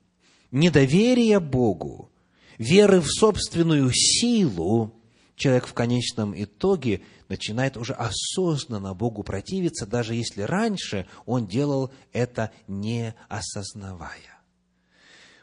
недоверия 0.52 1.40
Богу, 1.40 2.12
веры 2.58 3.02
в 3.02 3.08
собственную 3.08 3.92
силу, 3.94 4.96
человек 5.36 5.68
в 5.68 5.74
конечном 5.74 6.34
итоге 6.36 7.02
начинает 7.30 7.78
уже 7.78 7.94
осознанно 7.94 8.94
Богу 8.94 9.24
противиться, 9.24 9.86
даже 9.86 10.16
если 10.16 10.42
раньше 10.42 11.08
он 11.26 11.48
делал 11.48 11.92
это 12.12 12.52
не 12.68 13.16
осознавая. 13.30 14.40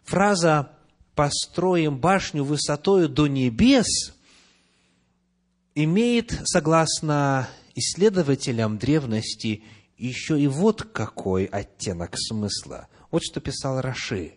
Фраза 0.05 0.73
«построим 1.15 1.99
башню 1.99 2.45
высотою 2.45 3.09
до 3.09 3.27
небес» 3.27 4.15
имеет, 5.75 6.41
согласно 6.45 7.49
исследователям 7.75 8.79
древности, 8.79 9.63
еще 9.97 10.41
и 10.41 10.47
вот 10.47 10.83
какой 10.83 11.45
оттенок 11.45 12.17
смысла. 12.17 12.89
Вот 13.11 13.23
что 13.23 13.41
писал 13.41 13.81
Раши. 13.81 14.35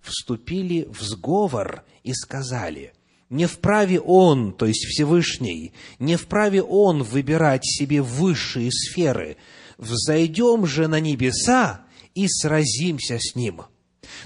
«Вступили 0.00 0.84
в 0.84 1.02
сговор 1.02 1.84
и 2.04 2.14
сказали, 2.14 2.94
не 3.30 3.46
вправе 3.46 4.00
Он, 4.00 4.52
то 4.52 4.66
есть 4.66 4.84
Всевышний, 4.86 5.72
не 5.98 6.16
вправе 6.16 6.62
Он 6.62 7.02
выбирать 7.02 7.64
себе 7.64 8.02
высшие 8.02 8.70
сферы. 8.72 9.36
Взойдем 9.78 10.66
же 10.66 10.88
на 10.88 11.00
небеса 11.00 11.82
и 12.14 12.28
сразимся 12.28 13.18
с 13.18 13.34
Ним». 13.34 13.62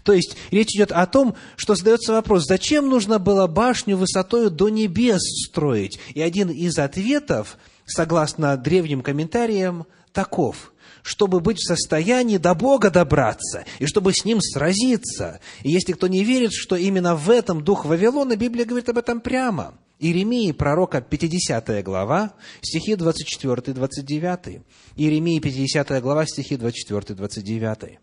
То 0.02 0.12
есть, 0.12 0.36
речь 0.50 0.74
идет 0.74 0.92
о 0.92 1.06
том, 1.06 1.34
что 1.56 1.74
задается 1.74 2.12
вопрос, 2.12 2.46
зачем 2.46 2.88
нужно 2.88 3.18
было 3.18 3.46
башню 3.46 3.96
высотой 3.96 4.50
до 4.50 4.68
небес 4.68 5.22
строить? 5.46 5.98
И 6.14 6.20
один 6.20 6.50
из 6.50 6.78
ответов, 6.78 7.58
согласно 7.86 8.56
древним 8.56 9.02
комментариям, 9.02 9.86
таков 10.12 10.72
чтобы 11.02 11.40
быть 11.40 11.58
в 11.58 11.66
состоянии 11.66 12.36
до 12.36 12.54
Бога 12.54 12.90
добраться, 12.90 13.64
и 13.78 13.86
чтобы 13.86 14.12
с 14.12 14.24
Ним 14.24 14.40
сразиться. 14.40 15.40
И 15.62 15.70
если 15.70 15.92
кто 15.92 16.06
не 16.06 16.24
верит, 16.24 16.52
что 16.52 16.76
именно 16.76 17.14
в 17.14 17.30
этом 17.30 17.62
дух 17.62 17.84
Вавилона, 17.84 18.36
Библия 18.36 18.64
говорит 18.64 18.88
об 18.88 18.98
этом 18.98 19.20
прямо. 19.20 19.74
Иеремии, 19.98 20.52
пророка, 20.52 21.02
50 21.02 21.84
глава, 21.84 22.34
стихи 22.62 22.94
24-29. 22.94 24.62
Иеремии, 24.96 25.38
50 25.40 26.02
глава, 26.02 26.26
стихи 26.26 26.54
24-29. 26.54 27.98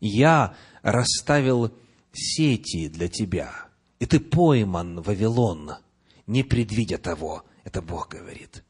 «Я 0.00 0.54
расставил 0.82 1.72
сети 2.12 2.88
для 2.88 3.08
тебя, 3.08 3.52
и 3.98 4.06
ты 4.06 4.20
пойман, 4.20 5.02
Вавилон, 5.02 5.72
не 6.26 6.42
предвидя 6.42 6.98
того». 6.98 7.44
Это 7.64 7.82
Бог 7.82 8.08
говорит 8.08 8.64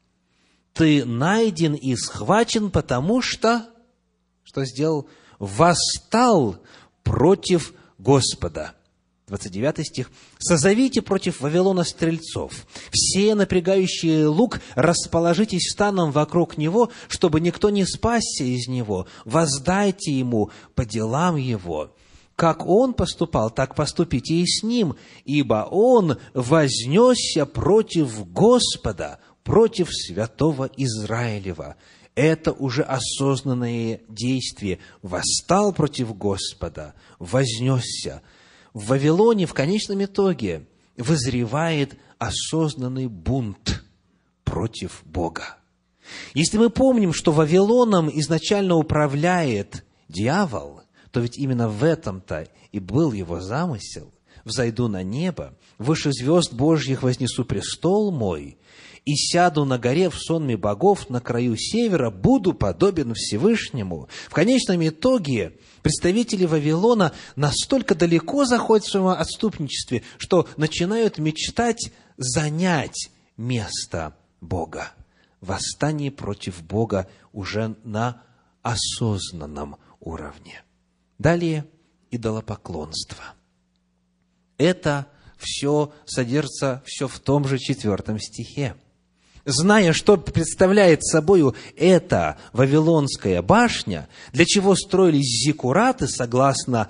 ты 0.79 1.03
найден 1.03 1.73
и 1.73 1.93
схвачен, 1.97 2.71
потому 2.71 3.21
что, 3.21 3.67
что 4.43 4.63
сделал? 4.63 5.09
Восстал 5.37 6.55
против 7.03 7.73
Господа. 7.97 8.75
29 9.27 9.85
стих. 9.85 10.09
«Созовите 10.37 11.01
против 11.01 11.41
Вавилона 11.41 11.83
стрельцов. 11.83 12.65
Все 12.93 13.35
напрягающие 13.35 14.25
лук 14.27 14.61
расположитесь 14.75 15.69
станом 15.69 16.11
вокруг 16.11 16.57
него, 16.57 16.89
чтобы 17.09 17.41
никто 17.41 17.69
не 17.69 17.85
спасся 17.85 18.45
из 18.45 18.69
него. 18.69 19.05
Воздайте 19.25 20.13
ему 20.13 20.49
по 20.75 20.85
делам 20.85 21.35
его. 21.35 21.93
Как 22.37 22.65
он 22.65 22.93
поступал, 22.93 23.51
так 23.51 23.75
поступите 23.75 24.35
и 24.35 24.47
с 24.47 24.63
ним, 24.63 24.95
ибо 25.25 25.67
он 25.69 26.17
вознесся 26.33 27.45
против 27.45 28.31
Господа, 28.31 29.19
против 29.49 29.89
святого 29.91 30.69
Израилева. 30.77 31.75
Это 32.13 32.51
уже 32.51 32.83
осознанное 32.83 34.01
действие. 34.07 34.77
Восстал 35.01 35.73
против 35.73 36.15
Господа, 36.15 36.93
вознесся. 37.17 38.21
В 38.75 38.89
Вавилоне 38.89 39.47
в 39.47 39.55
конечном 39.55 40.03
итоге 40.03 40.67
вызревает 40.97 41.97
осознанный 42.19 43.07
бунт 43.07 43.83
против 44.43 45.01
Бога. 45.03 45.57
Если 46.35 46.59
мы 46.59 46.69
помним, 46.69 47.11
что 47.11 47.31
Вавилоном 47.31 48.07
изначально 48.19 48.75
управляет 48.75 49.83
дьявол, 50.09 50.81
то 51.09 51.21
ведь 51.21 51.39
именно 51.39 51.69
в 51.69 51.83
этом-то 51.83 52.47
и 52.71 52.79
был 52.79 53.13
его 53.13 53.39
замысел. 53.39 54.13
«Взойду 54.45 54.87
на 54.87 55.03
небо, 55.03 55.53
выше 55.77 56.11
звезд 56.11 56.53
Божьих 56.53 57.03
вознесу 57.03 57.45
престол 57.45 58.11
мой, 58.11 58.57
и 59.05 59.15
сяду 59.15 59.65
на 59.65 59.77
горе 59.77 60.09
в 60.09 60.15
сонме 60.15 60.57
богов 60.57 61.09
на 61.09 61.19
краю 61.19 61.55
севера, 61.57 62.11
буду 62.11 62.53
подобен 62.53 63.13
Всевышнему. 63.13 64.07
В 64.27 64.33
конечном 64.33 64.87
итоге 64.87 65.57
представители 65.81 66.45
Вавилона 66.45 67.13
настолько 67.35 67.95
далеко 67.95 68.45
заходят 68.45 68.85
в 68.85 68.91
своем 68.91 69.07
отступничестве, 69.07 70.03
что 70.17 70.47
начинают 70.57 71.17
мечтать 71.17 71.91
занять 72.17 73.09
место 73.37 74.15
Бога. 74.41 74.91
Восстание 75.41 76.11
против 76.11 76.61
Бога 76.63 77.09
уже 77.31 77.75
на 77.83 78.23
осознанном 78.61 79.77
уровне. 79.99 80.63
Далее 81.17 81.65
идолопоклонство. 82.11 83.23
Это 84.59 85.07
все 85.39 85.91
содержится 86.05 86.83
все 86.85 87.07
в 87.07 87.17
том 87.17 87.47
же 87.47 87.57
четвертом 87.57 88.19
стихе 88.19 88.75
зная, 89.45 89.93
что 89.93 90.17
представляет 90.17 91.03
собою 91.03 91.55
эта 91.75 92.37
Вавилонская 92.53 93.41
башня, 93.41 94.07
для 94.31 94.45
чего 94.45 94.75
строились 94.75 95.45
зиккураты, 95.45 96.07
согласно 96.07 96.89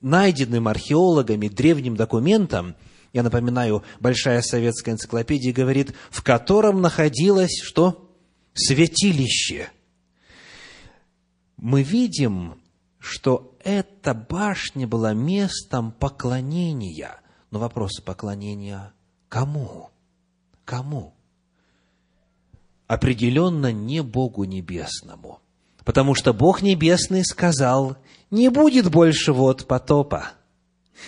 найденным 0.00 0.68
археологами 0.68 1.48
древним 1.48 1.96
документам, 1.96 2.74
я 3.12 3.22
напоминаю, 3.22 3.82
Большая 3.98 4.40
советская 4.40 4.94
энциклопедия 4.94 5.52
говорит, 5.52 5.94
в 6.10 6.22
котором 6.22 6.80
находилось 6.80 7.60
что? 7.62 8.08
Святилище. 8.54 9.68
Мы 11.56 11.82
видим, 11.82 12.59
что 13.00 13.56
эта 13.64 14.14
башня 14.14 14.86
была 14.86 15.12
местом 15.12 15.90
поклонения. 15.90 17.20
Но 17.50 17.58
вопрос 17.58 18.00
поклонения 18.00 18.92
кому? 19.28 19.90
Кому? 20.64 21.14
определенно 22.90 23.70
не 23.70 24.02
Богу 24.02 24.42
Небесному. 24.42 25.38
Потому 25.84 26.16
что 26.16 26.32
Бог 26.32 26.60
Небесный 26.60 27.24
сказал, 27.24 27.96
не 28.32 28.48
будет 28.48 28.90
больше 28.90 29.32
вот 29.32 29.68
потопа. 29.68 30.32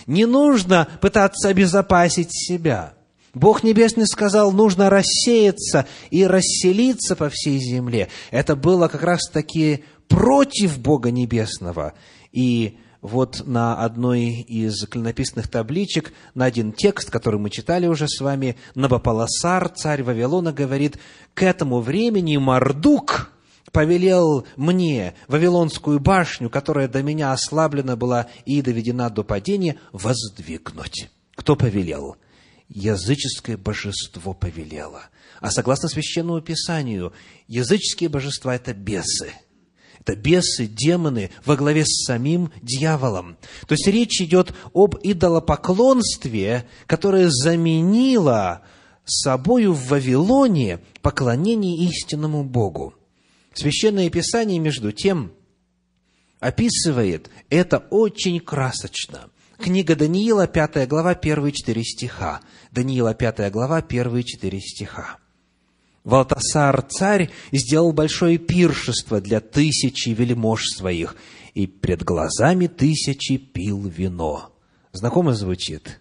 Не 0.07 0.25
нужно 0.25 0.87
пытаться 1.01 1.49
обезопасить 1.49 2.29
себя. 2.31 2.95
Бог 3.35 3.65
Небесный 3.65 4.07
сказал, 4.07 4.53
нужно 4.53 4.91
рассеяться 4.91 5.87
и 6.11 6.25
расселиться 6.25 7.17
по 7.17 7.29
всей 7.31 7.59
земле. 7.59 8.09
Это 8.31 8.55
было 8.55 8.87
как 8.87 9.03
раз-таки 9.03 9.83
против 10.09 10.79
Бога 10.79 11.11
Небесного. 11.11 11.95
И 12.33 12.79
вот 13.03 13.43
на 13.47 13.75
одной 13.75 14.27
из 14.27 14.87
клинописных 14.87 15.49
табличек 15.49 16.13
найден 16.35 16.73
текст, 16.73 17.11
который 17.11 17.41
мы 17.41 17.51
читали 17.51 17.89
уже 17.89 18.07
с 18.09 18.21
вами. 18.21 18.57
Набополосар, 18.77 19.69
царь 19.71 20.05
Вавилона, 20.05 20.53
говорит, 20.53 20.99
«К 21.35 21.43
этому 21.43 21.81
времени 21.81 22.37
Мардук 22.37 23.33
повелел 23.73 24.47
мне 24.57 25.15
Вавилонскую 25.27 25.99
башню, 25.99 26.49
которая 26.49 26.87
до 26.87 27.03
меня 27.03 27.33
ослаблена 27.33 27.97
была 27.97 28.29
и 28.47 28.63
доведена 28.63 29.11
до 29.11 29.25
падения, 29.25 29.79
воздвигнуть». 29.93 31.11
Кто 31.35 31.57
повелел? 31.57 32.17
Языческое 32.69 33.57
божество 33.57 34.33
повелело. 34.33 35.03
А 35.41 35.51
согласно 35.51 35.89
Священному 35.89 36.41
Писанию, 36.41 37.13
языческие 37.49 38.09
божества– 38.09 38.55
это 38.57 38.73
бесы– 38.73 39.33
Это 40.05 40.17
бесы, 40.17 40.67
демоны 40.67 41.31
во 41.45 41.55
главе 41.55 41.85
с 41.85 42.07
самим 42.07 42.51
дьяволом. 42.61 43.37
То 43.69 43.75
есть 43.75 43.87
речь 43.87 44.21
идет 44.21 44.53
об 44.75 44.97
идолопоклонстве, 45.01 46.67
которое 46.87 47.29
заменило 47.31 48.63
собою 49.05 49.73
в 49.73 49.87
Вавилоне 49.87 50.81
поклонение 51.03 51.87
истинному 51.89 52.43
Богу. 52.43 52.95
Священное 53.55 54.11
Писание, 54.11 54.59
между 54.59 54.91
тем, 54.91 55.33
описывает 56.41 57.31
это 57.49 57.79
очень 57.79 58.41
красочно. 58.41 59.31
Книга 59.57 59.95
Даниила, 59.95 60.49
5 60.49 60.89
глава, 60.89 61.15
первые 61.15 61.53
четыре 61.53 61.85
стиха. 61.85 62.41
Даниила, 62.73 63.15
5 63.15 63.53
глава, 63.53 63.83
первые 63.83 64.25
четыре 64.25 64.59
стиха. 64.59 65.19
Валтасар, 66.05 66.83
царь, 66.83 67.31
сделал 67.53 67.93
большое 67.93 68.39
пиршество 68.39 69.21
для 69.21 69.41
тысячи 69.41 70.11
вельмож 70.11 70.65
своих, 70.67 71.17
и 71.55 71.67
пред 71.67 72.03
глазами 72.03 72.67
тысячи 72.67 73.37
пил 73.37 73.87
вино. 73.87 74.53
Знакомо 74.93 75.35
звучит? 75.35 76.01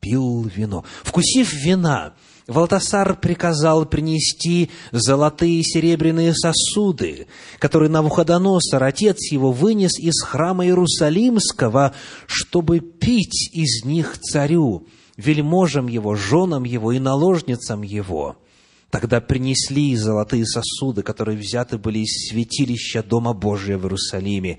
Пил 0.00 0.44
вино. 0.44 0.84
Вкусив 1.02 1.52
вина, 1.52 2.14
Валтасар 2.46 3.16
приказал 3.16 3.86
принести 3.86 4.70
золотые 4.90 5.60
и 5.60 5.62
серебряные 5.62 6.34
сосуды, 6.34 7.26
которые 7.58 7.88
Навуходоносор, 7.88 8.82
отец 8.82 9.30
его, 9.30 9.52
вынес 9.52 9.98
из 9.98 10.22
храма 10.22 10.66
Иерусалимского, 10.66 11.94
чтобы 12.26 12.80
пить 12.80 13.50
из 13.52 13.84
них 13.84 14.18
царю, 14.18 14.86
вельможам 15.16 15.86
его, 15.86 16.14
женам 16.14 16.64
его 16.64 16.92
и 16.92 16.98
наложницам 16.98 17.82
его. 17.82 18.36
Тогда 18.92 19.22
принесли 19.22 19.96
золотые 19.96 20.44
сосуды, 20.44 21.02
которые 21.02 21.38
взяты 21.38 21.78
были 21.78 22.00
из 22.00 22.28
святилища 22.28 23.02
Дома 23.02 23.32
Божия 23.32 23.78
в 23.78 23.84
Иерусалиме, 23.84 24.58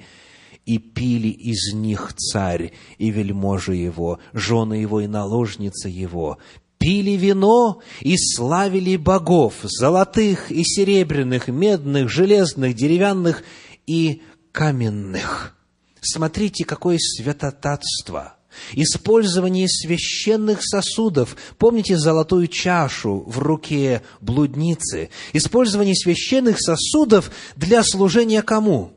и 0.65 0.79
пили 0.79 1.27
из 1.27 1.71
них 1.71 2.13
царь 2.15 2.73
и 2.97 3.11
вельможи 3.11 3.75
его, 3.75 4.17
жены 4.33 4.73
его 4.73 5.01
и 5.01 5.07
наложницы 5.07 5.87
его, 5.87 6.39
пили 6.79 7.11
вино 7.11 7.81
и 8.01 8.15
славили 8.17 8.95
богов, 8.97 9.53
золотых 9.61 10.51
и 10.51 10.63
серебряных, 10.63 11.47
медных, 11.47 12.09
железных, 12.09 12.73
деревянных 12.73 13.43
и 13.85 14.23
каменных. 14.51 15.55
Смотрите, 16.01 16.65
какое 16.65 16.97
святотатство! 16.97 18.37
Использование 18.73 19.67
священных 19.67 20.59
сосудов. 20.61 21.35
Помните 21.57 21.97
золотую 21.97 22.47
чашу 22.47 23.23
в 23.25 23.39
руке 23.39 24.01
блудницы? 24.21 25.09
Использование 25.33 25.95
священных 25.95 26.59
сосудов 26.59 27.31
для 27.55 27.83
служения 27.83 28.41
кому? 28.41 28.93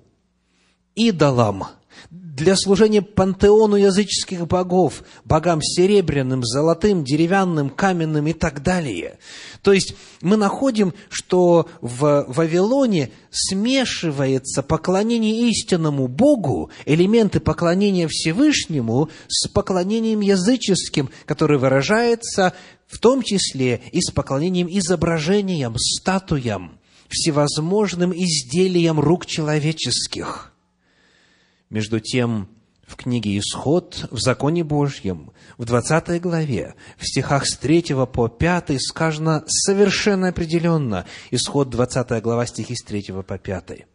Идолам 0.94 1.64
для 2.37 2.55
служения 2.55 3.01
пантеону 3.01 3.76
языческих 3.76 4.47
богов, 4.47 5.03
богам 5.24 5.62
серебряным, 5.62 6.45
золотым, 6.45 7.03
деревянным, 7.03 7.70
каменным 7.70 8.26
и 8.26 8.34
так 8.34 8.62
далее. 8.62 9.18
То 9.62 9.72
есть 9.72 9.95
мы 10.20 10.37
находим, 10.37 10.93
что 11.09 11.66
в 11.80 12.26
Вавилоне 12.28 13.11
смешивается 13.30 14.62
поклонение 14.62 15.49
истинному 15.49 16.09
Богу, 16.09 16.70
элементы 16.84 17.41
поклонения 17.41 18.07
Всевышнему 18.07 19.09
с 19.28 19.49
поклонением 19.49 20.20
языческим, 20.20 21.09
которое 21.24 21.59
выражается 21.59 22.53
в 22.87 22.99
том 22.99 23.22
числе 23.22 23.80
и 23.93 24.03
с 24.03 24.11
поклонением 24.11 24.68
изображениям, 24.70 25.74
статуям, 25.78 26.78
всевозможным 27.09 28.12
изделиям 28.12 29.01
рук 29.01 29.24
человеческих– 29.24 30.53
между 31.70 32.00
тем, 32.00 32.48
в 32.86 32.94
книге 32.94 33.38
«Исход» 33.38 34.06
в 34.10 34.18
Законе 34.20 34.62
Божьем, 34.62 35.32
в 35.58 35.64
20 35.64 36.20
главе, 36.20 36.74
в 36.96 37.06
стихах 37.06 37.46
с 37.46 37.56
3 37.56 37.82
по 38.12 38.28
5 38.28 38.80
сказано 38.80 39.44
совершенно 39.46 40.28
определенно, 40.28 41.04
Исход 41.30 41.68
20 41.68 42.22
глава, 42.22 42.46
стихи 42.46 42.76
с 42.76 42.84
3 42.84 43.22
по 43.26 43.38
5. 43.38 43.86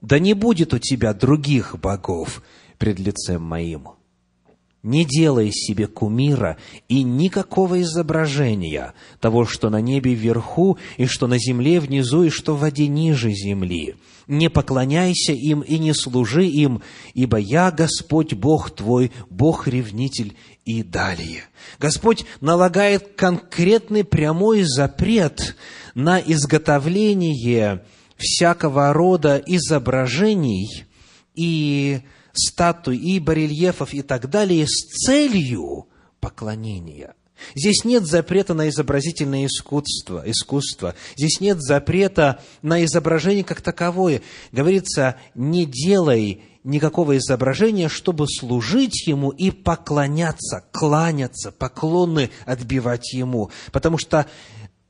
«Да 0.00 0.18
не 0.18 0.34
будет 0.34 0.74
у 0.74 0.78
тебя 0.78 1.14
других 1.14 1.76
богов 1.78 2.42
пред 2.78 2.98
лицем 2.98 3.42
моим, 3.42 3.90
не 4.84 5.04
делай 5.04 5.50
себе 5.50 5.86
кумира 5.86 6.58
и 6.88 7.02
никакого 7.02 7.80
изображения 7.80 8.92
того, 9.18 9.46
что 9.46 9.70
на 9.70 9.80
небе 9.80 10.14
вверху, 10.14 10.78
и 10.98 11.06
что 11.06 11.26
на 11.26 11.38
земле 11.38 11.80
внизу, 11.80 12.22
и 12.22 12.30
что 12.30 12.54
в 12.54 12.60
воде 12.60 12.86
ниже 12.86 13.32
земли. 13.32 13.96
Не 14.28 14.50
поклоняйся 14.50 15.32
им 15.32 15.62
и 15.62 15.78
не 15.78 15.94
служи 15.94 16.46
им, 16.46 16.82
ибо 17.14 17.38
я 17.38 17.70
Господь 17.70 18.34
Бог 18.34 18.70
твой, 18.70 19.10
Бог-ревнитель 19.30 20.36
и 20.66 20.82
далее. 20.82 21.44
Господь 21.78 22.26
налагает 22.40 23.14
конкретный 23.16 24.04
прямой 24.04 24.64
запрет 24.64 25.56
на 25.94 26.20
изготовление 26.20 27.84
всякого 28.18 28.92
рода 28.92 29.42
изображений 29.46 30.84
и 31.34 32.00
статуй 32.36 32.96
и 32.96 33.18
барельефов 33.18 33.94
и 33.94 34.02
так 34.02 34.28
далее 34.28 34.66
с 34.66 35.06
целью 35.06 35.88
поклонения. 36.20 37.14
Здесь 37.54 37.84
нет 37.84 38.06
запрета 38.06 38.54
на 38.54 38.68
изобразительное 38.68 39.46
искусство, 39.46 40.22
искусство. 40.24 40.94
Здесь 41.16 41.40
нет 41.40 41.60
запрета 41.60 42.40
на 42.62 42.84
изображение 42.84 43.44
как 43.44 43.60
таковое. 43.60 44.22
Говорится, 44.52 45.16
не 45.34 45.66
делай 45.66 46.42
никакого 46.64 47.18
изображения, 47.18 47.88
чтобы 47.88 48.26
служить 48.26 49.06
Ему 49.06 49.30
и 49.30 49.50
поклоняться, 49.50 50.64
кланяться, 50.72 51.52
поклоны 51.52 52.30
отбивать 52.46 53.12
Ему. 53.12 53.50
Потому 53.70 53.98
что 53.98 54.26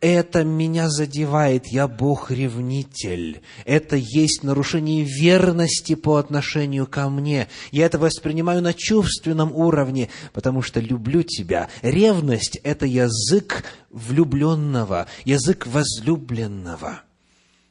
это 0.05 0.45
меня 0.45 0.91
задевает, 0.91 1.69
я 1.69 1.89
Бог-ревнитель. 1.89 3.41
Это 3.65 3.97
есть 3.97 4.43
нарушение 4.43 5.03
верности 5.03 5.95
по 5.95 6.17
отношению 6.17 6.87
ко 6.87 7.09
мне. 7.09 7.49
Я 7.73 7.87
это 7.87 7.99
воспринимаю 7.99 8.61
на 8.61 8.75
чувственном 8.75 9.51
уровне, 9.57 10.11
потому 10.35 10.61
что 10.61 10.79
люблю 10.79 11.23
тебя. 11.23 11.71
Ревность– 11.81 12.57
это 12.65 12.85
язык 12.85 13.65
влюбленного, 13.89 15.07
язык 15.25 15.67
возлюбленного. 15.67 17.01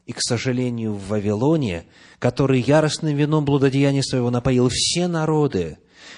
И, 0.08 0.12
к 0.12 0.20
сожалению, 0.20 0.94
в 0.94 1.10
Вавилоне, 1.10 1.86
который 2.18 2.62
яростным 2.62 3.16
вином 3.16 3.46
блудодеяния 3.46 4.02
своего 4.02 4.32
напоил 4.32 4.70
все 4.72 5.08
народы, 5.08 5.78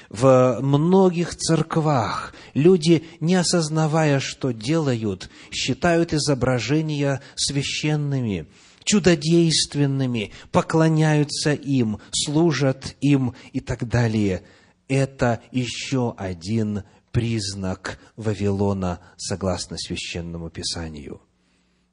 в 0.09 0.59
многих 0.61 1.35
церквах 1.35 2.33
люди, 2.53 3.03
не 3.19 3.35
осознавая, 3.35 4.19
что 4.19 4.51
делают, 4.51 5.29
считают 5.51 6.13
изображения 6.13 7.21
священными, 7.35 8.47
чудодейственными, 8.83 10.31
поклоняются 10.51 11.53
им, 11.53 11.99
служат 12.11 12.95
им 13.01 13.33
и 13.53 13.59
так 13.59 13.87
далее. 13.87 14.43
Это 14.87 15.41
еще 15.51 16.13
один 16.17 16.83
признак 17.11 17.99
Вавилона, 18.15 18.99
согласно 19.17 19.77
священному 19.77 20.49
писанию. 20.49 21.21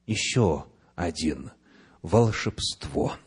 Еще 0.07 0.64
один– 0.97 1.53
волшебство– 2.03 3.14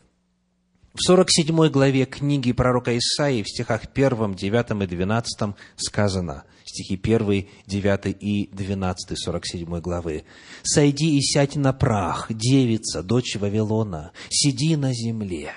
в 0.96 1.02
47 1.02 1.68
главе 1.68 2.06
книги 2.06 2.52
пророка 2.52 2.96
Исаии 2.96 3.42
в 3.42 3.48
стихах 3.48 3.82
1, 3.94 4.34
9 4.34 4.82
и 4.82 4.86
12 4.86 5.54
сказано, 5.76 6.44
стихи 6.64 6.98
1, 7.02 7.46
9 7.66 8.16
и 8.18 8.48
12 8.50 9.18
47 9.18 9.80
главы, 9.80 10.24
«Сойди 10.62 11.18
и 11.18 11.20
сядь 11.20 11.56
на 11.56 11.74
прах, 11.74 12.28
девица, 12.30 13.02
дочь 13.02 13.36
Вавилона, 13.36 14.12
сиди 14.30 14.74
на 14.76 14.94
земле». 14.94 15.52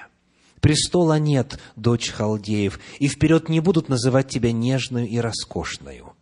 Престола 0.60 1.18
нет, 1.20 1.58
дочь 1.78 2.10
халдеев, 2.10 2.78
и 3.00 3.08
вперед 3.08 3.48
не 3.48 3.62
будут 3.62 3.88
называть 3.88 4.28
тебя 4.28 4.52
нежную 4.52 5.08
и 5.08 5.20
роскошную. 5.20 6.16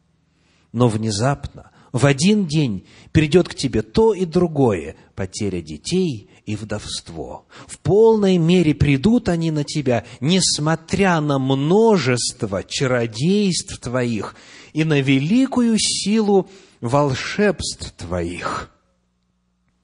Но 0.74 0.90
внезапно, 0.90 1.72
в 1.92 2.06
один 2.06 2.46
день, 2.46 2.86
придет 3.12 3.50
к 3.50 3.56
тебе 3.56 3.82
то 3.82 4.14
и 4.14 4.26
другое, 4.26 4.96
потеря 5.16 5.64
детей 5.64 6.27
и 6.48 6.56
вдовство. 6.56 7.46
В 7.68 7.78
полной 7.80 8.38
мере 8.38 8.74
придут 8.74 9.28
они 9.28 9.52
на 9.52 9.66
тебя, 9.66 10.06
несмотря 10.22 11.20
на 11.20 11.38
множество 11.40 12.64
чародейств 12.64 13.78
твоих 13.80 14.34
и 14.72 14.86
на 14.86 15.02
великую 15.02 15.78
силу 15.78 16.50
волшебств 16.80 17.92
твоих. 17.92 18.72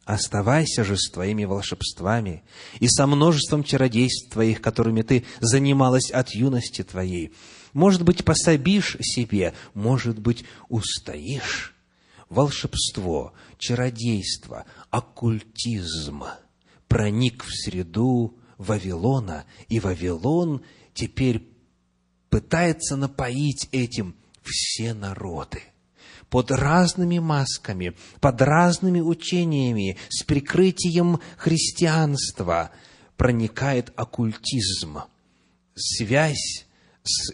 Оставайся 0.05 0.85
же 0.85 0.97
с 0.97 1.11
твоими 1.11 1.43
волшебствами 1.43 2.43
и 2.79 2.87
со 2.87 3.07
множеством 3.07 3.65
чародейств 3.65 4.31
твоих, 4.31 4.61
которыми 4.61 5.01
ты 5.01 5.25
занималась 5.41 6.11
от 6.11 6.29
юности 6.29 6.83
твоей. 6.83 7.33
Может 7.73 8.03
быть, 8.03 8.23
пособишь 8.23 8.95
себе, 9.01 9.53
может 9.73 10.17
быть, 10.17 10.45
устоишь. 10.69 11.73
Волшебство, 12.29 13.33
чародейство, 13.57 14.65
оккультизм– 14.91 16.23
проник 16.93 17.43
в 17.43 17.49
среду 17.51 18.37
Вавилона, 18.59 19.45
и 19.67 19.79
Вавилон 19.79 20.63
теперь 20.93 21.49
пытается 22.29 22.95
напоить 22.95 23.67
этим 23.71 24.15
все 24.43 24.93
народы. 24.93 25.63
Под 26.29 26.51
разными 26.51 27.17
масками, 27.17 27.95
под 28.21 28.43
разными 28.43 28.99
учениями, 28.99 29.97
с 30.09 30.23
прикрытием 30.23 31.19
христианства 31.35 32.69
проникает 33.17 33.91
оккультизм, 33.95 34.99
связь 35.73 36.67
с 37.01 37.33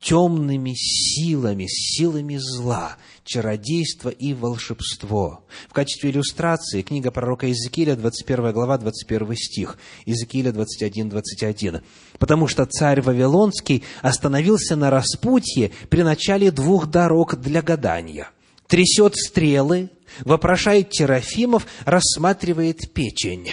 темными 0.00 0.74
силами, 0.74 1.66
силами 1.68 2.36
зла, 2.36 2.96
чародейство 3.24 4.08
и 4.08 4.34
волшебство. 4.34 5.44
В 5.68 5.72
качестве 5.72 6.10
иллюстрации 6.10 6.82
книга 6.82 7.10
пророка 7.10 7.46
Иезекииля, 7.46 7.96
21 7.96 8.52
глава, 8.52 8.78
21 8.78 9.36
стих, 9.36 9.78
Иезекииля 10.04 10.52
21, 10.52 11.08
21. 11.08 11.80
«Потому 12.18 12.46
что 12.46 12.66
царь 12.66 13.00
Вавилонский 13.00 13.84
остановился 14.02 14.76
на 14.76 14.90
распутье 14.90 15.72
при 15.88 16.02
начале 16.02 16.50
двух 16.50 16.86
дорог 16.86 17.40
для 17.40 17.62
гадания. 17.62 18.30
Трясет 18.68 19.16
стрелы, 19.16 19.90
вопрошает 20.20 20.90
терафимов, 20.90 21.66
рассматривает 21.84 22.92
печень». 22.92 23.50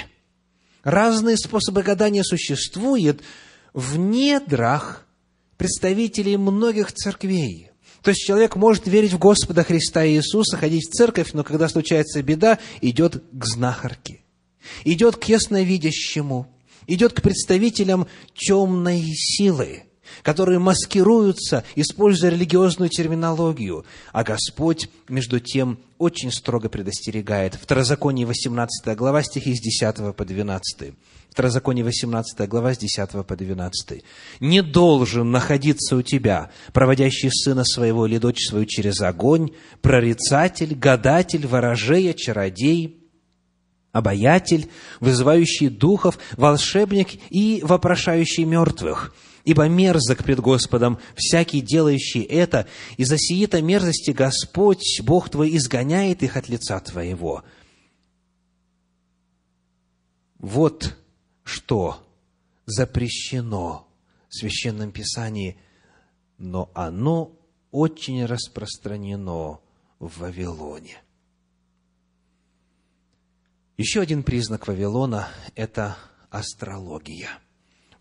Разные 0.84 1.38
способы 1.38 1.82
гадания 1.82 2.24
существуют 2.24 3.22
в 3.74 3.98
недрах 3.98 5.03
представителей 5.64 6.36
многих 6.36 6.92
церквей. 6.92 7.70
То 8.02 8.10
есть 8.10 8.26
человек 8.26 8.58
может 8.58 8.86
верить 8.86 9.14
в 9.14 9.18
Господа 9.18 9.64
Христа 9.64 10.06
Иисуса, 10.06 10.58
ходить 10.58 10.90
в 10.90 10.92
церковь, 10.92 11.30
но 11.32 11.46
когда 11.46 11.70
случается 11.70 12.22
беда, 12.22 12.60
идет 12.82 13.24
к 13.32 13.46
знахарке, 13.46 14.20
идет 14.84 15.16
к 15.16 15.24
ясновидящему, 15.24 16.54
идет 16.86 17.14
к 17.14 17.22
представителям 17.22 18.08
темной 18.36 19.04
силы, 19.16 19.84
которые 20.22 20.60
маскируются, 20.60 21.64
используя 21.76 22.32
религиозную 22.32 22.90
терминологию. 22.90 23.86
А 24.12 24.24
Господь, 24.24 24.90
между 25.10 25.40
тем, 25.40 25.80
очень 25.98 26.32
строго 26.32 26.70
предостерегает. 26.70 27.56
Второзаконие 27.56 28.26
18 28.26 28.96
глава, 28.98 29.24
стихи 29.24 29.56
с 29.56 29.60
10 29.60 30.16
по 30.16 30.26
12. 30.26 30.94
Второзаконие 31.32 31.84
18 31.84 32.48
глава 32.48 32.76
с 32.76 32.78
10 32.78 33.26
по 33.26 33.36
12. 33.36 34.04
«Не 34.40 34.62
должен 34.62 35.32
находиться 35.32 35.96
у 35.96 36.04
тебя, 36.04 36.52
проводящий 36.74 37.32
сына 37.32 37.64
своего 37.64 38.06
или 38.06 38.20
дочь 38.20 38.46
свою 38.48 38.66
через 38.66 39.02
огонь, 39.02 39.50
прорицатель, 39.82 40.76
гадатель, 40.76 41.48
ворожея, 41.48 42.14
чародей, 42.14 43.04
обаятель, 43.94 44.70
вызывающий 45.00 45.70
духов, 45.70 46.20
волшебник 46.38 47.10
и 47.30 47.62
вопрошающий 47.64 48.44
мертвых. 48.44 49.16
Ибо 49.46 49.68
мерзок 49.68 50.24
пред 50.24 50.40
Господом 50.40 51.00
всякий, 51.16 51.60
делающий 51.60 52.22
это, 52.22 52.66
и 52.96 53.04
за 53.04 53.18
сии-то 53.18 53.62
мерзости 53.62 54.12
Господь, 54.12 55.02
Бог 55.02 55.30
твой, 55.30 55.56
изгоняет 55.58 56.24
их 56.24 56.38
от 56.38 56.48
лица 56.48 56.80
твоего». 56.80 57.44
Вот 60.40 60.98
что 61.44 62.06
запрещено 62.66 63.88
в 64.30 64.36
Священном 64.36 64.92
Писании, 64.92 65.58
но 66.38 66.70
оно 66.74 67.38
очень 67.72 68.26
распространено 68.26 69.60
в 70.00 70.20
Вавилоне. 70.20 71.02
Еще 73.78 74.02
один 74.02 74.24
признак 74.24 74.68
Вавилона– 74.68 75.30
это 75.56 75.98
астрология– 76.30 77.30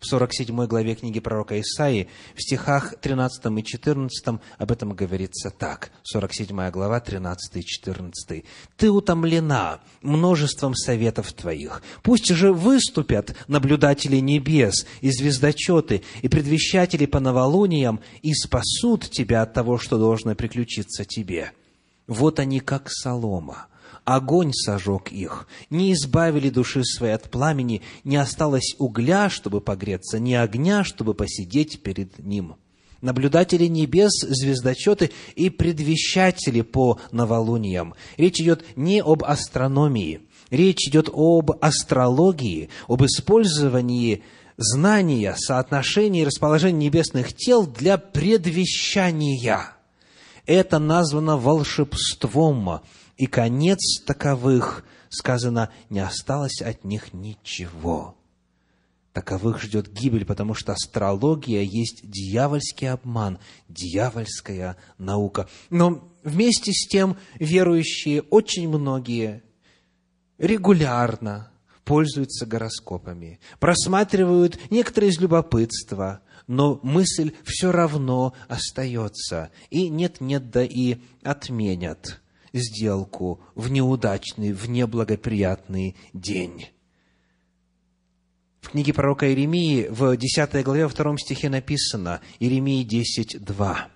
в 0.03 0.05
47 0.05 0.65
главе 0.67 0.95
книги 0.95 1.21
пророка 1.21 1.59
Исаии, 1.59 2.09
в 2.35 2.41
стихах 2.41 2.95
13 2.99 3.45
и 3.57 3.63
14 3.63 4.39
об 4.57 4.71
этом 4.71 4.93
говорится 4.93 5.49
так. 5.49 5.91
47 6.03 6.69
глава, 6.71 6.99
13 6.99 7.55
и 7.55 7.65
14. 7.65 8.43
«Ты 8.75 8.91
утомлена 8.91 9.79
множеством 10.01 10.75
советов 10.75 11.31
твоих. 11.31 11.81
Пусть 12.01 12.27
же 12.27 12.51
выступят 12.51 13.35
наблюдатели 13.47 14.17
небес 14.17 14.85
и 14.99 15.09
звездочеты, 15.09 16.03
и 16.21 16.27
предвещатели 16.27 17.05
по 17.05 17.21
новолуниям, 17.21 18.01
и 18.21 18.33
спасут 18.33 19.09
тебя 19.09 19.43
от 19.43 19.53
того, 19.53 19.77
что 19.77 19.97
должно 19.97 20.35
приключиться 20.35 21.05
тебе. 21.05 21.53
Вот 22.07 22.39
они, 22.39 22.59
как 22.59 22.91
солома» 22.91 23.67
огонь 24.05 24.53
сожег 24.53 25.11
их, 25.11 25.47
не 25.69 25.93
избавили 25.93 26.49
души 26.49 26.83
своей 26.83 27.13
от 27.13 27.29
пламени, 27.29 27.81
не 28.03 28.17
осталось 28.17 28.75
угля, 28.79 29.29
чтобы 29.29 29.61
погреться, 29.61 30.19
ни 30.19 30.33
огня, 30.33 30.83
чтобы 30.83 31.13
посидеть 31.13 31.81
перед 31.81 32.19
ним. 32.19 32.55
Наблюдатели 33.01 33.65
небес, 33.65 34.13
звездочеты 34.21 35.11
и 35.35 35.49
предвещатели 35.49 36.61
по 36.61 36.99
новолуниям. 37.11 37.95
Речь 38.15 38.39
идет 38.39 38.63
не 38.77 39.01
об 39.01 39.25
астрономии, 39.25 40.21
речь 40.49 40.87
идет 40.87 41.09
об 41.13 41.51
астрологии, 41.59 42.69
об 42.87 43.03
использовании 43.03 44.23
знания, 44.55 45.35
соотношения 45.37 46.21
и 46.21 46.25
расположения 46.25 46.85
небесных 46.85 47.33
тел 47.33 47.67
для 47.67 47.97
предвещания. 47.97 49.73
Это 50.45 50.79
названо 50.79 51.37
волшебством, 51.37 52.81
и 53.17 53.27
конец 53.27 54.01
таковых, 54.05 54.85
сказано, 55.09 55.69
не 55.89 55.99
осталось 55.99 56.61
от 56.61 56.83
них 56.83 57.13
ничего. 57.13 58.17
Таковых 59.13 59.61
ждет 59.61 59.91
гибель, 59.91 60.25
потому 60.25 60.55
что 60.55 60.71
астрология 60.71 61.61
есть 61.61 62.09
дьявольский 62.09 62.89
обман, 62.89 63.37
дьявольская 63.69 64.75
наука. 64.97 65.47
Но 65.69 66.11
вместе 66.23 66.71
с 66.73 66.87
тем 66.87 67.17
верующие, 67.35 68.23
очень 68.23 68.67
многие, 68.67 69.43
регулярно 70.39 71.51
пользуются 71.85 72.47
гороскопами, 72.47 73.39
просматривают 73.59 74.59
некоторые 74.71 75.11
из 75.11 75.19
любопытства, 75.19 76.21
но 76.47 76.79
мысль 76.81 77.33
все 77.43 77.71
равно 77.71 78.33
остается. 78.47 79.51
И 79.69 79.89
нет-нет, 79.89 80.49
да 80.49 80.63
и 80.63 80.97
отменят 81.21 82.22
сделку 82.53 83.41
в 83.55 83.69
неудачный, 83.71 84.53
в 84.53 84.69
неблагоприятный 84.69 85.95
день. 86.13 86.67
В 88.61 88.69
книге 88.69 88.93
пророка 88.93 89.27
Иеремии 89.27 89.87
в 89.89 90.15
10 90.15 90.63
главе, 90.63 90.83
во 90.83 90.89
втором 90.89 91.17
стихе 91.17 91.49
написано, 91.49 92.21
Иеремии 92.39 92.83
10, 92.83 93.43
2. 93.43 93.87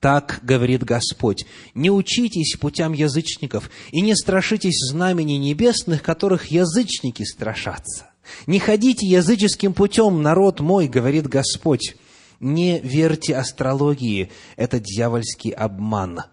Так 0.00 0.40
говорит 0.42 0.82
Господь, 0.82 1.44
не 1.74 1.90
учитесь 1.90 2.56
путям 2.56 2.94
язычников 2.94 3.70
и 3.90 4.00
не 4.00 4.16
страшитесь 4.16 4.78
знамений 4.90 5.36
небесных, 5.36 6.02
которых 6.02 6.46
язычники 6.46 7.22
страшатся. 7.22 8.10
Не 8.46 8.60
ходите 8.60 9.06
языческим 9.06 9.74
путем, 9.74 10.22
народ 10.22 10.60
мой, 10.60 10.88
говорит 10.88 11.26
Господь. 11.26 11.96
Не 12.38 12.78
верьте 12.78 13.36
астрологии, 13.36 14.30
это 14.56 14.80
дьявольский 14.80 15.50
обман– 15.50 16.22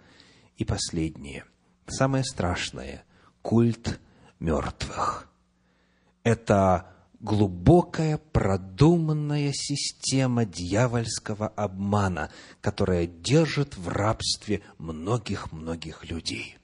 и 0.57 0.65
последнее, 0.65 1.45
самое 1.87 2.23
страшное– 2.23 3.05
культ 3.41 3.99
мертвых. 4.39 5.29
Это 6.23 6.91
глубокая, 7.19 8.17
продуманная 8.17 9.51
система 9.53 10.45
дьявольского 10.45 11.47
обмана, 11.47 12.31
которая 12.61 13.07
держит 13.07 13.77
в 13.77 13.87
рабстве 13.87 14.61
многих-многих 14.77 16.09
людей. 16.09 16.57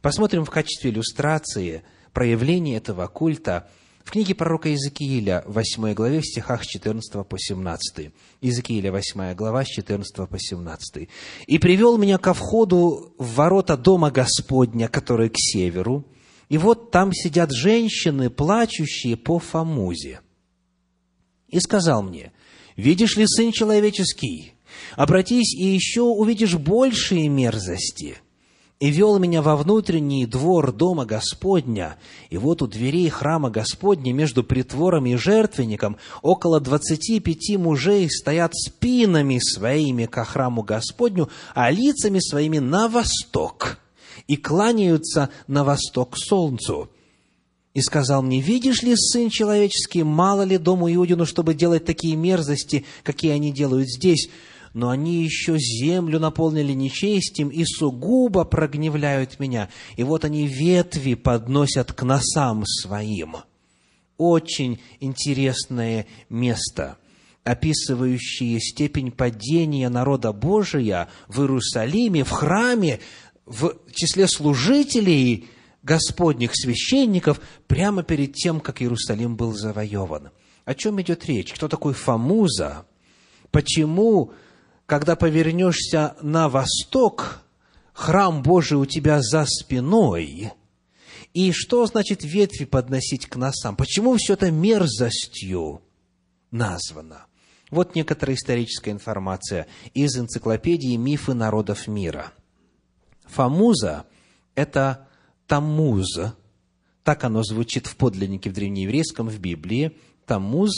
Посмотрим 0.00 0.44
в 0.44 0.50
качестве 0.50 0.90
иллюстрации 0.90 1.82
проявление 2.12 2.76
этого 2.76 3.06
культа– 3.08 3.68
в 4.08 4.10
книге 4.10 4.34
пророка 4.34 4.70
Иезекииля, 4.70 5.44
8 5.46 5.92
главе, 5.92 6.20
в 6.20 6.26
стихах 6.26 6.64
с 6.64 6.66
14 6.66 7.26
по 7.28 7.38
17. 7.38 8.10
Иезекииля, 8.40 8.90
8 8.90 9.34
глава, 9.34 9.62
с 9.66 9.68
14 9.68 10.26
по 10.26 10.38
17. 10.38 11.10
«И 11.46 11.58
привел 11.58 11.98
меня 11.98 12.16
ко 12.16 12.32
входу 12.32 13.12
в 13.18 13.34
ворота 13.34 13.76
дома 13.76 14.10
Господня, 14.10 14.88
который 14.88 15.28
к 15.28 15.34
северу, 15.36 16.06
и 16.48 16.56
вот 16.56 16.90
там 16.90 17.12
сидят 17.12 17.52
женщины, 17.52 18.30
плачущие 18.30 19.18
по 19.18 19.38
Фомузе. 19.38 20.20
И 21.48 21.60
сказал 21.60 22.02
мне, 22.02 22.32
видишь 22.76 23.18
ли, 23.18 23.26
сын 23.26 23.52
человеческий, 23.52 24.54
обратись 24.96 25.54
и 25.54 25.66
еще 25.66 26.00
увидишь 26.00 26.54
большие 26.54 27.28
мерзости– 27.28 28.16
и 28.80 28.90
вел 28.90 29.18
меня 29.18 29.42
во 29.42 29.56
внутренний 29.56 30.24
двор 30.24 30.72
дома 30.72 31.04
Господня, 31.04 31.96
и 32.30 32.38
вот 32.38 32.62
у 32.62 32.68
дверей 32.68 33.08
храма 33.08 33.50
Господня 33.50 34.12
между 34.12 34.44
притвором 34.44 35.06
и 35.06 35.16
жертвенником 35.16 35.96
около 36.22 36.60
двадцати 36.60 37.18
пяти 37.18 37.56
мужей 37.56 38.08
стоят 38.08 38.54
спинами 38.54 39.40
своими 39.40 40.06
ко 40.06 40.24
храму 40.24 40.62
Господню, 40.62 41.28
а 41.54 41.70
лицами 41.70 42.20
своими 42.20 42.58
на 42.58 42.88
восток, 42.88 43.78
и 44.28 44.36
кланяются 44.36 45.30
на 45.48 45.64
восток 45.64 46.16
солнцу. 46.16 46.90
и 47.74 47.80
сказал 47.80 48.22
мне, 48.22 48.40
«Видишь 48.40 48.82
ли, 48.82 48.96
Сын 48.96 49.28
Человеческий, 49.28 50.02
мало 50.02 50.42
ли 50.42 50.58
дому 50.58 50.92
Иудину, 50.92 51.26
чтобы 51.26 51.54
делать 51.54 51.84
такие 51.84 52.16
мерзости, 52.16 52.84
какие 53.04 53.30
они 53.32 53.52
делают 53.52 53.88
здесь? 53.88 54.30
Но 54.78 54.90
они 54.90 55.24
еще 55.24 55.58
землю 55.58 56.20
наполнили 56.20 56.72
нечестием 56.72 57.48
и 57.48 57.64
сугубо 57.64 58.44
прогневляют 58.44 59.40
меня. 59.40 59.70
И 59.96 60.04
вот 60.04 60.24
они 60.24 60.46
ветви 60.46 61.14
подносят 61.14 61.92
к 61.92 62.04
носам 62.04 62.64
своим». 62.64 63.38
Очень 64.18 64.78
интересное 65.00 66.06
место– 66.28 66.96
описывающие 67.44 68.60
степень 68.60 69.10
падения 69.10 69.88
народа 69.88 70.32
Божия 70.32 71.08
в 71.26 71.40
Иерусалиме, 71.40 72.22
в 72.22 72.30
храме, 72.30 73.00
в 73.46 73.74
числе 73.92 74.28
служителей 74.28 75.48
Господних 75.82 76.52
священников, 76.54 77.40
прямо 77.66 78.04
перед 78.04 78.34
тем, 78.34 78.60
как 78.60 78.80
Иерусалим 78.80 79.34
был 79.34 79.54
завоеван. 79.54 80.30
О 80.64 80.74
чем 80.74 81.00
идет 81.00 81.26
речь? 81.26 81.52
Кто 81.52 81.66
такой 81.66 81.94
Фамуза? 81.94 82.86
Почему, 83.50 84.32
когда 84.88 85.16
повернешься 85.16 86.16
на 86.22 86.48
восток, 86.48 87.42
храм 87.92 88.42
Божий 88.42 88.78
у 88.78 88.86
тебя 88.86 89.20
за 89.20 89.44
спиной? 89.44 90.52
И 91.34 91.52
что 91.52 91.84
значит 91.84 92.24
ветви 92.24 92.64
подносить 92.64 93.26
к 93.26 93.36
носам? 93.36 93.76
Почему 93.76 94.16
все 94.16 94.32
это 94.32 94.50
мерзостью 94.50 95.82
названо? 96.50 97.26
Вот 97.70 97.96
некоторая 97.96 98.34
историческая 98.34 98.92
информация 98.92 99.66
из 99.92 100.16
энциклопедии 100.16 100.96
«Мифы 100.96 101.34
народов 101.34 101.86
мира». 101.86 102.32
Фамуза– 103.26 104.06
это 104.54 105.06
Таммуз. 105.46 106.18
Так 107.04 107.24
оно 107.24 107.42
звучит 107.42 107.86
в 107.86 107.94
подлиннике 107.96 108.48
в 108.48 108.54
древнееврейском, 108.54 109.28
в 109.28 109.38
Библии. 109.38 109.98
Таммуз 110.24 110.70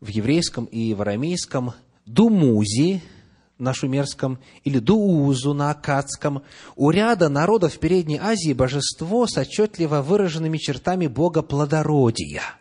в 0.00 0.08
еврейском 0.08 0.64
и 0.64 0.94
в 0.94 1.02
арамейском. 1.02 1.74
Думузи 2.08 3.02
на 3.58 3.74
шумерском 3.74 4.38
или 4.64 4.78
Дуузу 4.78 5.54
на 5.54 5.70
акадском. 5.70 6.42
У 6.76 6.90
ряда 6.90 7.28
народов 7.28 7.78
Передней 7.78 8.18
Азии 8.18 8.52
божество 8.52 9.26
с 9.26 9.36
отчетливо 9.36 10.02
выраженными 10.02 10.58
чертами 10.58 11.06
бога 11.06 11.42
плодородия– 11.42 12.42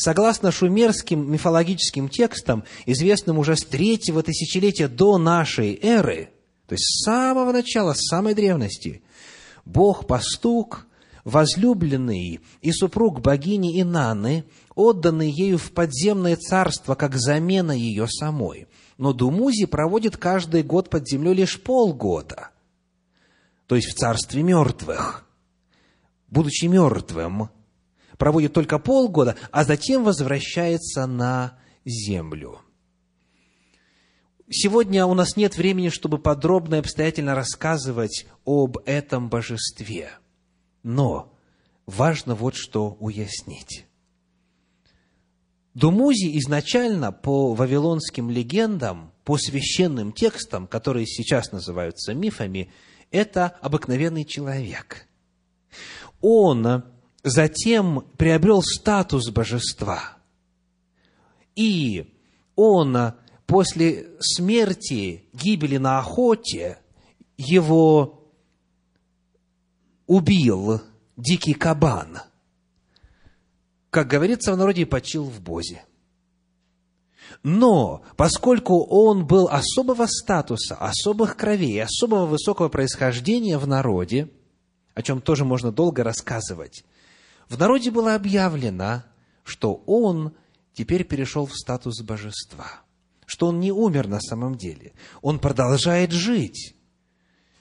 Согласно 0.00 0.50
шумерским 0.50 1.30
мифологическим 1.30 2.08
текстам, 2.08 2.64
известным 2.86 3.38
уже 3.38 3.54
с 3.54 3.66
третьего 3.66 4.22
тысячелетия 4.22 4.88
до 4.88 5.18
нашей 5.18 5.78
эры, 5.82 6.30
то 6.66 6.72
есть 6.72 6.84
с 6.86 7.04
самого 7.04 7.52
начала, 7.52 7.92
с 7.92 8.06
самой 8.08 8.32
древности, 8.32 9.02
Бог-пастух, 9.66 10.86
возлюбленный 11.24 12.40
и 12.62 12.72
супруг 12.72 13.20
богини 13.20 13.78
Инанны, 13.78 14.44
отданный 14.74 15.30
ею 15.30 15.58
в 15.58 15.72
подземное 15.72 16.36
царство, 16.36 16.94
как 16.94 17.16
замена 17.16 17.72
ее 17.72 18.06
самой. 18.06 18.68
Но 18.98 19.12
Думузи 19.12 19.66
проводит 19.66 20.16
каждый 20.16 20.62
год 20.62 20.90
под 20.90 21.08
землей 21.08 21.34
лишь 21.34 21.60
полгода, 21.60 22.50
то 23.66 23.76
есть 23.76 23.88
в 23.88 23.94
царстве 23.94 24.42
мертвых. 24.42 25.26
Будучи 26.28 26.66
мертвым, 26.66 27.50
проводит 28.18 28.52
только 28.52 28.78
полгода, 28.78 29.36
а 29.50 29.64
затем 29.64 30.04
возвращается 30.04 31.06
на 31.06 31.58
землю. 31.84 32.60
Сегодня 34.52 35.06
у 35.06 35.14
нас 35.14 35.36
нет 35.36 35.56
времени, 35.56 35.90
чтобы 35.90 36.18
подробно 36.18 36.76
и 36.76 36.78
обстоятельно 36.80 37.34
рассказывать 37.34 38.26
об 38.44 38.78
этом 38.84 39.28
божестве. 39.28 40.10
Но 40.82 41.32
важно 41.86 42.34
вот 42.34 42.56
что 42.56 42.96
уяснить. 42.98 43.86
Думузи 45.80 46.38
изначально 46.38 47.10
по 47.10 47.54
вавилонским 47.54 48.28
легендам, 48.28 49.12
по 49.24 49.38
священным 49.38 50.12
текстам, 50.12 50.66
которые 50.66 51.06
сейчас 51.06 51.52
называются 51.52 52.12
мифами, 52.12 52.70
это 53.10 53.56
обыкновенный 53.62 54.26
человек. 54.26 55.06
Он 56.20 56.84
затем 57.22 58.04
приобрел 58.18 58.60
статус 58.62 59.30
божества. 59.30 60.18
И 61.56 62.12
он 62.56 63.14
после 63.46 64.10
смерти, 64.20 65.24
гибели 65.32 65.78
на 65.78 65.98
охоте, 65.98 66.78
его 67.38 68.30
убил 70.06 70.82
дикий 71.16 71.54
кабан. 71.54 72.18
Как 73.90 74.06
говорится 74.06 74.52
в 74.52 74.56
народе, 74.56 74.86
почил 74.86 75.24
в 75.24 75.40
бозе. 75.40 75.84
Но, 77.42 78.02
поскольку 78.16 78.84
он 78.84 79.26
был 79.26 79.48
особого 79.48 80.06
статуса, 80.06 80.76
особых 80.76 81.36
кровей, 81.36 81.82
особого 81.82 82.26
высокого 82.26 82.68
происхождения 82.68 83.58
в 83.58 83.66
народе, 83.66 84.30
о 84.94 85.02
чем 85.02 85.20
тоже 85.20 85.44
можно 85.44 85.72
долго 85.72 86.04
рассказывать, 86.04 86.84
в 87.48 87.58
народе 87.58 87.90
было 87.90 88.14
объявлено, 88.14 89.04
что 89.42 89.82
он 89.86 90.34
теперь 90.72 91.04
перешел 91.04 91.46
в 91.46 91.54
статус 91.54 92.00
божества, 92.02 92.82
что 93.26 93.48
он 93.48 93.58
не 93.58 93.72
умер 93.72 94.06
на 94.06 94.20
самом 94.20 94.56
деле, 94.56 94.92
он 95.22 95.38
продолжает 95.38 96.12
жить 96.12 96.76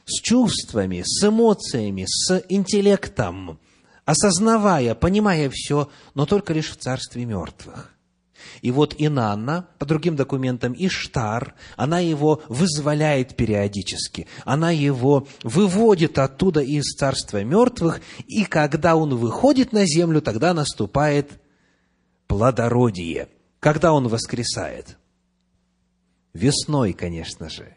с 0.05 0.21
чувствами, 0.21 1.03
с 1.05 1.23
эмоциями, 1.27 2.05
с 2.07 2.43
интеллектом, 2.49 3.59
осознавая, 4.09 4.95
понимая 4.95 5.51
все, 5.53 5.87
но 6.15 6.25
только 6.25 6.51
лишь 6.51 6.71
в 6.71 6.77
царстве 6.77 7.25
мертвых. 7.25 7.93
И 8.61 8.71
вот 8.71 8.95
Инанна, 8.97 9.67
по 9.77 9.85
другим 9.85 10.15
документам, 10.15 10.73
Иштар, 10.75 11.53
она 11.75 11.99
его 11.99 12.41
вызволяет 12.47 13.35
периодически, 13.35 14.25
она 14.45 14.71
его 14.71 15.27
выводит 15.43 16.17
оттуда 16.17 16.61
из 16.61 16.85
царства 16.95 17.43
мертвых, 17.43 18.01
и 18.25 18.45
когда 18.45 18.95
он 18.95 19.15
выходит 19.15 19.73
на 19.73 19.85
землю, 19.85 20.21
тогда 20.23 20.55
наступает 20.55 21.29
плодородие. 22.25 23.27
Когда 23.59 23.93
он 23.93 24.07
воскресает? 24.07 24.97
Весной, 26.33 26.93
конечно 26.93 27.47
же, 27.49 27.75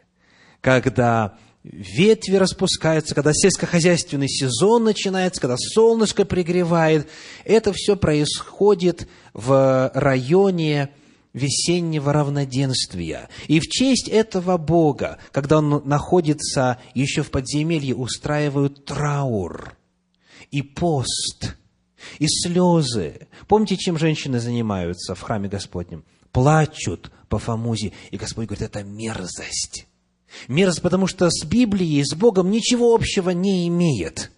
когда 0.61 1.37
ветви 1.63 2.35
распускаются, 2.35 3.15
когда 3.15 3.31
сельскохозяйственный 3.33 4.27
сезон 4.27 4.83
начинается, 4.83 5.41
когда 5.41 5.55
солнышко 5.57 6.25
пригревает. 6.25 7.07
Это 7.45 7.71
все 7.73 7.95
происходит 7.95 9.07
в 9.33 9.91
районе 9.93 10.89
весеннего 11.33 12.13
равноденствия. 12.13 13.29
И 13.47 13.59
в 13.59 13.63
честь 13.63 14.07
этого 14.07 14.57
Бога, 14.57 15.17
когда 15.31 15.59
Он 15.59 15.81
находится 15.85 16.79
еще 16.93 17.23
в 17.23 17.31
подземелье, 17.31 17.95
устраивают 17.95 18.85
траур 18.85 19.75
и 20.51 20.61
пост, 20.61 21.55
и 22.19 22.27
слезы. 22.27 23.27
Помните, 23.47 23.77
чем 23.77 23.97
женщины 23.97 24.39
занимаются 24.39 25.15
в 25.15 25.21
храме 25.21 25.49
Господнем? 25.49 26.03
Плачут 26.31 27.11
по 27.29 27.39
Фомузе, 27.39 27.93
и 28.11 28.17
Господь 28.17 28.47
говорит, 28.47 28.63
это 28.63 28.83
мерзость 28.83 29.87
Мерзость, 30.47 30.81
потому 30.81 31.07
что 31.07 31.29
с 31.29 31.45
Библией, 31.45 32.03
с 32.03 32.13
Богом 32.13 32.51
ничего 32.51 32.93
общего 32.93 33.31
не 33.31 33.67
имеет. 33.67 34.31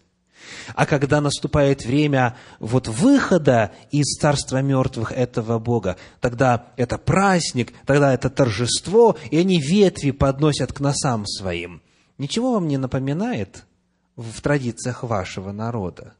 А 0.73 0.85
когда 0.85 1.21
наступает 1.21 1.85
время 1.85 2.35
вот 2.59 2.87
выхода 2.87 3.71
из 3.91 4.17
царства 4.17 4.61
мертвых 4.61 5.11
этого 5.11 5.59
Бога, 5.59 5.97
тогда 6.21 6.67
это 6.75 6.97
праздник, 6.97 7.73
тогда 7.85 8.13
это 8.13 8.29
торжество, 8.29 9.17
и 9.29 9.37
они 9.37 9.59
ветви 9.59 10.11
подносят 10.11 10.73
к 10.73 10.79
носам 10.79 11.25
своим. 11.25 11.81
Ничего 12.17 12.53
вам 12.53 12.67
не 12.67 12.77
напоминает 12.77 13.65
в 14.15 14.41
традициях 14.41 15.03
вашего 15.03 15.51
народа? 15.51 16.13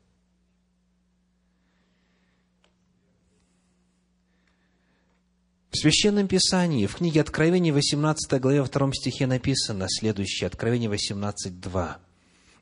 В 5.75 5.77
Священном 5.77 6.29
Писании, 6.29 6.87
в 6.87 6.95
книге 6.95 7.19
Откровения, 7.19 7.73
18 7.73 8.39
главе, 8.39 8.63
2 8.63 8.93
стихе 8.93 9.27
написано 9.27 9.87
следующее, 9.89 10.47
Откровение 10.47 10.87
18, 10.89 11.59
2. 11.59 11.97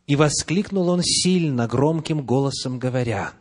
«И 0.07 0.15
воскликнул 0.15 0.89
он 0.89 1.03
сильно, 1.03 1.67
громким 1.67 2.25
голосом 2.25 2.79
говоря, 2.79 3.33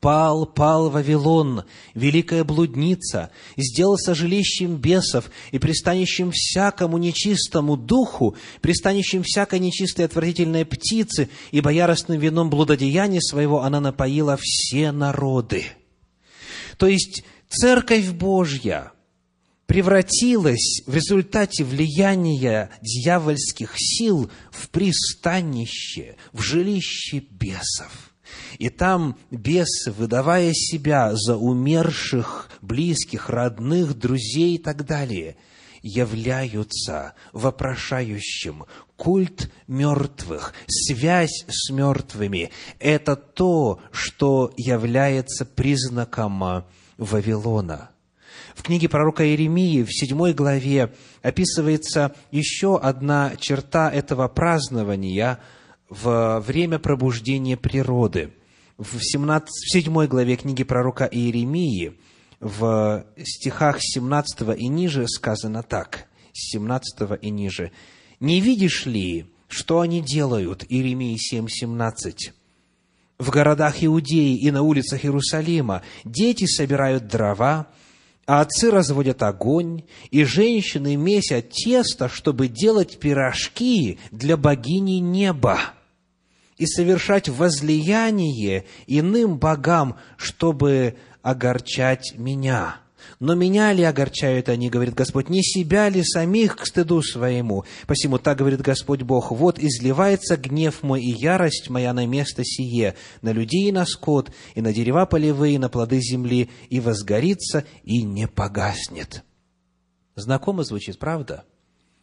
«Пал, 0.00 0.46
пал 0.46 0.90
Вавилон, 0.90 1.62
великая 1.94 2.42
блудница, 2.42 3.30
сделался 3.56 4.16
жилищем 4.16 4.78
бесов 4.78 5.30
и 5.52 5.60
пристанищем 5.60 6.32
всякому 6.32 6.98
нечистому 6.98 7.76
духу, 7.76 8.34
пристанищем 8.62 9.22
всякой 9.22 9.60
нечистой 9.60 10.06
отвратительной 10.06 10.64
птицы, 10.64 11.30
ибо 11.52 11.70
яростным 11.70 12.18
вином 12.18 12.50
блудодеяния 12.50 13.20
своего 13.20 13.62
она 13.62 13.78
напоила 13.78 14.36
все 14.40 14.90
народы». 14.90 15.66
То 16.78 16.88
есть, 16.88 17.22
Церковь 17.54 18.08
Божья 18.12 18.92
превратилась 19.66 20.80
в 20.86 20.94
результате 20.94 21.64
влияния 21.64 22.70
дьявольских 22.80 23.74
сил 23.76 24.30
в 24.50 24.70
пристанище, 24.70 26.16
в 26.32 26.40
жилище 26.40 27.18
бесов. 27.18 28.14
И 28.56 28.70
там 28.70 29.18
бесы, 29.30 29.92
выдавая 29.92 30.52
себя 30.54 31.14
за 31.14 31.36
умерших, 31.36 32.48
близких, 32.62 33.28
родных, 33.28 33.98
друзей 33.98 34.54
и 34.54 34.58
так 34.58 34.86
далее, 34.86 35.36
являются 35.82 37.12
вопрошающим. 37.34 38.64
Культ 38.96 39.52
мертвых, 39.66 40.54
связь 40.66 41.44
с 41.48 41.70
мертвыми– 41.70 42.50
это 42.78 43.14
то, 43.14 43.80
что 43.90 44.54
является 44.56 45.44
признаком 45.44 46.64
Вавилона. 47.02 47.90
В 48.54 48.62
книге 48.62 48.88
пророка 48.88 49.26
Иеремии 49.26 49.82
в 49.82 49.92
седьмой 49.92 50.34
главе 50.34 50.94
описывается 51.22 52.14
еще 52.30 52.78
одна 52.78 53.32
черта 53.38 53.90
этого 53.90 54.28
празднования 54.28 55.38
в 55.88 56.40
время 56.40 56.78
пробуждения 56.78 57.56
природы. 57.56 58.32
В, 58.78 58.98
17, 59.00 59.48
в 59.48 59.72
7 59.72 60.06
главе 60.06 60.36
книги 60.36 60.64
пророка 60.64 61.04
Иеремии 61.04 61.98
в 62.40 63.04
стихах 63.24 63.78
17 63.80 64.58
и 64.58 64.68
ниже 64.68 65.06
сказано 65.06 65.62
так, 65.62 66.08
17 66.32 67.18
и 67.20 67.30
ниже. 67.30 67.72
«Не 68.20 68.40
видишь 68.40 68.86
ли, 68.86 69.26
что 69.48 69.80
они 69.80 70.00
делают?» 70.00 70.64
Иеремии 70.68 71.16
7, 71.16 71.48
17 71.48 72.32
в 73.22 73.30
городах 73.30 73.84
Иудеи 73.84 74.36
и 74.36 74.50
на 74.50 74.62
улицах 74.62 75.04
Иерусалима 75.04 75.82
дети 76.04 76.44
собирают 76.44 77.06
дрова, 77.06 77.68
а 78.26 78.40
отцы 78.40 78.70
разводят 78.70 79.22
огонь, 79.22 79.84
и 80.10 80.24
женщины 80.24 80.96
месят 80.96 81.50
тесто, 81.50 82.08
чтобы 82.08 82.48
делать 82.48 82.98
пирожки 82.98 83.98
для 84.10 84.36
богини 84.36 84.98
неба 84.98 85.58
и 86.58 86.66
совершать 86.66 87.28
возлияние 87.28 88.64
иным 88.88 89.38
богам, 89.38 89.96
чтобы 90.16 90.96
огорчать 91.22 92.14
меня. 92.16 92.81
Но 93.22 93.36
меня 93.36 93.72
ли 93.72 93.84
огорчают 93.84 94.48
они, 94.48 94.68
говорит 94.68 94.94
Господь, 94.94 95.28
не 95.28 95.44
себя 95.44 95.88
ли 95.88 96.02
самих 96.02 96.56
к 96.56 96.66
стыду 96.66 97.02
своему? 97.02 97.64
Посему 97.86 98.18
так 98.18 98.38
говорит 98.38 98.62
Господь 98.62 99.02
Бог, 99.02 99.30
вот 99.30 99.60
изливается 99.60 100.36
гнев 100.36 100.82
мой 100.82 101.02
и 101.02 101.12
ярость 101.12 101.70
моя 101.70 101.92
на 101.92 102.04
место 102.04 102.42
сие, 102.44 102.96
на 103.20 103.30
людей 103.30 103.68
и 103.68 103.72
на 103.72 103.86
скот, 103.86 104.32
и 104.56 104.60
на 104.60 104.72
дерева 104.72 105.06
полевые, 105.06 105.54
и 105.54 105.58
на 105.58 105.68
плоды 105.68 106.00
земли, 106.00 106.50
и 106.68 106.80
возгорится, 106.80 107.64
и 107.84 108.02
не 108.02 108.26
погаснет. 108.26 109.22
Знакомо 110.16 110.64
звучит, 110.64 110.98
правда? 110.98 111.44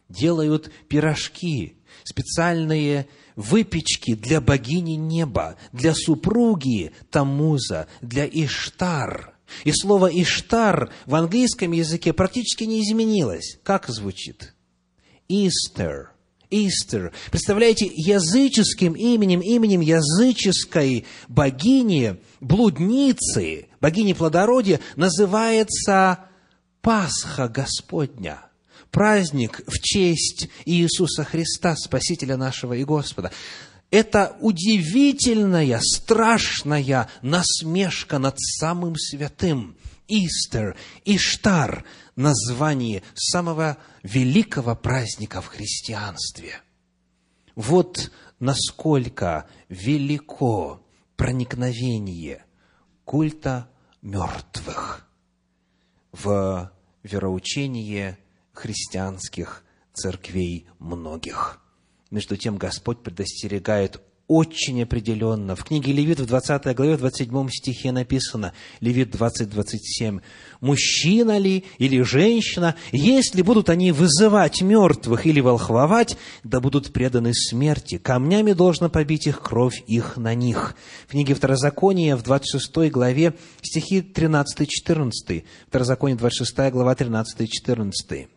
Делают 0.08 0.70
пирожки, 0.88 1.76
специальные 2.02 3.08
выпечки 3.36 4.14
для 4.14 4.40
богини 4.40 4.94
неба, 4.94 5.56
для 5.72 5.92
супруги 5.92 6.92
Тамуза, 7.10 7.88
для 8.00 8.24
Иштар– 8.24 9.34
и 9.64 9.72
слово 9.72 10.06
«иштар» 10.06 10.90
в 11.06 11.14
английском 11.14 11.72
языке 11.72 12.12
практически 12.12 12.64
не 12.64 12.82
изменилось. 12.82 13.58
Как 13.62 13.88
звучит? 13.88 14.54
Easter. 15.28 16.06
Easter. 16.50 17.12
Представляете, 17.30 17.90
языческим 17.94 18.94
именем, 18.94 19.40
именем 19.40 19.80
языческой 19.80 21.06
богини, 21.28 22.16
блудницы, 22.40 23.68
богини 23.80 24.12
плодородия 24.14 24.80
называется 24.96 26.18
Пасха 26.82 27.48
Господня– 27.48 28.44
праздник 28.90 29.60
в 29.66 29.80
честь 29.80 30.48
Иисуса 30.64 31.24
Христа, 31.24 31.76
Спасителя 31.76 32.36
нашего 32.36 32.74
и 32.74 32.84
Господа 32.84 33.30
это 33.90 34.36
удивительная, 34.40 35.80
страшная 35.82 37.08
насмешка 37.22 38.18
над 38.18 38.38
самым 38.38 38.96
святым. 38.96 39.76
Истер, 40.06 40.76
Иштар– 41.04 41.84
название 42.16 43.02
самого 43.14 43.78
великого 44.02 44.74
праздника 44.74 45.40
в 45.40 45.46
христианстве. 45.46 46.60
Вот 47.54 48.10
насколько 48.40 49.48
велико 49.68 50.84
проникновение 51.16 52.44
культа 53.04 53.70
мертвых 54.02 55.06
в 56.12 56.72
вероучение 57.02 58.18
христианских 58.52 59.64
церквей 59.92 60.66
многих– 60.78 61.60
между 62.10 62.36
тем 62.36 62.56
Господь 62.56 63.02
предостерегает 63.02 64.00
очень 64.30 64.80
определенно. 64.80 65.56
В 65.56 65.64
книге 65.64 65.92
Левит 65.92 66.20
в 66.20 66.26
20 66.26 66.76
главе, 66.76 66.94
в 66.94 67.00
27 67.00 67.48
стихе 67.50 67.90
написано, 67.90 68.52
Левит 68.78 69.10
20, 69.10 69.50
27, 69.50 70.20
«Мужчина 70.60 71.36
ли 71.36 71.64
или 71.78 72.00
женщина, 72.02 72.76
если 72.92 73.42
будут 73.42 73.68
они 73.70 73.90
вызывать 73.90 74.62
мертвых 74.62 75.26
или 75.26 75.40
волхвовать, 75.40 76.16
да 76.44 76.60
будут 76.60 76.92
преданы 76.92 77.34
смерти, 77.34 77.98
камнями 77.98 78.52
должно 78.52 78.88
побить 78.88 79.26
их 79.26 79.42
кровь 79.42 79.82
их 79.88 80.16
на 80.16 80.36
них». 80.36 80.76
В 81.08 81.10
книге 81.10 81.34
Второзакония 81.34 82.14
в 82.14 82.22
26 82.22 82.92
главе 82.92 83.34
стихи 83.62 83.98
13-14, 84.00 85.42
Второзаконие 85.66 86.16
26 86.16 86.70
глава 86.70 86.94
13-14. 86.94 88.28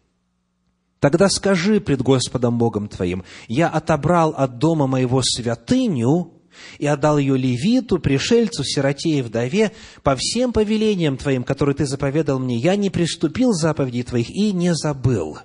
Тогда 1.03 1.27
скажи 1.27 1.81
пред 1.81 2.01
Господом 2.01 2.57
Богом 2.57 2.87
твоим, 2.87 3.25
я 3.49 3.67
отобрал 3.67 4.33
от 4.37 4.57
дома 4.57 4.87
моего 4.87 5.21
святыню 5.21 6.31
и 6.79 6.87
отдал 6.87 7.17
ее 7.17 7.35
левиту, 7.35 7.99
пришельцу, 7.99 8.63
сироте 8.63 9.19
и 9.19 9.21
вдове, 9.21 9.73
по 10.01 10.15
всем 10.15 10.53
повелениям 10.53 11.17
твоим, 11.17 11.43
которые 11.43 11.75
ты 11.75 11.85
заповедал 11.85 12.39
мне, 12.39 12.55
я 12.55 12.77
не 12.77 12.89
приступил 12.89 13.51
заповедей 13.51 14.03
твоих 14.03 14.29
и 14.29 14.53
не 14.53 14.73
забыл. 14.73 15.39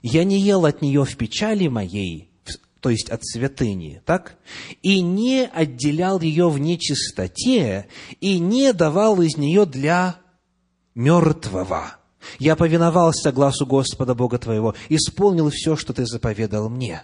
Я 0.00 0.24
не 0.24 0.40
ел 0.40 0.64
от 0.64 0.80
нее 0.80 1.04
в 1.04 1.18
печали 1.18 1.68
моей, 1.68 2.30
то 2.80 2.88
есть 2.88 3.10
от 3.10 3.22
святыни, 3.26 4.00
так? 4.06 4.38
И 4.80 5.02
не 5.02 5.50
отделял 5.52 6.18
ее 6.18 6.48
в 6.48 6.58
нечистоте, 6.58 7.88
и 8.22 8.38
не 8.38 8.72
давал 8.72 9.20
из 9.20 9.36
нее 9.36 9.66
для 9.66 10.16
мертвого 10.94 11.98
я 12.38 12.56
повиновался 12.56 13.32
глазу 13.32 13.66
Господа 13.66 14.14
Бога 14.14 14.38
твоего, 14.38 14.74
исполнил 14.88 15.50
все, 15.50 15.76
что 15.76 15.92
ты 15.92 16.06
заповедал 16.06 16.68
мне. 16.68 17.02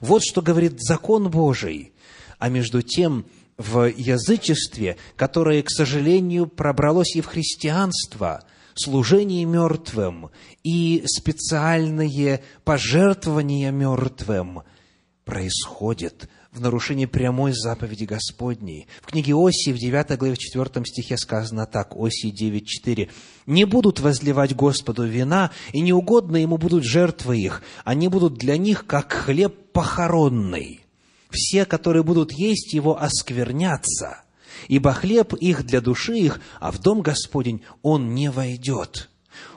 Вот 0.00 0.22
что 0.22 0.42
говорит 0.42 0.80
закон 0.80 1.30
Божий. 1.30 1.92
А 2.38 2.48
между 2.48 2.82
тем, 2.82 3.26
в 3.56 3.90
язычестве, 3.90 4.96
которое, 5.16 5.62
к 5.62 5.70
сожалению, 5.70 6.46
пробралось 6.46 7.16
и 7.16 7.20
в 7.20 7.26
христианство, 7.26 8.44
служение 8.74 9.44
мертвым 9.44 10.30
и 10.62 11.02
специальные 11.06 12.42
пожертвования 12.64 13.70
мертвым 13.72 14.62
происходит 15.24 16.28
в 16.52 16.60
нарушении 16.60 17.06
прямой 17.06 17.52
заповеди 17.52 18.04
Господней. 18.04 18.88
В 19.02 19.06
книге 19.06 19.34
Осии, 19.34 19.72
в 19.72 19.78
9 19.78 20.18
главе, 20.18 20.34
в 20.34 20.38
4 20.38 20.84
стихе 20.86 21.16
сказано 21.16 21.66
так, 21.66 21.94
Осии 21.94 22.32
9.4. 22.32 23.08
«Не 23.46 23.64
будут 23.64 24.00
возливать 24.00 24.54
Господу 24.54 25.04
вина, 25.04 25.50
и 25.72 25.80
неугодно 25.80 26.36
Ему 26.36 26.56
будут 26.56 26.84
жертвы 26.84 27.38
их, 27.38 27.62
они 27.84 28.08
будут 28.08 28.34
для 28.34 28.56
них, 28.56 28.86
как 28.86 29.12
хлеб 29.12 29.72
похоронный. 29.72 30.80
Все, 31.30 31.66
которые 31.66 32.02
будут 32.02 32.32
есть 32.32 32.72
его, 32.72 33.00
осквернятся, 33.00 34.22
ибо 34.68 34.92
хлеб 34.94 35.34
их 35.34 35.66
для 35.66 35.80
души 35.80 36.16
их, 36.16 36.40
а 36.60 36.72
в 36.72 36.78
дом 36.80 37.02
Господень 37.02 37.62
он 37.82 38.14
не 38.14 38.30
войдет». 38.30 39.10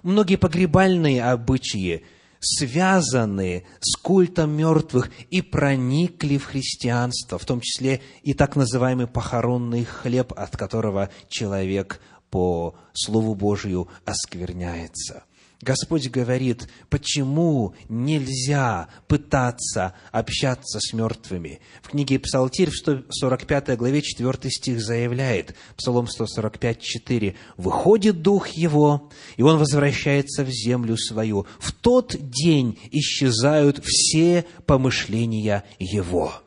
Многие 0.03 0.35
погребальные 0.35 1.23
обычаи– 1.23 2.03
связаны 2.41 3.65
с 3.79 3.95
культом 3.95 4.51
мертвых 4.51 5.09
и 5.29 5.41
проникли 5.41 6.37
в 6.37 6.45
христианство, 6.45 7.37
в 7.37 7.45
том 7.45 7.61
числе 7.61 8.01
и 8.23 8.33
так 8.33 8.55
называемый 8.55 9.07
похоронный 9.07 9.85
хлеб, 9.85 10.33
от 10.35 10.57
которого 10.57 11.09
человек 11.29 12.01
по 12.29 12.75
Слову 12.93 13.35
Божию 13.35 13.87
оскверняется– 14.05 15.23
Господь 15.61 16.09
говорит, 16.09 16.67
почему 16.89 17.75
нельзя 17.87 18.89
пытаться 19.07 19.93
общаться 20.11 20.79
с 20.79 20.91
мертвыми. 20.93 21.59
В 21.83 21.89
книге 21.89 22.19
Псалтирь 22.19 22.71
в 22.71 22.75
145 22.75 23.77
главе 23.77 24.01
4 24.01 24.33
стих 24.49 24.81
заявляет, 24.81 25.55
Псалом 25.77 26.07
145, 26.07 26.81
4, 26.81 27.35
«Выходит 27.57 28.21
Дух 28.21 28.47
Его, 28.49 29.09
и 29.37 29.43
Он 29.43 29.57
возвращается 29.57 30.43
в 30.43 30.49
землю 30.49 30.97
свою. 30.97 31.45
В 31.59 31.71
тот 31.71 32.15
день 32.19 32.79
исчезают 32.91 33.83
все 33.85 34.45
помышления 34.65 35.63
Его». 35.77 36.41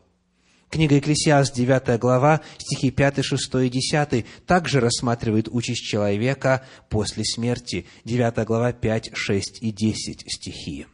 Книга 0.75 0.97
Екклесиаст, 0.97 1.55
9 1.55 2.01
глава, 2.01 2.41
стихи 2.59 2.91
5, 2.91 3.25
6 3.25 3.55
и 3.63 3.69
10, 3.69 4.27
также 4.45 4.81
рассматривает 4.81 5.47
участь 5.49 5.85
человека 5.85 6.67
после 6.89 7.25
смерти. 7.25 7.87
9 8.05 8.45
глава, 8.45 8.73
5, 8.73 9.13
6 9.15 9.63
и 9.63 9.71
10 9.71 10.25
стихи. 10.27 10.87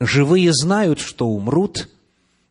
«Живые 0.00 0.50
знают, 0.54 0.98
что 0.98 1.26
умрут, 1.26 1.90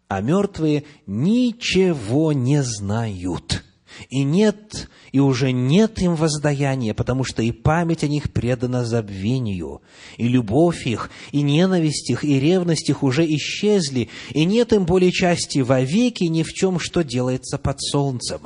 а 0.07 0.22
мертвые 0.22 0.84
ничего 1.07 2.31
не 2.31 2.61
знают. 2.61 3.64
И 4.09 4.23
нет, 4.23 4.89
и 5.11 5.19
уже 5.19 5.51
нет 5.51 5.99
им 6.01 6.15
воздаяния, 6.15 6.93
потому 6.93 7.23
что 7.23 7.41
и 7.41 7.51
память 7.51 8.03
о 8.03 8.07
них 8.07 8.31
предана 8.31 8.85
забвению, 8.85 9.81
и 10.17 10.27
любовь 10.27 10.85
их, 10.87 11.09
и 11.31 11.41
ненависть 11.41 12.09
их, 12.09 12.23
и 12.23 12.39
ревность 12.39 12.89
их 12.89 13.03
уже 13.03 13.25
исчезли, 13.25 14.09
и 14.31 14.45
нет 14.45 14.73
им 14.73 14.85
более 14.85 15.11
части 15.11 15.59
вовеки 15.59 16.25
ни 16.25 16.43
в 16.43 16.53
чем, 16.53 16.79
что 16.79 17.03
делается 17.03 17.57
под 17.57 17.81
солнцем. 17.81 18.41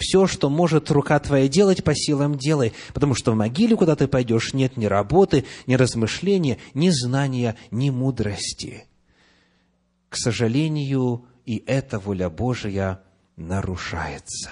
Все, 0.00 0.26
что 0.26 0.48
может 0.48 0.90
рука 0.90 1.18
твоя 1.18 1.46
делать, 1.46 1.84
по 1.84 1.94
силам 1.94 2.38
делай, 2.38 2.72
потому 2.94 3.14
что 3.14 3.32
в 3.32 3.36
могиле, 3.36 3.76
куда 3.76 3.96
ты 3.96 4.08
пойдешь, 4.08 4.54
нет 4.54 4.78
ни 4.78 4.86
работы, 4.86 5.44
ни 5.66 5.74
размышления, 5.74 6.56
ни 6.72 6.88
знания, 6.88 7.56
ни 7.70 7.90
мудрости. 7.90 8.86
К 10.08 10.16
сожалению, 10.16 11.26
и 11.44 11.62
эта 11.66 11.98
воля 11.98 12.30
Божия 12.30 13.02
нарушается. 13.40 14.50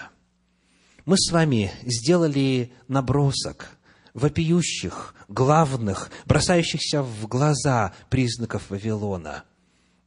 Мы 1.05 1.17
с 1.17 1.31
вами 1.31 1.71
сделали 1.85 2.73
набросок 2.89 3.79
вопиющих, 4.15 5.15
главных, 5.29 6.11
бросающихся 6.27 7.03
в 7.03 7.29
глаза 7.29 7.95
признаков 8.11 8.71
Вавилона. 8.71 9.45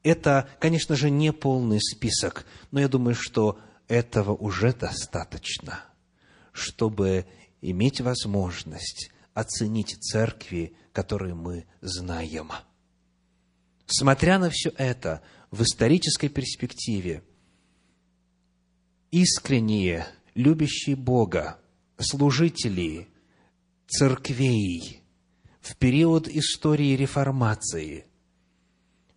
Это, 0.04 0.50
конечно 0.60 0.96
же, 0.96 1.10
не 1.10 1.32
полный 1.32 1.80
список, 1.80 2.46
но 2.72 2.80
я 2.80 2.88
думаю, 2.88 3.16
что 3.16 3.60
этого 3.88 4.34
уже 4.34 4.74
достаточно, 4.74 5.80
чтобы 6.52 7.26
иметь 7.62 8.02
возможность 8.02 9.12
оценить 9.34 9.98
церкви, 10.02 10.76
которые 10.92 11.36
мы 11.36 11.66
знаем. 11.82 12.52
Смотря 13.86 14.40
на 14.40 14.50
все 14.50 14.72
это 14.78 15.22
в 15.52 15.62
исторической 15.62 16.30
перспективе, 16.30 17.24
искренние, 19.12 20.08
любящие 20.36 20.96
Бога, 20.96 21.58
служители 22.00 23.10
церквей 23.88 25.04
в 25.60 25.76
период 25.76 26.28
истории 26.30 26.96
реформации 26.96 28.06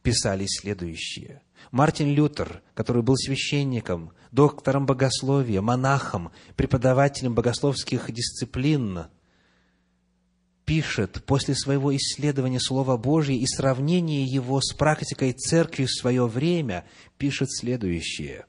писали 0.02 0.46
следующее. 0.46 1.42
Мартин 1.70 2.08
Лютер, 2.08 2.62
который 2.74 3.02
был 3.02 3.16
священником, 3.16 4.12
доктором 4.32 4.84
богословия, 4.84 5.62
монахом, 5.62 6.30
преподавателем 6.56 7.34
богословских 7.34 8.12
дисциплин, 8.12 9.06
пишет 10.64 11.24
после 11.24 11.54
своего 11.54 11.94
исследования 11.96 12.60
Слова 12.60 12.96
Божьего 12.96 13.38
и 13.38 13.46
сравнения 13.46 14.24
его 14.24 14.60
с 14.60 14.74
практикой 14.74 15.32
церкви 15.32 15.84
в 15.84 15.92
свое 15.92 16.26
время, 16.26 16.84
пишет 17.16 17.50
следующее. 17.50 18.44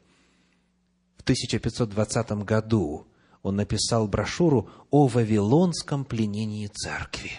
В 1.25 1.27
1520 1.27 2.43
году 2.43 3.07
он 3.41 3.55
написал 3.55 4.07
брошюру 4.07 4.69
о 4.91 5.07
вавилонском 5.07 6.05
пленении 6.05 6.67
церкви. 6.67 7.31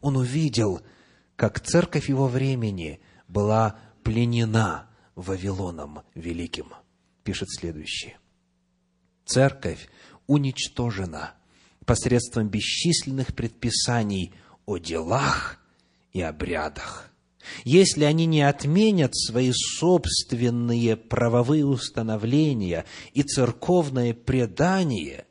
Он 0.00 0.16
увидел, 0.16 0.80
как 1.36 1.60
церковь 1.60 2.08
его 2.08 2.26
времени 2.26 3.00
была 3.28 3.78
пленена 4.02 4.90
Вавилоном 5.14 6.00
Великим. 6.16 6.72
Пишет 7.22 7.50
следующее. 7.52 8.18
Церковь 9.24 9.88
уничтожена 10.26 11.34
посредством 11.86 12.48
бесчисленных 12.48 13.32
предписаний 13.36 14.34
о 14.66 14.78
делах 14.78 15.60
и 16.12 16.20
обрядах. 16.20 17.12
Если 17.64 18.04
они 18.04 18.26
не 18.26 18.42
отменят 18.42 19.14
свои 19.14 19.52
собственные 19.52 20.96
правовые 20.96 21.64
установления 21.64 22.84
и 23.12 23.22
церковное 23.22 24.14
предание, 24.14 25.26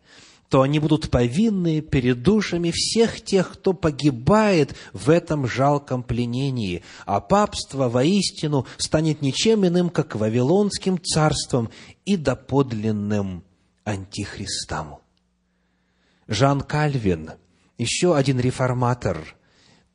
то 0.54 0.62
они 0.62 0.78
будут 0.78 1.10
повинны 1.10 1.82
перед 1.82 2.22
душами 2.22 2.72
всех 2.72 3.22
тех, 3.22 3.54
кто 3.54 3.74
погибает 3.74 4.76
в 4.94 5.10
этом 5.10 5.48
жалком 5.48 6.04
пленении, 6.04 6.84
а 7.08 7.22
папство 7.22 7.90
воистину 7.90 8.68
станет 8.78 9.24
ничем 9.24 9.66
иным, 9.66 9.90
как 9.90 10.16
Вавилонским 10.16 11.02
царством 11.02 11.72
и 12.06 12.18
доподлинным 12.18 13.44
антихристом. 13.84 15.00
Жан 16.28 16.62
Кальвин, 16.62 17.32
еще 17.80 18.16
один 18.16 18.40
реформатор, 18.40 19.36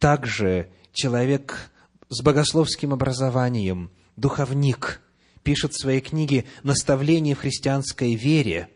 также 0.00 0.70
человек 0.92 1.70
с 2.08 2.22
богословским 2.22 2.92
образованием, 2.92 3.90
духовник, 4.16 5.00
пишет 5.42 5.72
в 5.72 5.80
своей 5.80 6.00
книге 6.00 6.44
«Наставление 6.62 7.34
в 7.34 7.40
христианской 7.40 8.14
вере», 8.14 8.68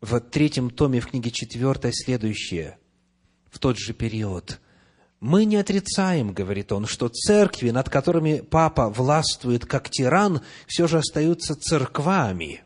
в 0.00 0.18
третьем 0.20 0.70
томе 0.70 1.00
в 1.00 1.08
книге 1.08 1.30
четвертой 1.30 1.92
следующее, 1.92 2.78
в 3.50 3.58
тот 3.58 3.78
же 3.78 3.92
период. 3.92 4.60
«Мы 5.20 5.44
не 5.44 5.56
отрицаем,— 5.56 6.32
говорит 6.34 6.72
он,— 6.72 6.86
что 6.86 7.08
церкви, 7.08 7.70
над 7.70 7.90
которыми 7.90 8.40
папа 8.40 8.88
властвует 8.88 9.66
как 9.66 9.90
тиран, 9.90 10.40
все 10.66 10.86
же 10.86 10.98
остаются 10.98 11.54
церквами. 11.54 12.62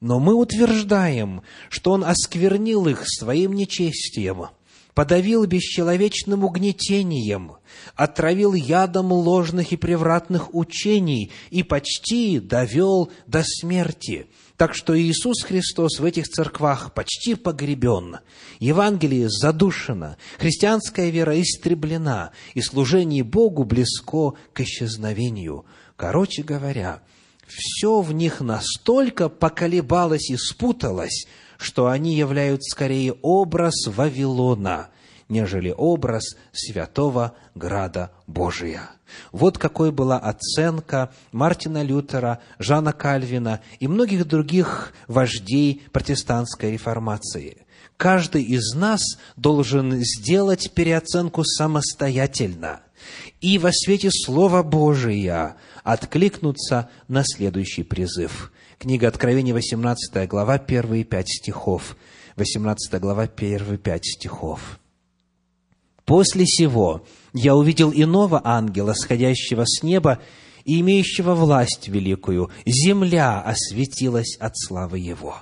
Но 0.00 0.18
мы 0.18 0.34
утверждаем, 0.34 1.42
что 1.68 1.92
он 1.92 2.02
осквернил 2.02 2.88
их 2.88 3.04
своим 3.06 3.52
нечестием, 3.52 4.46
подавил 4.94 5.46
бесчеловечным 5.46 6.44
угнетением, 6.44 7.52
отравил 7.94 8.54
ядом 8.54 9.12
ложных 9.12 9.72
и 9.72 9.76
превратных 9.76 10.54
учений 10.54 11.30
и 11.50 11.62
почти 11.62 12.38
довел 12.38 13.10
до 13.26 13.42
смерти» 13.44 14.26
Так 14.62 14.76
что 14.76 14.96
Иисус 14.96 15.42
Христос 15.42 15.98
в 15.98 16.04
этих 16.04 16.28
церквах 16.28 16.94
почти 16.94 17.34
погребен, 17.34 18.18
Евангелие 18.60 19.28
задушено, 19.28 20.16
христианская 20.38 21.10
вера 21.10 21.40
истреблена, 21.40 22.30
и 22.54 22.60
служение 22.60 23.24
Богу 23.24 23.64
близко 23.64 24.34
к 24.52 24.60
исчезновению. 24.60 25.64
Короче 25.96 26.44
говоря, 26.44 27.02
все 27.48 28.00
в 28.02 28.12
них 28.12 28.40
настолько 28.40 29.28
поколебалось 29.28 30.30
и 30.30 30.36
спуталось, 30.36 31.26
что 31.62 31.88
они 31.88 32.14
являются 32.14 32.70
скорее 32.70 33.12
образ 33.22 33.86
Вавилона, 33.86 34.88
нежели 35.28 35.74
образ 35.76 36.36
святого 36.52 37.34
Града 37.54 38.10
Божия. 38.26 38.90
Вот 39.30 39.58
какой 39.58 39.92
была 39.92 40.18
оценка 40.18 41.12
Мартина 41.32 41.82
Лютера, 41.82 42.40
Жана 42.58 42.92
Кальвина 42.92 43.60
и 43.78 43.88
многих 43.88 44.26
других 44.26 44.92
вождей 45.08 45.82
протестантской 45.92 46.72
реформации. 46.72 47.66
Каждый 47.96 48.42
из 48.42 48.74
нас 48.74 49.00
должен 49.36 49.92
сделать 50.02 50.72
переоценку 50.72 51.44
самостоятельно 51.44 52.80
и 53.40 53.58
во 53.58 53.70
свете 53.72 54.10
Слова 54.10 54.62
Божия 54.62 55.56
откликнуться 55.84 56.88
на 57.08 57.22
следующий 57.24 57.82
призыв. 57.82 58.52
Книга 58.82 59.06
Откровения, 59.06 59.54
18 59.54 60.28
глава, 60.28 60.58
первые 60.58 61.04
пять 61.04 61.28
стихов. 61.28 61.96
18 62.34 63.00
глава, 63.00 63.28
первые 63.28 63.78
пять 63.78 64.04
стихов. 64.04 64.80
После 66.04 66.44
сего 66.46 67.04
я 67.32 67.54
увидел 67.54 67.92
иного 67.94 68.40
ангела, 68.42 68.92
сходящего 68.94 69.62
с 69.66 69.84
неба 69.84 70.18
и 70.64 70.80
имеющего 70.80 71.36
власть 71.36 71.86
великую. 71.86 72.50
Земля 72.66 73.40
осветилась 73.40 74.36
от 74.40 74.58
славы 74.58 74.98
его. 74.98 75.36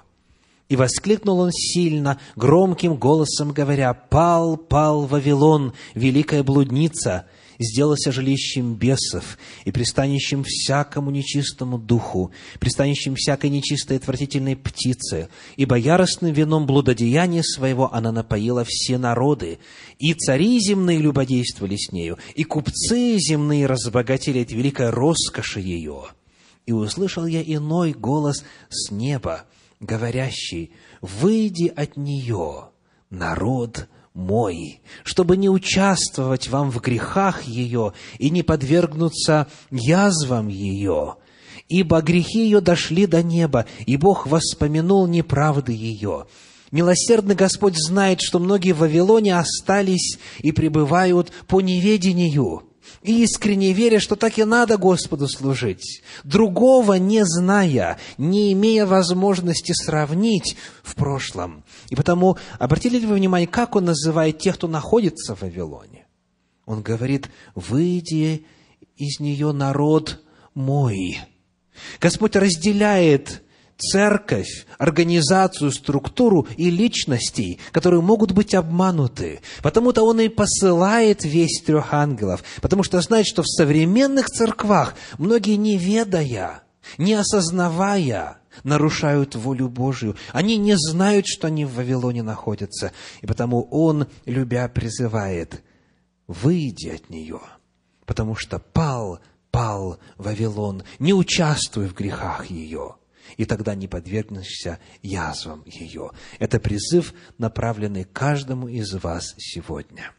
И 0.69 0.77
воскликнул 0.77 1.41
он 1.41 1.51
сильно, 1.51 2.19
громким 2.37 2.97
голосом 2.97 3.53
говоря, 3.53 3.95
«Пал, 3.95 4.59
пал 4.59 5.07
Вавилон, 5.07 5.73
великая 5.95 6.43
блудница, 6.43 7.25
сделался 7.65 8.11
жилищем 8.11 8.75
бесов 8.75 9.39
и 9.65 9.71
пристанищем 9.71 10.45
всякому 10.45 11.11
нечистому 11.11 11.79
духу, 11.79 12.33
пристанищем 12.59 13.15
всякой 13.15 13.51
нечистой 13.51 13.97
и 13.97 14.01
отвратительной 14.01 14.57
птицы, 14.57 15.29
ибо 15.57 15.77
яростным 15.77 16.33
вином 16.33 16.67
блудодеяния 16.67 17.43
своего 17.43 17.93
она 17.93 18.13
напоила 18.13 18.65
все 18.67 18.99
народы, 18.99 19.59
и 19.99 20.15
цари 20.15 20.59
земные 20.59 20.99
любодействовали 20.99 21.77
с 21.77 21.93
нею, 21.93 22.19
и 22.35 22.45
купцы 22.45 23.19
земные 23.19 23.67
разбогатели 23.67 24.41
от 24.41 24.51
великой 24.51 24.91
роскоши 24.91 25.61
ее. 25.61 26.05
И 26.67 26.73
услышал 26.73 27.27
я 27.27 27.43
иной 27.43 27.93
голос 27.93 28.45
с 28.69 28.91
неба, 28.91 29.45
говорящий, 29.81 30.73
«Выйди 31.01 31.73
от 31.75 31.97
нее, 31.97 32.71
народ 33.11 33.89
мой, 34.15 34.81
чтобы 35.05 35.37
не 35.37 35.49
участвовать 35.49 36.49
вам 36.49 36.71
в 36.71 36.81
грехах 36.81 37.43
ее 37.43 37.93
и 38.19 38.31
не 38.31 38.43
подвергнуться 38.43 39.47
язвам 39.71 40.49
ее, 40.49 41.17
ибо 41.69 42.01
грехи 42.01 42.45
ее 42.45 42.61
дошли 42.61 43.07
до 43.07 43.23
неба, 43.23 43.67
и 43.87 43.97
Бог 43.97 44.27
воспомянул 44.27 45.07
неправды 45.07 45.73
ее. 45.73 46.27
Милосердный 46.71 47.35
Господь 47.35 47.77
знает, 47.77 48.21
что 48.21 48.39
многие 48.39 48.73
в 48.73 48.79
Вавилоне 48.79 49.37
остались 49.37 50.19
и 50.39 50.53
пребывают 50.53 51.33
по 51.49 51.61
неведению, 51.61 52.63
искренне 53.03 53.73
веря, 53.73 53.99
что 53.99 54.15
так 54.15 54.39
и 54.39 54.45
надо 54.45 54.77
Господу 54.77 55.29
служить, 55.29 56.03
другого 56.23 56.95
не 56.95 57.25
зная, 57.25 57.99
не 58.19 58.53
имея 58.53 58.87
возможности 58.87 59.73
сравнить 59.73 60.57
в 60.83 60.95
прошлом. 60.95 61.65
И 61.91 61.97
потому, 61.97 62.39
обратили 62.59 62.99
ли 62.99 63.07
вы 63.07 63.17
внимание, 63.17 63.49
как 63.49 63.77
он 63.77 63.85
называет 63.85 64.39
тех, 64.39 64.55
кто 64.55 64.69
находится 64.69 65.35
в 65.35 65.43
Вавилоне? 65.43 66.07
Он 66.65 66.83
говорит, 66.83 67.29
выйди 67.55 68.47
из 68.97 69.19
нее 69.21 69.53
народ 69.53 70.23
мой. 70.55 71.19
Господь 72.01 72.37
разделяет 72.37 73.43
церковь, 73.77 74.67
организацию, 74.79 75.73
структуру 75.73 76.47
и 76.57 76.71
личностей, 76.71 77.59
которые 77.73 78.03
могут 78.03 78.33
быть 78.33 78.55
обмануты. 78.55 79.41
Потому-то 79.63 80.03
он 80.03 80.21
и 80.21 80.29
посылает 80.29 81.25
весь 81.25 81.63
трех 81.63 81.93
ангелов, 81.93 82.45
потому 82.61 82.83
что 82.83 83.01
знает, 83.01 83.27
что 83.27 83.43
в 83.43 83.49
современных 83.49 84.27
церквах 84.27 84.95
многие, 85.19 85.57
не 85.57 85.77
ведая, 85.77 86.63
не 86.99 87.15
осознавая, 87.15 88.40
нарушают 88.65 89.35
волю 89.35 89.69
Божию. 89.69 90.17
Они 90.33 90.57
не 90.57 90.77
знают, 90.77 91.27
что 91.27 91.47
они 91.47 91.65
в 91.65 91.75
Вавилоне 91.75 92.23
находятся. 92.23 92.93
И 93.21 93.27
потому 93.27 93.69
Он, 93.71 94.07
любя, 94.27 94.69
призывает, 94.69 95.63
выйди 96.27 96.89
от 96.89 97.11
нее, 97.11 97.41
потому 98.07 98.35
что 98.35 98.59
пал, 98.59 99.21
пал 99.51 99.99
Вавилон, 100.17 100.85
не 100.99 101.13
участвуй 101.13 101.87
в 101.87 101.95
грехах 101.95 102.51
ее 102.51 102.97
и 103.37 103.45
тогда 103.45 103.75
не 103.75 103.89
подвергнешься 103.89 104.79
язвам 105.03 105.63
ее. 105.65 106.11
Это 106.39 106.59
призыв, 106.59 107.15
направленный 107.39 108.05
каждому 108.05 108.69
из 108.69 108.93
вас 108.95 109.35
сегодня. 109.39 110.13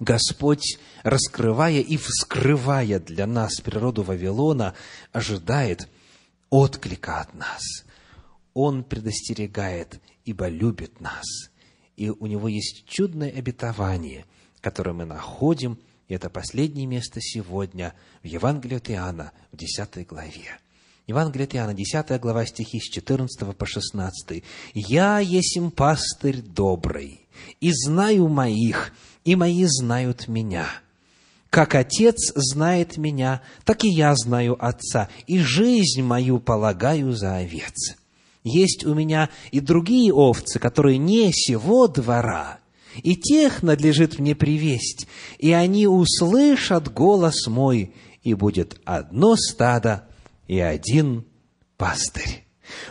Господь, 0.00 0.78
раскрывая 1.02 1.80
и 1.80 1.96
вскрывая 1.96 3.00
для 3.00 3.26
нас 3.26 3.60
природу 3.60 4.02
Вавилона, 4.02 4.74
ожидает 5.12 5.88
отклика 6.54 7.20
от 7.20 7.34
нас. 7.34 7.84
Он 8.54 8.84
предостерегает, 8.84 10.00
ибо 10.24 10.46
любит 10.46 11.00
нас. 11.00 11.24
И 11.96 12.10
у 12.10 12.26
него 12.26 12.46
есть 12.46 12.84
чудное 12.86 13.30
обетование, 13.30 14.24
которое 14.60 14.92
мы 14.92 15.04
находим, 15.04 15.80
и 16.06 16.14
это 16.14 16.30
последнее 16.30 16.86
место 16.86 17.20
сегодня 17.20 17.92
в 18.22 18.26
Евангелии 18.26 18.76
от 18.76 18.88
Иоанна, 18.88 19.32
в 19.50 19.56
10 19.56 20.06
главе. 20.06 20.60
Евангелие 21.08 21.46
от 21.46 21.54
Иоанна, 21.56 21.74
10 21.74 22.20
глава, 22.20 22.46
стихи 22.46 22.78
с 22.78 22.84
14 22.84 23.56
по 23.56 23.66
16. 23.66 24.44
«Я 24.74 25.18
есим 25.18 25.72
пастырь 25.72 26.40
добрый, 26.40 27.26
и 27.60 27.72
знаю 27.72 28.28
моих, 28.28 28.92
и 29.24 29.34
мои 29.34 29.64
знают 29.66 30.28
меня. 30.28 30.68
Как 31.54 31.76
Отец 31.76 32.32
знает 32.34 32.96
меня, 32.96 33.40
так 33.64 33.84
и 33.84 33.88
я 33.88 34.16
знаю 34.16 34.56
Отца, 34.58 35.08
и 35.28 35.38
жизнь 35.38 36.02
мою 36.02 36.40
полагаю 36.40 37.12
за 37.12 37.36
овец. 37.36 37.94
Есть 38.42 38.84
у 38.84 38.92
меня 38.92 39.30
и 39.52 39.60
другие 39.60 40.12
овцы, 40.12 40.58
которые 40.58 40.98
не 40.98 41.30
сего 41.32 41.86
двора, 41.86 42.58
и 43.04 43.14
тех 43.14 43.62
надлежит 43.62 44.18
мне 44.18 44.34
привесть, 44.34 45.06
и 45.38 45.52
они 45.52 45.86
услышат 45.86 46.92
голос 46.92 47.46
мой, 47.46 47.94
и 48.24 48.34
будет 48.34 48.80
одно 48.84 49.36
стадо, 49.36 50.08
и 50.48 50.58
один 50.58 51.24
пастырь. 51.76 52.44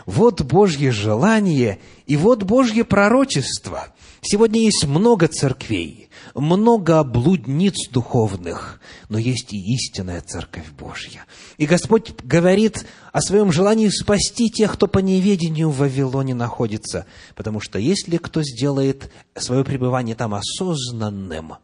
Вот 0.06 0.40
Божье 0.40 0.90
желание 0.90 1.80
и 2.06 2.16
вот 2.16 2.44
Божье 2.44 2.84
пророчество. 2.84 3.88
Сегодня 4.22 4.62
есть 4.62 4.86
много 4.86 5.28
церквей, 5.28 6.03
много 6.34 7.04
блудниц 7.04 7.88
духовных, 7.90 8.80
но 9.08 9.18
есть 9.18 9.52
и 9.52 9.74
истинная 9.74 10.20
Церковь 10.20 10.70
Божья. 10.72 11.24
И 11.58 11.66
Господь 11.66 12.12
говорит 12.22 12.86
о 13.12 13.20
своем 13.20 13.52
желании 13.52 13.88
спасти 13.88 14.50
тех, 14.50 14.72
кто 14.72 14.88
по 14.88 14.98
неведению 14.98 15.70
в 15.70 15.78
Вавилоне 15.78 16.34
находится, 16.34 17.06
потому 17.36 17.60
что 17.60 17.78
если 17.78 18.16
кто 18.16 18.42
сделает 18.42 19.12
свое 19.36 19.64
пребывание 19.64 20.16
там 20.16 20.34
осознанным, 20.34 21.54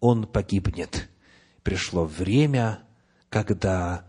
он 0.00 0.26
погибнет. 0.26 1.08
Пришло 1.62 2.04
время, 2.04 2.80
когда 3.30 4.04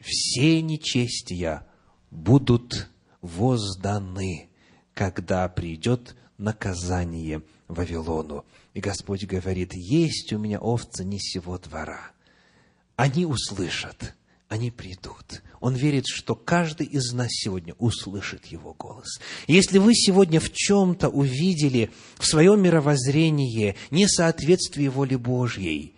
все 0.00 0.60
нечестия 0.60 1.66
будут 2.10 2.88
возданы, 3.20 4.48
когда 4.92 5.48
придет 5.48 6.16
наказание 6.36 7.42
Вавилону. 7.68 8.44
И 8.74 8.80
Господь 8.80 9.24
говорит, 9.24 9.74
есть 9.74 10.32
у 10.32 10.38
меня 10.38 10.58
овцы 10.58 11.04
не 11.04 11.18
сего 11.18 11.58
двора. 11.58 12.10
Они 12.96 13.26
услышат, 13.26 14.14
они 14.48 14.70
придут. 14.70 15.42
Он 15.60 15.74
верит, 15.74 16.06
что 16.06 16.34
каждый 16.34 16.86
из 16.86 17.12
нас 17.12 17.28
сегодня 17.30 17.74
услышит 17.78 18.46
его 18.46 18.74
голос. 18.74 19.18
Если 19.46 19.78
вы 19.78 19.94
сегодня 19.94 20.40
в 20.40 20.52
чем-то 20.52 21.08
увидели 21.08 21.90
в 22.18 22.26
своем 22.26 22.62
мировоззрении 22.62 23.74
несоответствие 23.90 24.90
воле 24.90 25.18
Божьей, 25.18 25.94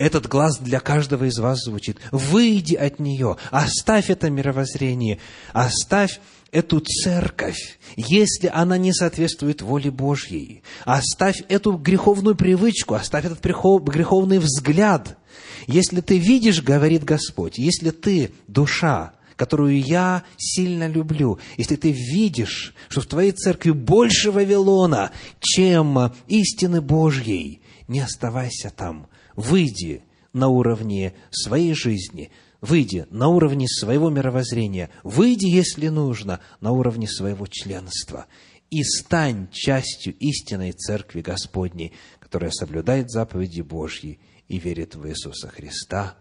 этот 0.00 0.28
глаз 0.28 0.58
для 0.58 0.80
каждого 0.80 1.24
из 1.24 1.38
вас 1.38 1.60
звучит. 1.62 1.98
Выйди 2.10 2.74
от 2.74 3.00
нее, 3.00 3.36
оставь 3.50 4.08
это 4.08 4.30
мировоззрение, 4.30 5.18
оставь 5.52 6.20
эту 6.52 6.80
церковь, 6.80 7.78
если 7.96 8.50
она 8.52 8.76
не 8.78 8.92
соответствует 8.92 9.62
воле 9.62 9.90
Божьей. 9.90 10.62
Оставь 10.84 11.42
эту 11.48 11.72
греховную 11.72 12.36
привычку, 12.36 12.94
оставь 12.94 13.24
этот 13.24 13.40
греховный 13.42 14.38
взгляд. 14.38 15.18
Если 15.66 16.00
ты 16.00 16.18
видишь, 16.18 16.62
говорит 16.62 17.04
Господь, 17.04 17.58
если 17.58 17.90
ты 17.90 18.32
душа, 18.48 19.12
которую 19.36 19.80
я 19.80 20.24
сильно 20.36 20.88
люблю, 20.88 21.38
если 21.56 21.76
ты 21.76 21.92
видишь, 21.92 22.74
что 22.88 23.00
в 23.00 23.06
твоей 23.06 23.32
церкви 23.32 23.70
больше 23.70 24.30
Вавилона, 24.30 25.12
чем 25.40 26.12
истины 26.26 26.80
Божьей, 26.80 27.62
не 27.88 28.00
оставайся 28.00 28.70
там, 28.70 29.06
выйди 29.36 30.02
на 30.32 30.48
уровне 30.48 31.14
своей 31.30 31.74
жизни, 31.74 32.30
выйди 32.60 33.06
на 33.10 33.28
уровне 33.28 33.66
своего 33.68 34.10
мировоззрения, 34.10 34.90
выйди, 35.02 35.46
если 35.46 35.88
нужно, 35.88 36.40
на 36.60 36.72
уровне 36.72 37.06
своего 37.08 37.46
членства 37.46 38.26
и 38.70 38.82
стань 38.84 39.48
частью 39.50 40.16
истинной 40.18 40.72
Церкви 40.72 41.22
Господней, 41.22 41.92
которая 42.20 42.50
соблюдает 42.50 43.10
заповеди 43.10 43.62
Божьи 43.62 44.20
и 44.48 44.58
верит 44.58 44.94
в 44.94 45.08
Иисуса 45.08 45.48
Христа. 45.48 46.16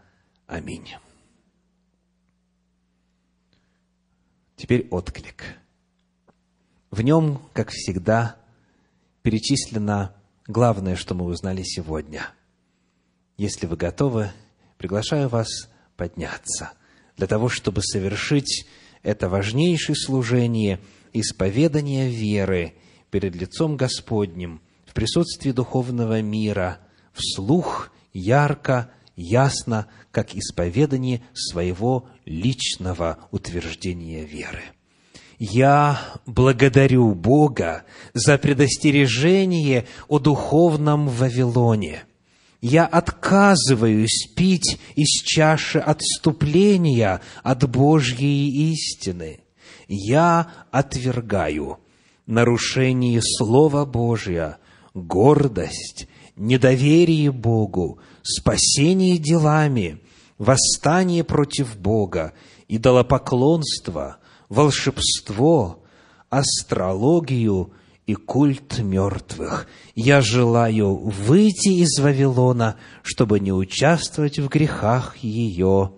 Аминь. 0.48 0.96
Теперь 4.56 4.88
отклик. 4.90 5.44
В 6.92 7.02
нем, 7.02 7.42
как 7.54 7.70
всегда, 7.70 8.36
перечислено 9.22 10.16
главное, 10.48 10.96
что 10.96 11.14
мы 11.14 11.26
узнали 11.26 11.64
сегодня– 11.64 12.28
если 13.40 13.68
вы 13.68 13.78
готовы, 13.78 14.32
приглашаю 14.78 15.30
вас 15.30 15.70
подняться 16.00 16.72
для 17.18 17.28
того, 17.28 17.50
чтобы 17.50 17.82
совершить 17.84 18.66
это 19.04 19.28
важнейшее 19.28 19.98
служение 19.98 20.80
исповедания 21.12 22.10
веры 22.10 22.74
перед 23.12 23.36
лицом 23.36 23.76
Господним 23.76 24.62
в 24.86 24.94
присутствии 24.94 25.52
духовного 25.52 26.22
мира, 26.22 26.80
вслух, 27.12 27.92
ярко, 28.14 28.90
ясно, 29.18 29.88
как 30.12 30.36
исповедание 30.36 31.22
своего 31.34 32.08
личного 32.24 33.18
утверждения 33.32 34.24
веры. 34.24 34.64
Я 35.38 36.00
благодарю 36.26 37.14
Бога 37.14 37.84
за 38.14 38.38
предостережение 38.38 39.86
о 40.08 40.20
духовном 40.20 41.10
Вавилоне– 41.10 42.04
я 42.62 42.86
отказываюсь 42.86 44.28
пить 44.36 44.80
из 44.96 45.24
чаши 45.24 45.80
отступления 45.80 47.22
от 47.44 47.70
Божьей 47.70 48.72
истины. 48.72 49.42
Я 49.88 50.48
отвергаю 50.72 51.80
нарушение 52.26 53.22
Слова 53.24 53.86
Божия, 53.86 54.58
гордость, 54.94 56.08
недоверие 56.36 57.32
Богу, 57.32 58.00
спасение 58.22 59.18
делами, 59.18 60.00
восстание 60.38 61.24
против 61.24 61.78
Бога, 61.78 62.34
идолопоклонство, 62.68 64.18
волшебство, 64.48 65.84
астрологию 66.30 67.74
и 68.10 68.16
культ 68.16 68.80
мертвых. 68.80 69.68
Я 69.94 70.22
желаю 70.22 70.96
выйти 70.96 71.70
из 71.84 72.00
Вавилона, 72.00 72.76
чтобы 73.04 73.40
не 73.40 73.54
участвовать 73.54 74.40
в 74.40 74.48
грехах 74.48 75.18
ее. 75.18 75.94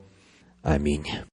Аминь. 0.61 1.07